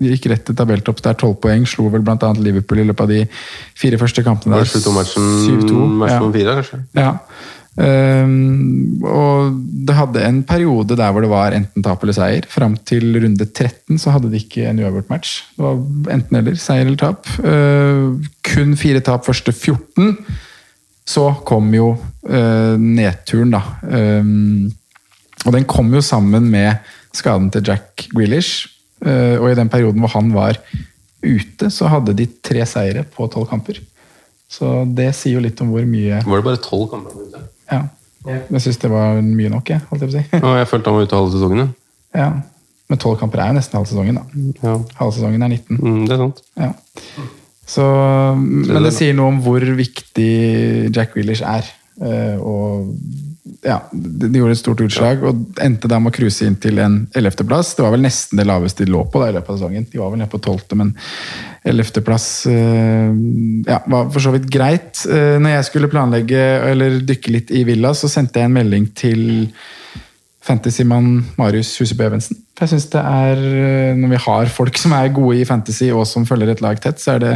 [0.00, 1.00] de gikk rett til tabelltopp.
[1.00, 1.64] Det er tolv poeng.
[1.68, 2.34] Slo vel bl.a.
[2.36, 3.22] Liverpool i løpet av de
[3.80, 4.60] fire første kampene.
[4.60, 4.74] Der.
[4.76, 5.86] det matchen, 7-2.
[6.02, 6.34] matchen Ja.
[6.36, 6.82] fire, kanskje?
[7.00, 7.14] Ja.
[7.80, 9.54] Um, og
[9.86, 12.44] det hadde en periode der hvor det var enten tap eller seier.
[12.50, 15.38] Fram til runde 13 så hadde de ikke en uavgjort match.
[15.56, 15.80] Det var
[16.12, 17.24] enten eller, seier eller tap.
[17.40, 18.20] Uh,
[18.52, 20.12] kun fire tap første 14.
[21.10, 21.88] Så kom jo
[22.28, 23.60] eh, nedturen, da.
[23.82, 24.68] Um,
[25.46, 26.84] og den kom jo sammen med
[27.16, 28.68] skaden til Jack Grealish.
[29.00, 30.58] Uh, og i den perioden hvor han var
[31.24, 33.80] ute, så hadde de tre seire på tolv kamper.
[34.50, 37.16] Så det sier jo litt om hvor mye Var det bare tolv kamper?
[37.26, 37.42] ute?
[37.72, 37.82] ja.
[38.28, 39.80] Jeg syns det var mye nok, jeg.
[39.88, 40.40] holdt jeg på å si.
[40.44, 41.60] Og jeg følte han var ute halve sesongen.
[41.64, 42.20] ja.
[42.20, 42.30] Ja.
[42.90, 44.24] Men tolv kamper er jo nesten halv sesongen, da.
[44.66, 44.72] Ja.
[44.98, 45.76] Halv sesongen er 19.
[45.78, 46.40] Mm, det er sant.
[46.58, 46.72] Ja.
[47.70, 47.84] Så,
[48.36, 50.30] men det sier noe om hvor viktig
[50.90, 51.68] Jack Grealish er.
[52.00, 52.94] Eh, og
[53.66, 56.80] ja, de de gjorde et stort utslag og endte da med å cruise inn til
[56.82, 57.74] en ellevteplass.
[57.76, 59.86] Det var vel nesten det laveste de lå på da i løpet av sesongen.
[59.90, 60.94] De var vel nede på tolvte, men
[61.70, 63.10] ellevteplass eh,
[63.68, 65.04] ja, var for så vidt greit.
[65.06, 68.88] Eh, når jeg skulle planlegge eller dykke litt i Villa, så sendte jeg en melding
[68.96, 69.22] til
[70.44, 72.38] fantasymann Marius Huseby Evensen.
[72.56, 75.90] For jeg synes det er, eh, Når vi har folk som er gode i fantasy
[75.92, 77.32] og som følger et lag tett, så er det,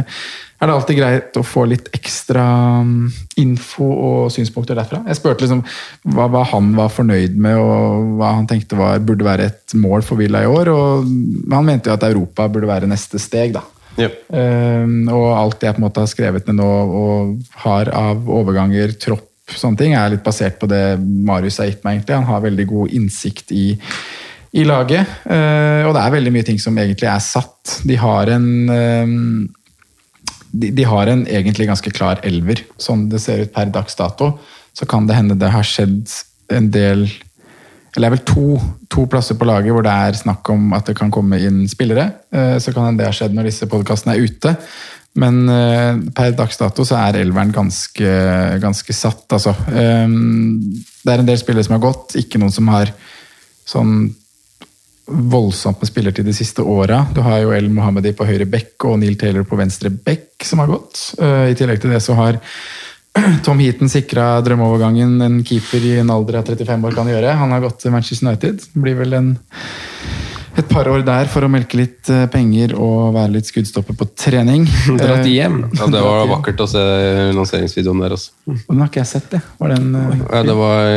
[0.61, 2.45] er det alltid greit å få litt ekstra
[2.83, 5.03] mm, info og synspunkter derfra.
[5.05, 5.63] Jeg spurte liksom
[6.15, 10.05] hva, hva han var fornøyd med, og hva han tenkte var, burde være et mål
[10.05, 10.73] for Villa i år.
[10.73, 11.05] og
[11.53, 13.53] Han mente jo at Europa burde være neste steg.
[13.53, 13.65] da.
[13.95, 14.15] Yep.
[14.27, 18.97] Um, og alt jeg på en måte har skrevet ned nå og har av overganger,
[18.99, 21.99] tropp, sånne ting, er litt basert på det Marius har gitt meg.
[21.99, 22.17] egentlig.
[22.17, 23.67] Han har veldig god innsikt i,
[24.57, 25.05] i laget.
[25.27, 27.79] Uh, og det er veldig mye ting som egentlig er satt.
[27.85, 29.45] De har en um,
[30.55, 34.37] de, de har en egentlig ganske klar elver, sånn det ser ut per dags dato.
[34.75, 36.07] Så kan det hende det har skjedd
[36.55, 37.07] en del
[37.95, 38.45] eller det er vel to,
[38.91, 42.09] to plasser på laget hvor det er snakk om at det kan komme inn spillere.
[42.27, 44.51] Eh, Så kan det ha skjedd når disse podkastene er ute.
[45.21, 48.09] Men eh, per dags dato så er elveren ganske,
[48.63, 49.55] ganske satt, altså.
[49.71, 50.05] Eh,
[51.05, 52.91] Det er en del spillere som har gått, ikke noen som har
[53.65, 54.13] sånn
[55.05, 57.03] voldsomt med spillertid de siste åra.
[57.13, 60.63] Du har jo El Mohammedi på høyre bekk og Neil Taylor på venstre bekk, som
[60.63, 61.13] har gått.
[61.21, 62.39] Eh, I tillegg til det så har
[63.45, 67.37] Tom Heaton sikra drømmeovergangen en keeper i en alder av 35 år kan gjøre.
[67.37, 68.65] Han har gått til Manchester United.
[68.73, 69.29] Blir vel en,
[70.57, 74.07] et par år der for å melke litt eh, penger og være litt skuddstopper på
[74.15, 74.63] trening.
[74.99, 75.57] Dratt Eh, hjem.
[75.75, 76.83] Ja, det var vakkert å se
[77.35, 78.15] lanseringsvideoen der.
[78.15, 78.31] Også.
[78.69, 79.41] Den har ikke jeg sett, det.
[79.59, 80.89] Var den uh, Ja, det var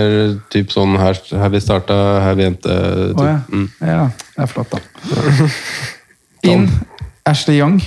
[0.54, 1.96] typ sånn her, her vi starta,
[2.26, 2.76] her vi endte.
[3.10, 3.22] typ.
[3.22, 3.38] Å ja.
[3.52, 3.68] Mm.
[3.92, 4.02] ja.
[4.36, 5.48] Det er flott, da.
[6.52, 6.68] Inn
[7.28, 7.80] Ashley Young.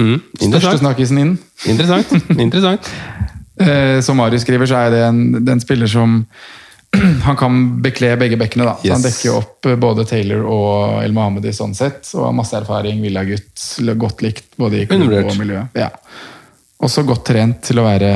[0.00, 0.18] Mm.
[0.18, 0.82] Største Interessant.
[0.82, 1.32] snakkisen inn.
[1.70, 2.12] Interessant.
[2.46, 2.90] Interessant.
[3.62, 6.20] uh, som Marius skriver, så er det en, det er en spiller som
[7.28, 8.68] han kan bekle begge bekkene.
[8.68, 8.76] da.
[8.82, 12.06] Så Han dekker jo opp eh, både Taylor og El Mohammedi sånn sett.
[12.14, 13.66] Og har masse erfaring, villagutt,
[14.00, 15.66] godt likt både i klubb og miljø.
[15.78, 15.90] Ja.
[16.84, 18.14] Også godt trent til å være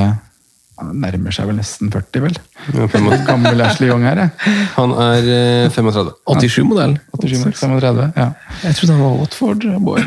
[0.79, 2.37] han nærmer seg vel nesten 40, vel.
[2.69, 3.25] Ja, 35.
[3.29, 4.53] Gammel Ashley Young her, jeg.
[4.77, 6.13] Han er eh, 35.
[6.29, 6.95] 87-modell.
[7.19, 8.29] 87, 35, ja.
[8.63, 10.07] Jeg trodde han var Watford-boy.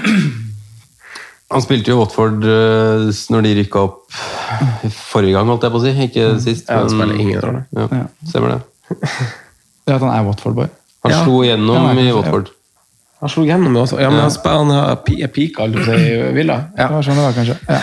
[1.51, 3.97] Han spilte jo Watford eh, når de rykka opp
[5.11, 5.91] forrige gang, holdt jeg på å si.
[6.07, 6.69] Ikke sist.
[6.69, 7.65] Ja, han spiller ingen rolle.
[7.75, 8.05] Ja, Ja.
[8.29, 8.61] stemmer det.
[9.81, 10.67] Det er at han er Watford-boy.
[11.03, 11.23] Han Ja.
[11.25, 12.15] slo igjennom Ja, i ja.
[12.15, 12.51] Watford.
[13.21, 13.99] Han slo gjennom det også.
[14.01, 14.95] Ja, men han, har
[15.33, 16.57] pika aldri i Villa.
[16.77, 16.87] Ja.
[16.87, 17.57] Det var sånn det var, kanskje.
[17.67, 17.81] Ja.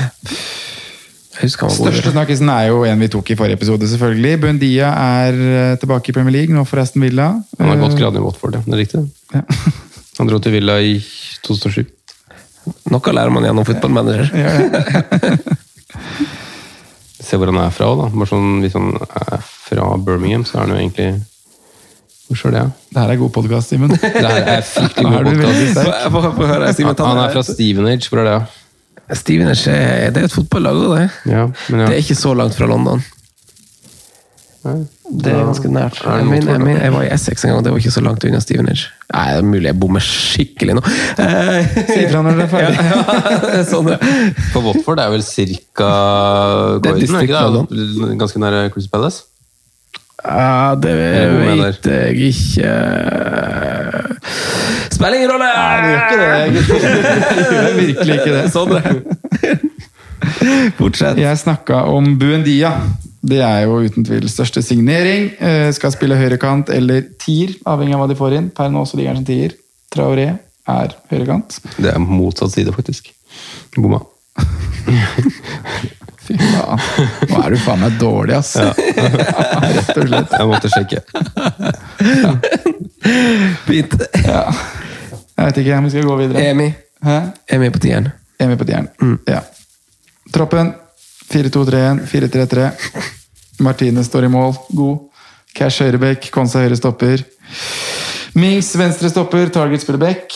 [1.39, 4.41] Største snakkisen er jo en vi tok i forrige episode, selvfølgelig.
[4.43, 7.29] Buendia er eh, tilbake i Premier League, nå for Aston Villa.
[7.61, 8.63] Han har gått graden i Watford, ja.
[8.67, 9.05] Det er riktig.
[9.35, 9.45] Ja.
[10.19, 10.97] Han dro til Villa i
[11.47, 11.87] 2007.
[12.93, 14.29] Noe lærer man gjennom fotballmanager.
[17.29, 18.07] Se hvor han er fra òg, da.
[18.15, 21.09] Bare sånn, hvis han er fra Birmingham, så er han jo egentlig
[22.29, 22.63] Hvor sjøl det?
[22.63, 22.71] Ja?
[22.93, 23.93] Det her er god podkast, Simen.
[23.97, 28.09] Det her er fryktelig er god ta Han er fra Stevenage.
[28.13, 28.37] Hvor er det?
[28.39, 29.15] ja?
[29.17, 31.07] Stevenage er, det er et fotballag òg, det.
[31.33, 31.87] Ja, ja.
[31.87, 33.01] Det er ikke så langt fra London.
[34.67, 34.79] Nei.
[35.09, 36.03] Det er ganske nært.
[36.05, 37.95] Er Jeg, mener, jeg, mener, jeg var i Essex en gang, og det var ikke
[37.95, 38.91] så langt unna Stevenage.
[39.15, 40.83] Nei, det er mulig jeg bommer skikkelig nå.
[40.85, 42.77] Si ifra når du er ferdig.
[43.59, 43.99] Ja, sånn, ja.
[44.53, 48.19] For Watford er vel Croydon, er det?
[48.21, 49.25] Ganske nære Cruise Palace?
[50.25, 52.73] Ja, det det vet jeg ikke
[54.91, 55.47] Spiller ingen rolle!
[55.83, 56.93] det gjør ikke det,
[57.39, 58.45] Det gjør virkelig ikke det.
[58.53, 58.83] Sånn, det.
[60.79, 61.21] Fortsett.
[61.23, 62.73] Jeg snakka om Buendia.
[63.29, 65.31] Det er jo uten tvil største signering.
[65.43, 68.51] Eh, skal spille høyrekant eller tier, avhengig av hva de får inn.
[68.55, 69.57] Per nå så ligger han som tier.
[69.93, 70.29] Traoré
[70.69, 71.59] er høyrekant.
[71.77, 73.11] Det er motsatt side, faktisk.
[73.77, 74.01] Bomma.
[76.29, 76.81] Fy faen.
[77.31, 78.55] Nå er du faen meg dårlig, ass.
[79.77, 80.35] Rett og slett.
[80.35, 81.05] Jeg måtte sjekke.
[83.69, 83.97] Fint.
[84.25, 84.43] Ja.
[85.39, 86.49] Jeg vet ikke om vi skal gå videre.
[86.51, 86.69] Emi.
[87.05, 87.21] Hæ?
[87.57, 88.11] Emi på tieren.
[88.41, 88.91] Emi på tieren.
[89.29, 89.41] Ja.
[90.35, 90.75] Troppen
[91.33, 92.69] 4-2-3-1, 4-3-3.
[93.65, 94.99] Martine står i mål, god.
[95.57, 97.25] Cash høyrebekk, Konsa høyre stopper.
[98.39, 100.35] Mings venstre stopper, Target spiller back.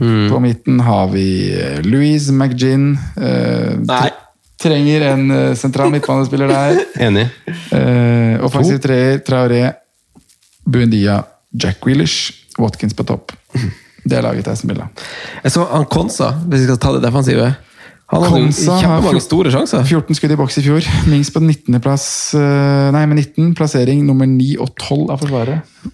[0.00, 2.92] På midten har vi eh, Louise McGinn.
[3.18, 4.12] Eh, tre-
[4.60, 6.78] trenger en eh, sentral midtbanespiller der.
[7.08, 7.26] Enig.
[7.74, 9.64] Eh, offensiv treer, Traoré,
[10.64, 13.32] Buendia, Jack Willish, Watkins på topp.
[14.04, 14.86] Det er laget jeg som Villa.
[15.42, 17.50] Jeg så han Konsa, hvis vi skal ta det defensive.
[18.10, 19.84] Han hadde Konsa har kjempemange store sjanser.
[19.86, 20.90] 14 skudd i boks i fjor.
[21.10, 21.78] Mings på 19.
[21.84, 23.54] plass eh, Nei, med 19.
[23.58, 25.88] Plassering nummer 9 og 12 av Forsvaret.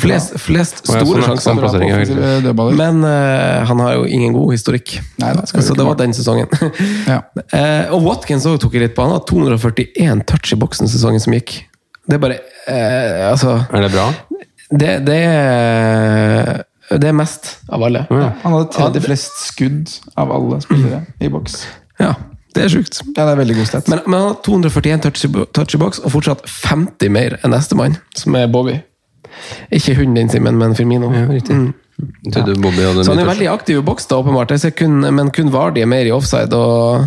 [0.00, 1.42] Flest, flest Å, ja, store sånn, ja, sjanser.
[1.44, 4.94] sånn plassering, ja, Men uh, han har jo ingen god historikk.
[5.20, 6.48] Nei da, så det var den sesongen.
[7.10, 7.18] Ja.
[7.34, 9.04] uh, og Watkins også tok jeg litt på.
[9.04, 11.58] Han har 241 touch i boksen sesongen som gikk.
[12.06, 12.38] Det er bare
[12.70, 14.06] uh, Altså Er det bra?
[14.70, 16.62] det, det, er,
[16.98, 18.06] det er mest av alle.
[18.10, 21.60] Ja, han hadde tredje Ja, flest skudd av alle spillere i boks.
[22.02, 22.14] Ja,
[22.56, 23.02] det er sjukt.
[23.14, 23.90] Ja, det er veldig god stat.
[23.92, 27.54] Men, men han har 241 touch, i touch i boks, og fortsatt 50 mer enn
[27.54, 28.80] nestemann, som er Bobby.
[29.70, 31.12] Ikke hunden din, Simen, men Firmino.
[31.14, 31.28] Ja,
[32.32, 34.54] trodde Bobby Så han er veldig aktiv i boks, da, åpenbart.
[34.76, 36.56] Kun, men kun Vardy er mer i offside.
[36.56, 37.06] Og,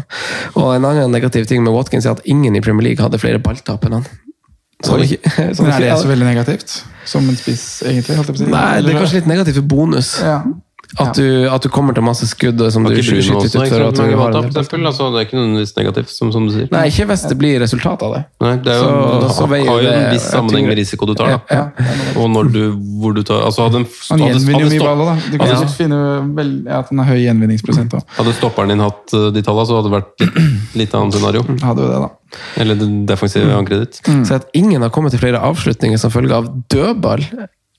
[0.55, 3.41] og en annen negativ ting med Watkins er at ingen i Premier League hadde flere
[3.43, 4.07] balltap enn han.
[4.83, 6.75] Så han ikke, som Men er det så veldig negativt?
[7.07, 8.15] Som en spiss, egentlig?
[8.19, 8.51] Holdt jeg på.
[8.51, 10.15] Nei, det er kanskje litt negativt for bonus.
[10.23, 10.41] ja.
[10.99, 13.95] At, du, at du kommer til masse skudd og som du skyter ut for at
[13.97, 14.83] du har eksempel.
[14.85, 16.67] Altså, det er ikke nødvendigvis negativt, som, som du sier.
[16.71, 18.21] Nei, ikke hvis det blir resultat av det.
[18.43, 18.91] Nei, det er jo,
[19.23, 21.33] Så- så har jo en viss sammenheng med risiko du tar.
[21.33, 21.39] Da.
[21.49, 21.87] Ja,
[22.21, 22.61] Og når du,
[23.01, 25.15] hvor du tar altså hadde, Han gjenvinner jo mye baller, da.
[25.31, 25.55] Du kan Ja.
[25.63, 26.01] sikkert finne
[26.35, 28.03] vel, ja, at han har høy gjenvinningsprosent òg.
[28.17, 31.41] hadde stopperen din hatt uh, de tallene, så hadde det vært litt, litt annet scenario.
[31.63, 32.09] Hadde jo det, da.
[32.57, 34.01] Eller det defensive ankeret ditt.
[34.27, 37.21] Så at ingen har kommet til flere avslutninger som følge av dødball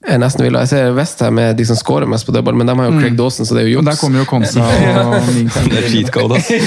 [0.05, 2.75] Jeg nesten vil, jeg ser Westham er de som scorer mest på dødball, men de
[2.77, 3.87] har jo Craig Dawson, så det er jo juks.
[3.89, 4.67] der kommer jo Konsa
[5.01, 5.57] og Mings.
[5.65, 6.51] Det er cheat code, ass.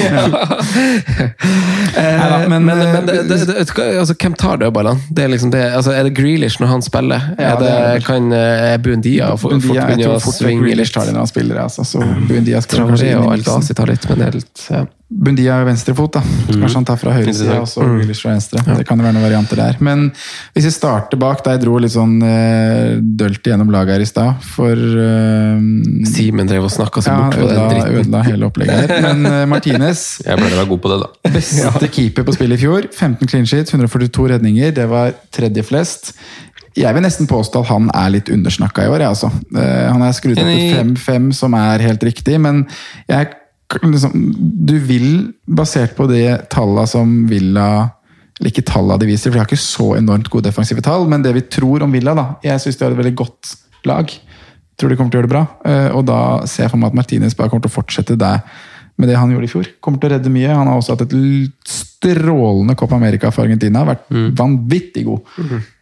[1.97, 3.63] Men, Men, men det, det, det,
[3.99, 4.99] altså, hvem tar dødballene?
[5.09, 7.29] Det er, liksom det, altså, er det Grealish når han spiller?
[7.37, 11.25] Ja, er det, er kan eh, Buendia fort begynne å svinge Grealish tar det når
[11.25, 11.85] han spiller, altså.
[11.87, 13.79] Så Buendia skal kanskje Traoré inn og i Alt Asi miksen.
[13.79, 14.83] tar litt, men er litt ja.
[15.07, 16.19] Bundia er venstrefot, da.
[16.19, 17.85] Så kanskje han tar fra høyre side, og så.
[17.87, 18.59] Grealish fra venstre.
[18.75, 19.77] Det kan jo være noen varianter der.
[19.79, 20.01] Men
[20.51, 24.09] hvis vi starter bak, da jeg dro litt sånn eh, dølt igjennom laget her i
[24.09, 25.63] stad, for eh,
[26.11, 28.01] Simen drev og snakka ja, bort på den ødela, dritten.
[28.01, 29.05] ødela hele opplegget her.
[29.07, 31.31] Men eh, Martinez Jeg pleier være god på det, da.
[31.37, 32.91] Beste keeper på spillet i fjor.
[32.91, 34.75] 15 clean sheet, 142 redninger.
[34.75, 36.11] Det var tredje flest.
[36.77, 39.07] Jeg vil nesten påstå at han er litt undersnakka i år.
[39.07, 39.31] Jeg, altså.
[39.55, 42.65] Eh, Han er skrudd opp til 5-5, som er helt riktig, men
[43.07, 43.31] jeg
[43.75, 44.13] liksom,
[44.65, 47.91] Du vil, basert på de tallene som Villa
[48.39, 51.23] eller ikke tallene de viser, for de har ikke så enormt gode defensive tall, men
[51.23, 53.55] det vi tror om Villa da, Jeg syns de har et veldig godt
[53.89, 54.11] lag.
[54.77, 55.45] Tror de kommer til å gjøre det bra.
[55.65, 58.43] Eh, Og da ser jeg for meg at Martinez bare kommer til å fortsette der
[58.97, 59.65] med det han gjorde i fjor.
[59.81, 60.53] Kommer til å redde mye.
[60.53, 61.15] Han har også hatt et
[61.69, 63.83] strålende Copa America for Argentina.
[63.85, 64.05] Vært
[64.37, 65.21] vanvittig god.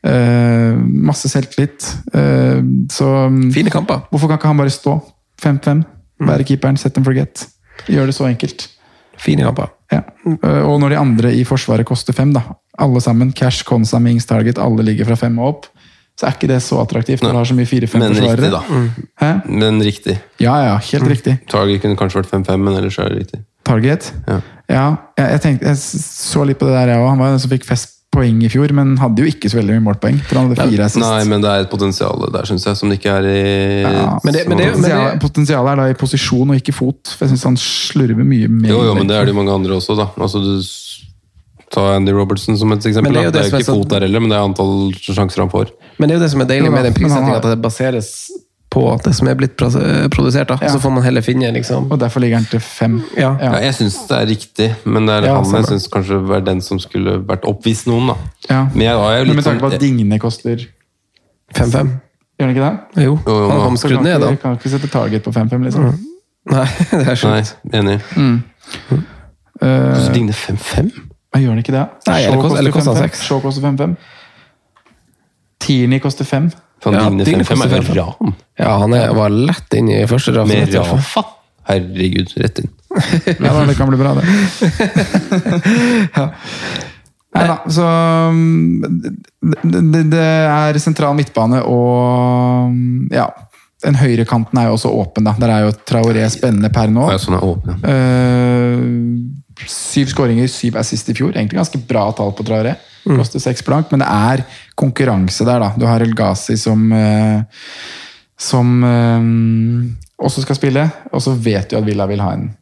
[0.03, 1.89] Eh, masse selvtillit.
[2.13, 3.11] Eh, så
[3.55, 4.03] Fine kamper.
[4.11, 4.95] hvorfor kan ikke han bare stå
[5.43, 5.83] 5-5?
[6.23, 7.47] Være keeperen, set and forget.
[7.87, 8.67] Gjør det så enkelt.
[9.17, 9.69] Fine kamper.
[9.93, 10.01] Ja.
[10.25, 12.41] Eh, Og når de andre i Forsvaret koster fem, da,
[12.79, 15.65] alle sammen, Cash, Consa, Mings, Target, alle ligger fra fem og opp,
[16.19, 18.49] så er ikke det så attraktivt når du har så mye fire-fem Men forsvarere.
[18.49, 18.99] riktig, da.
[19.19, 19.31] Hæ?
[19.51, 20.15] Men riktig.
[20.39, 21.33] Ja, ja, helt riktig.
[21.51, 23.39] Target kunne kanskje vært 5-5, men ellers er det riktig.
[23.67, 24.13] Target.
[24.27, 24.37] Ja.
[24.69, 24.85] Ja,
[25.17, 27.09] jeg, jeg, tenkte, jeg så litt på det der, jeg òg.
[27.09, 29.75] Han var den som fikk flest poeng i fjor, men hadde jo ikke så veldig
[29.77, 30.17] mye målpoeng.
[30.29, 31.03] For han hadde fire assist.
[31.03, 33.41] Nei, men det er et potensial der, syns jeg, som det ikke er i
[33.83, 37.13] Ja, Men det- men det- men det- Potensialet er da i posisjon og ikke fot.
[37.15, 38.69] For jeg syns han slurver mye mer.
[38.69, 40.07] Jo, jo, men det er det jo mange andre også, da.
[40.17, 40.61] Altså, du
[41.73, 43.11] Ta Andy Robertson som et eksempel.
[43.11, 44.93] Det er jo det, det er jo ikke fot der heller, men det er antall
[45.01, 45.71] sjanser han får.
[45.99, 48.09] Men det er jo det som er deilig med den prissettinga, at det baseres
[48.75, 49.55] på det som er blitt
[50.11, 50.49] produsert.
[50.51, 50.57] da.
[50.61, 50.69] Ja.
[50.73, 52.97] Så får man heller finne liksom Og derfor ligger han til fem.
[53.15, 53.29] Ja.
[53.39, 56.43] Ja, jeg syns det er riktig, men det er Ja, han jeg syns kanskje var
[56.43, 58.15] den som skulle vært oppvist noen, da.
[58.49, 58.63] Ja.
[58.73, 60.65] Men jeg har jo Men litt med tanke på at dingene koster
[61.55, 61.93] 5-5.
[62.35, 63.03] Gjør den ikke det?
[63.05, 64.35] Jo, Jo, jo, han kom skrudd kan ned, da.
[64.43, 65.85] kan ikke sette target på 5-5, liksom.
[66.51, 67.55] Nei, det er Nei, sjukt.
[67.73, 67.95] enig.
[69.61, 70.91] Eh, Så Digne 5-5?
[71.31, 71.85] Hva gjør han ikke det?
[72.09, 73.01] Nei, eller Shaw kost- eller koster 5-5.
[73.07, 73.27] seks?
[73.45, 73.95] Koster 5-5.
[75.65, 76.51] Tierney koster 5.
[76.83, 77.95] Faen, Ja, Digne 5-5 er koster jo 5-5.
[78.01, 78.33] ran.
[78.59, 80.49] Ja, han er, var lett inn i første draft.
[80.51, 80.73] Med.
[80.75, 81.21] Rafa.
[81.69, 82.71] Herregud, rett inn.
[83.41, 84.23] Ja, da, det kan bli bra, det.
[87.35, 87.83] Nei da, så
[88.31, 89.09] um, det,
[89.91, 93.25] det, det er sentral midtbane og um, ja.
[93.85, 95.33] Den høyrekanten er jo også åpen, da.
[95.37, 97.03] Der er jo Traoré spennende per nå.
[97.11, 97.75] Ja, sånn er åpen.
[97.83, 97.87] ja.
[97.91, 97.95] Uh,
[99.69, 101.31] syv skåringer, syv assist i fjor.
[101.35, 102.73] Egentlig ganske bra tall på Traoré.
[103.05, 104.41] Koster seks blank, men det er
[104.77, 105.73] konkurranse der, da.
[105.77, 107.63] Du har El Ghazi som eh,
[108.37, 109.27] som eh,
[110.25, 112.55] også skal spille, og så vet du at Villa vil ha en mm,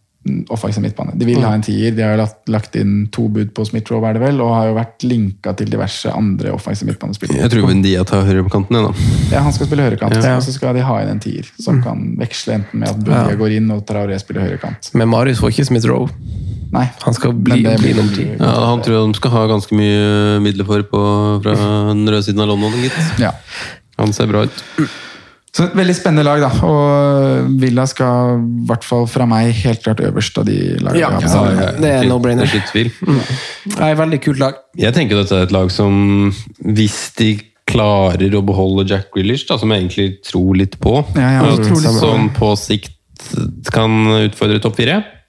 [0.50, 1.12] offensiv midtbane.
[1.20, 1.92] De vil ha en tier.
[1.96, 4.76] De har lagt, lagt inn to bud på Smith-Roe, er det vel, og har jo
[4.78, 7.42] vært linka til diverse andre offensive midtbanespillere.
[7.44, 9.36] Jeg tror Vendia tar høyrekanten, jeg, da.
[9.36, 10.38] Ja, han skal spille høyrekant, Ja.
[10.38, 13.30] og så skal de ha inn en tier som kan veksle enten med at Bundia
[13.34, 13.36] Ja.
[13.44, 14.92] går inn og Traoré spiller høyrekant.
[14.94, 16.10] Men Marius får ikke Smith Rowe.
[16.74, 16.88] Nei.
[17.04, 18.24] Han skal bli, bli nummer ti.
[18.40, 21.02] Ja, Han tror de skal ha ganske mye midler for på,
[21.44, 21.54] fra
[21.92, 23.20] den røde siden av London, gitt.
[23.20, 23.32] Ja.
[24.00, 24.64] Han ser bra ut.
[25.54, 26.50] Så et veldig spennende lag, da.
[26.66, 30.98] Og Villa skal, i hvert fall fra meg, helt klart øverst av de lagene.
[30.98, 31.68] Ja, ja, ja.
[31.78, 32.50] Det er no-brainer.
[32.50, 33.20] Det er ikke tvil.
[33.78, 34.58] Nei, veldig kult lag.
[34.82, 36.32] Jeg tenker dette er et lag som,
[36.74, 37.36] hvis de
[37.70, 41.86] klarer å beholde Jack Grealish, da, som jeg egentlig tror litt på, Ja, ja, tror
[41.86, 42.98] litt som på sikt
[43.72, 43.94] kan
[44.26, 45.23] utfordre topp fire Mm,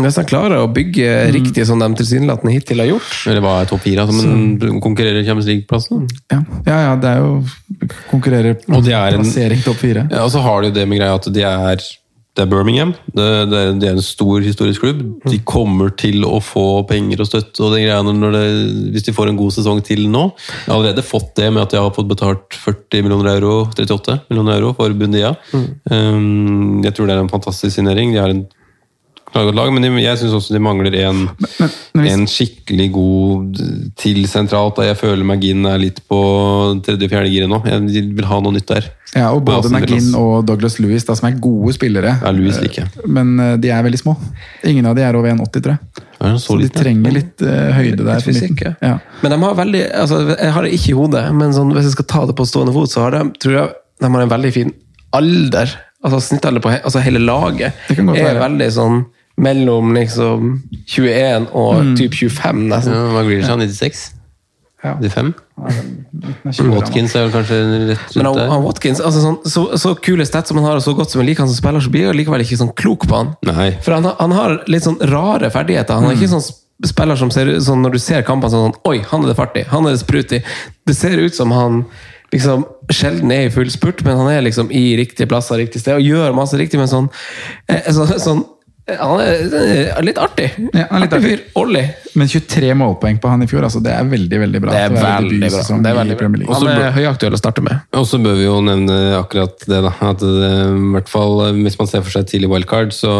[0.00, 3.70] Hvis de klarer å bygge riktig som de tilsynelatende hittil har gjort Eller hva er
[3.70, 4.06] topp fire?
[4.06, 6.06] Altså, men konkurrerer i Champions League-plassen?
[6.32, 6.42] Ja.
[6.66, 7.32] ja, ja, det er jo
[8.10, 10.06] konkurrerer på Og de er en- plassering topp fire.
[10.10, 11.82] Ja, og så har de jo det med greia at de er
[12.32, 12.94] det er Birmingham.
[13.12, 15.00] Det, det, er, det er en stor historisk klubb.
[15.28, 18.44] De kommer til å få penger og støtte og de greiene når det,
[18.94, 20.22] hvis de får en god sesong til nå.
[20.38, 24.16] Jeg har allerede fått det med at jeg har fått betalt 40 millioner euro, 38
[24.30, 25.34] millioner euro for Bundia.
[25.52, 28.14] Um, jeg tror det er en fantastisk signering.
[28.16, 28.46] De har en
[29.32, 33.60] knallgodt lag, men jeg syns også de mangler en, Men hvis, en skikkelig god
[34.00, 34.76] til sentralt.
[34.78, 36.18] Da jeg føler McGinn er litt på
[36.84, 37.62] tredje-fjerde giret nå.
[37.68, 38.88] Jeg vil ha noe nytt der.
[39.16, 42.16] ja, og både Magin McGinn og Douglas Lewis, da, som er gode spillere.
[42.22, 43.06] Ja, Louis liker jeg.
[43.08, 44.16] Men eh, de er veldig små.
[44.68, 46.08] Ingen av de er over 1,80, tror jeg.
[46.22, 48.20] Ja, så Så de litt, trenger litt uh, høyde der.
[48.22, 48.98] Fysikk, ja.
[49.24, 51.96] Men de har veldig altså, Jeg har det ikke i hodet, men sånn, hvis jeg
[51.96, 53.72] skal ta det på stående fot, så har de, tror jeg
[54.02, 54.70] de har en veldig fin
[55.14, 55.72] alder.
[56.02, 59.04] Altså Snittalder på he, altså hele laget Det kan godt er veldig sånn
[59.40, 62.92] mellom liksom 21 og typ 25, nesten.
[62.96, 63.62] Ja, hva blir det sånn?
[63.64, 64.02] 96?
[64.82, 64.96] Ja.
[64.98, 65.28] 85?
[65.62, 66.74] Midten av 20-årene.
[66.74, 68.48] Watkins er vel kanskje rett Men rundt han, der?
[68.50, 71.22] han Watkins, altså sånn, så, så kule stats som han har, og så godt som
[71.22, 73.30] jeg liker han som spiller, så blir jeg likevel ikke sånn klok på han.
[73.46, 73.68] Nei.
[73.84, 75.94] For han, har- han har litt sånn rare ferdigheter.
[76.00, 76.44] Han er ikke sånn
[76.90, 79.54] spiller som ser ut sånn når du ser kampene sånn Oi, han er det fart
[79.60, 79.62] i!
[79.70, 80.40] Han er det sprut i!
[80.88, 81.84] Det ser ut som han
[82.32, 86.00] liksom sjelden er i full spurt, men han er liksom i riktige plasser, riktig sted,
[86.00, 87.06] og gjør masse riktig, men sånn,
[87.70, 88.40] eh, sånn, sånn
[88.90, 90.48] Han er eh, litt artig.
[90.74, 91.82] Ja, han er litt artig artig.
[92.18, 94.72] Men 23 målpoeng på han i fjor, altså det er veldig veldig bra.
[94.74, 95.60] Det er veldig bra.
[95.68, 96.22] Det er veldig bra.
[96.22, 97.84] Premier Han er høyaktuell å starte med.
[97.98, 99.92] Og så bør vi jo nevne akkurat det, da.
[100.10, 103.12] At det, i hvert fall eh, hvis man ser for seg tidlig wildcard, så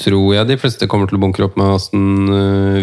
[0.00, 2.28] tror jeg de fleste kommer til å bunkre opp med Aston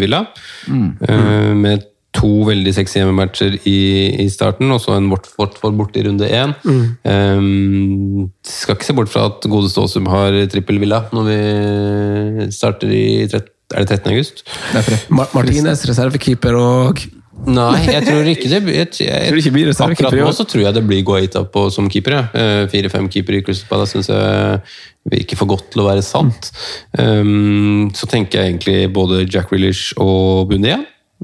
[0.02, 0.24] Villa.
[0.66, 1.60] Mm.
[1.60, 1.84] Med
[2.14, 3.78] to veldig sexy hjemmematcher i,
[4.22, 6.54] i starten, og så en Watford borte i runde én.
[7.04, 11.40] Eh, skal ikke se bort fra at Gode Ståsum har trippel Villa når vi
[12.54, 14.12] starter i trett- er det 13.
[14.12, 14.42] august.
[15.08, 17.00] Ma Martinez, reservekeeper og
[17.44, 20.34] Nei, jeg tror ikke det jeg, jeg, Tror du ikke det blir reservekeeper Akkurat nå
[20.36, 22.14] så tror jeg det blir Guaita på, som keeper.
[22.14, 22.22] ja.
[22.30, 24.60] Eh, Fire-fem keepere i Crystal Palace syns jeg
[25.12, 26.52] virker for godt til å være sant.
[26.96, 30.78] Um, så tenker jeg egentlig både Jack Rilish og Bundia.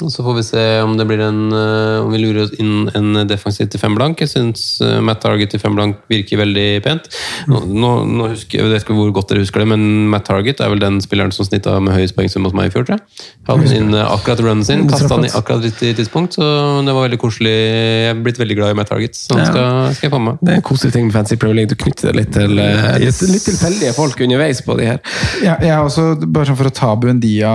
[0.05, 2.91] Og Så får vi se om det blir en eh, om vi lurer oss inn
[2.97, 4.21] en defensiv til fem blank.
[4.23, 7.09] Jeg syns eh, Matt Target til fem blank virker veldig pent.
[7.51, 10.63] Nå, nå, nå husker jeg, vet ikke hvor godt dere husker det, men Matt Target
[10.65, 13.29] er vel den spilleren som snitta med høyest poengsum hos meg i fjor, tror jeg.
[13.49, 16.51] Hadde sin, eh, akkurat runnen sin, kasta han i akkurat riktig tidspunkt, så
[16.87, 17.55] det var veldig koselig.
[17.55, 20.41] Jeg er blitt veldig glad i Matt Target, så han skal, skal jeg få med.
[20.41, 21.73] Det er en koselig ting med Fancy Premier League.
[21.73, 25.01] Du knytter det litt til litt, litt tilfeldige folk underveis på de her.
[25.45, 27.53] Ja, jeg er også, bare sånn For å ta Buendia,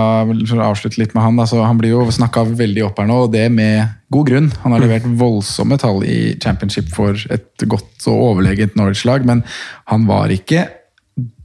[0.48, 1.38] for å avslutte litt med han.
[1.42, 4.48] Altså, han blir jo snakka veldig opp her nå, og det med god grunn.
[4.62, 9.44] Han har levert voldsomme tall i championship for et godt og overlegent Norwich-lag, men
[9.90, 10.66] han var ikke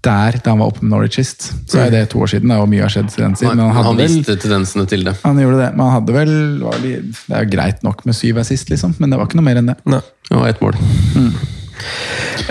[0.02, 1.52] der da han var oppe med Norwich sist.
[1.70, 3.38] Så er det to år siden, og mye har skjedd siden.
[3.40, 5.16] men han, Han, hadde vel, tendensene til det.
[5.24, 6.36] han gjorde det, men han hadde vel
[6.66, 9.40] var det, det er jo greit nok med syv assist, liksom, men det var ikke
[9.40, 9.80] noe mer enn det.
[9.86, 10.04] Nei.
[10.32, 10.80] var ett mål.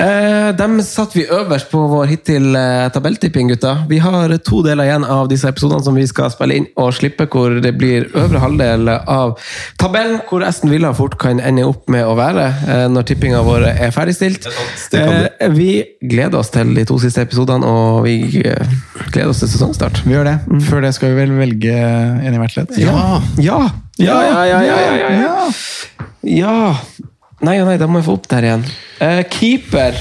[0.00, 3.74] Eh, dem satt vi øverst på vår hittil eh, tabelltipping, gutta.
[3.90, 7.26] Vi har to deler igjen av disse episodene som vi skal spille inn og slippe,
[7.30, 9.36] hvor det blir øvre halvdel av
[9.80, 13.68] tabellen, hvor Aston Villa fort kan ende opp med å være eh, når tippinga vår
[13.72, 14.48] er ferdigstilt.
[14.96, 15.70] Eh, vi
[16.00, 18.74] gleder oss til de to siste episodene, og vi eh,
[19.10, 20.04] gleder oss til sesongstart.
[20.06, 20.38] Vi gjør det.
[20.70, 22.76] Før det skal vi vel velge en i hvert ledd?
[22.80, 23.20] Ja!
[23.40, 23.62] Ja!
[24.00, 25.48] Ja, ja, ja, ja, ja, ja, ja.
[26.22, 27.09] ja.
[27.40, 28.64] Nei nei, da må jeg få opp der igjen.
[29.00, 29.96] Eh, keeper.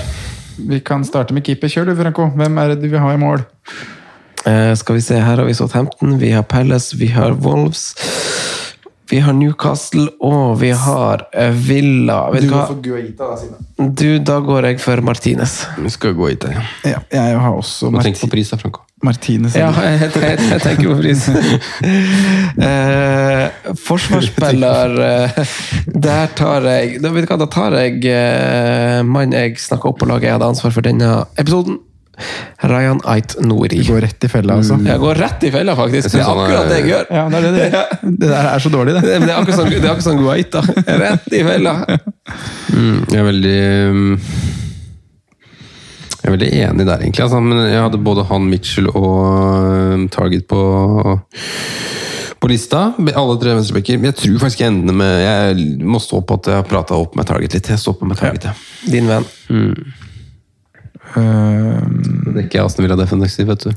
[0.60, 1.72] Vi kan starte med keeper.
[1.72, 2.28] Kjør du, Franco.
[2.36, 3.45] Hvem er det du vil ha i mål?
[4.48, 7.94] Eh, skal vi se, her har vi Southampton, vi har Palace, vi har Wolves.
[9.10, 12.19] Vi har Newcastle, og vi har eh, Villa.
[12.34, 12.68] Vet du hva?
[12.84, 13.57] Guaita, da.
[13.80, 15.64] Du, da går jeg for Martinez.
[15.80, 16.64] Vi skal gå hit der, ja.
[16.91, 18.84] Ja, jeg har også Marti på pris, da, Franco.
[19.02, 19.56] Martinez.
[19.56, 21.26] Ja, jeg, jeg, jeg tenker på pris.
[22.68, 25.53] eh, forsvarsspiller eh,
[25.88, 30.02] Der tar jeg Da, vet du hva, da tar jeg eh, mann jeg snakka opp
[30.03, 31.80] på laget jeg hadde ansvar for denne episoden.
[32.70, 33.80] Ryan Ait Nori.
[33.80, 34.78] Du går rett i fella, altså.
[34.86, 36.12] Jeg går rett i fella, faktisk.
[36.14, 37.10] Det er akkurat det jeg gjør.
[37.16, 37.84] Ja, det, er det, det,
[38.24, 39.04] det der er så dårlig, det.
[39.08, 40.64] Det det er akkurat som, det sånn Guait, da.
[41.04, 41.76] Rett i fella.
[42.74, 43.60] Mm, jeg er veldig
[43.90, 44.10] um,
[46.20, 47.26] Jeg er veldig enig der, egentlig.
[47.28, 49.14] Altså, men jeg hadde både han, Mitchell og
[49.96, 50.64] um, Target på
[52.40, 52.94] på lista.
[52.98, 54.04] Alle tre venstrebacker.
[54.10, 57.18] Jeg tror faktisk jeg ender med Jeg må stå på at jeg har prata opp
[57.20, 57.72] med Target litt.
[57.74, 58.54] Jeg står på med Target, ja.
[58.88, 59.28] Din venn.
[61.15, 61.81] Uh,
[62.30, 63.72] Det er ikke Aston Villa defensiv, vet du.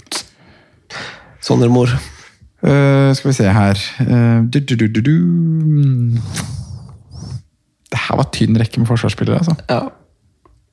[1.42, 1.88] Sondre Mor.
[2.62, 5.16] uh, skal vi se her uh, du, du, du, du, du.
[7.92, 9.56] Det her var tynn rekke med forsvarsspillere, altså.
[9.70, 9.80] Ja.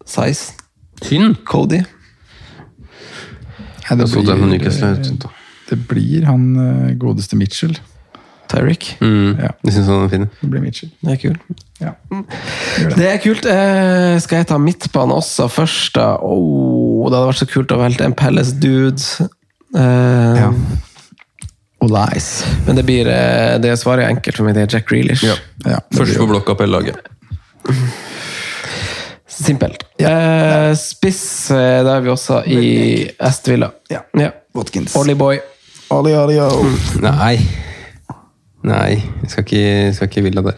[0.06, 0.54] Size.
[1.02, 1.36] Tynn!
[1.46, 1.84] Cody.
[3.90, 4.26] Nei, det, blir,
[5.70, 7.80] det blir han uh, godeste Mitchell.
[8.50, 8.96] Tyrick.
[9.02, 9.52] Mm, Ja.
[9.64, 10.26] Jeg syns han er fin.
[10.42, 10.90] Det blir Mitchell.
[11.06, 11.64] Det er kult.
[11.80, 11.92] Ja.
[12.98, 13.46] Det er kult.
[13.46, 16.16] Eh, skal jeg ta midtbane også først, da?
[16.22, 19.30] Oh, det hadde vært så kult å velge en Palace dude.
[19.76, 20.52] Eh, Ja.
[21.82, 22.26] Og Lies.
[22.66, 24.58] Men det blir eh, det svaret er enkelt for meg.
[24.58, 25.24] Det er Jack Grealish.
[25.24, 26.98] Ja, Ja, Først på blokka på laget
[29.30, 29.84] Simpelt.
[30.00, 33.72] Eh, spiss, eh, da er vi også i Estvilla.
[33.90, 34.02] Ja.
[34.18, 34.32] Ja.
[34.58, 34.96] Watkins.
[35.00, 35.40] Ollie Boy.
[35.92, 36.66] Ollie, ollie, oh.
[37.02, 37.38] Nei.
[38.64, 40.58] Nei, jeg skal ikke, jeg skal ikke Villa der.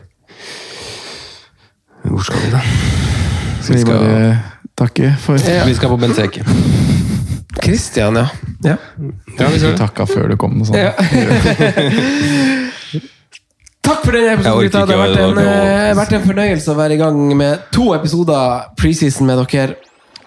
[2.04, 2.62] Hvor skal vi, da?
[3.62, 4.40] Skal vi skal- bare
[4.78, 5.66] takke for Ja.
[5.66, 6.42] Vi skal på Benteke.
[7.64, 8.28] Christian, ja.
[8.64, 8.76] ja.
[9.40, 9.78] Ja, vi skal det.
[9.78, 10.62] takka før du kom.
[10.62, 10.78] og sånn.
[10.80, 10.92] Ja.
[13.82, 14.86] Takk for denne episoden, gutta.
[14.88, 18.66] Det har vært en, eh, vært en fornøyelse å være i gang med to episoder
[18.78, 19.76] preseason med dere.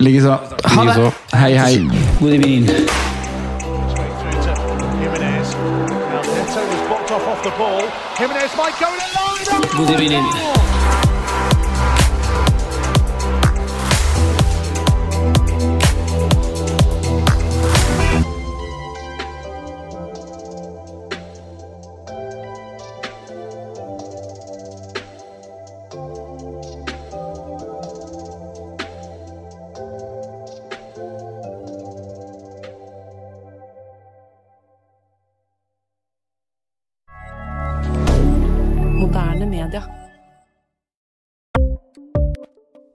[0.03, 0.39] Likeså.
[0.75, 1.13] Ha det!
[1.33, 1.75] Hei, hei.
[2.21, 3.14] God evening.
[7.45, 7.87] The ball.
[8.17, 9.87] Jimenez might go in a line.
[9.87, 10.84] God evening.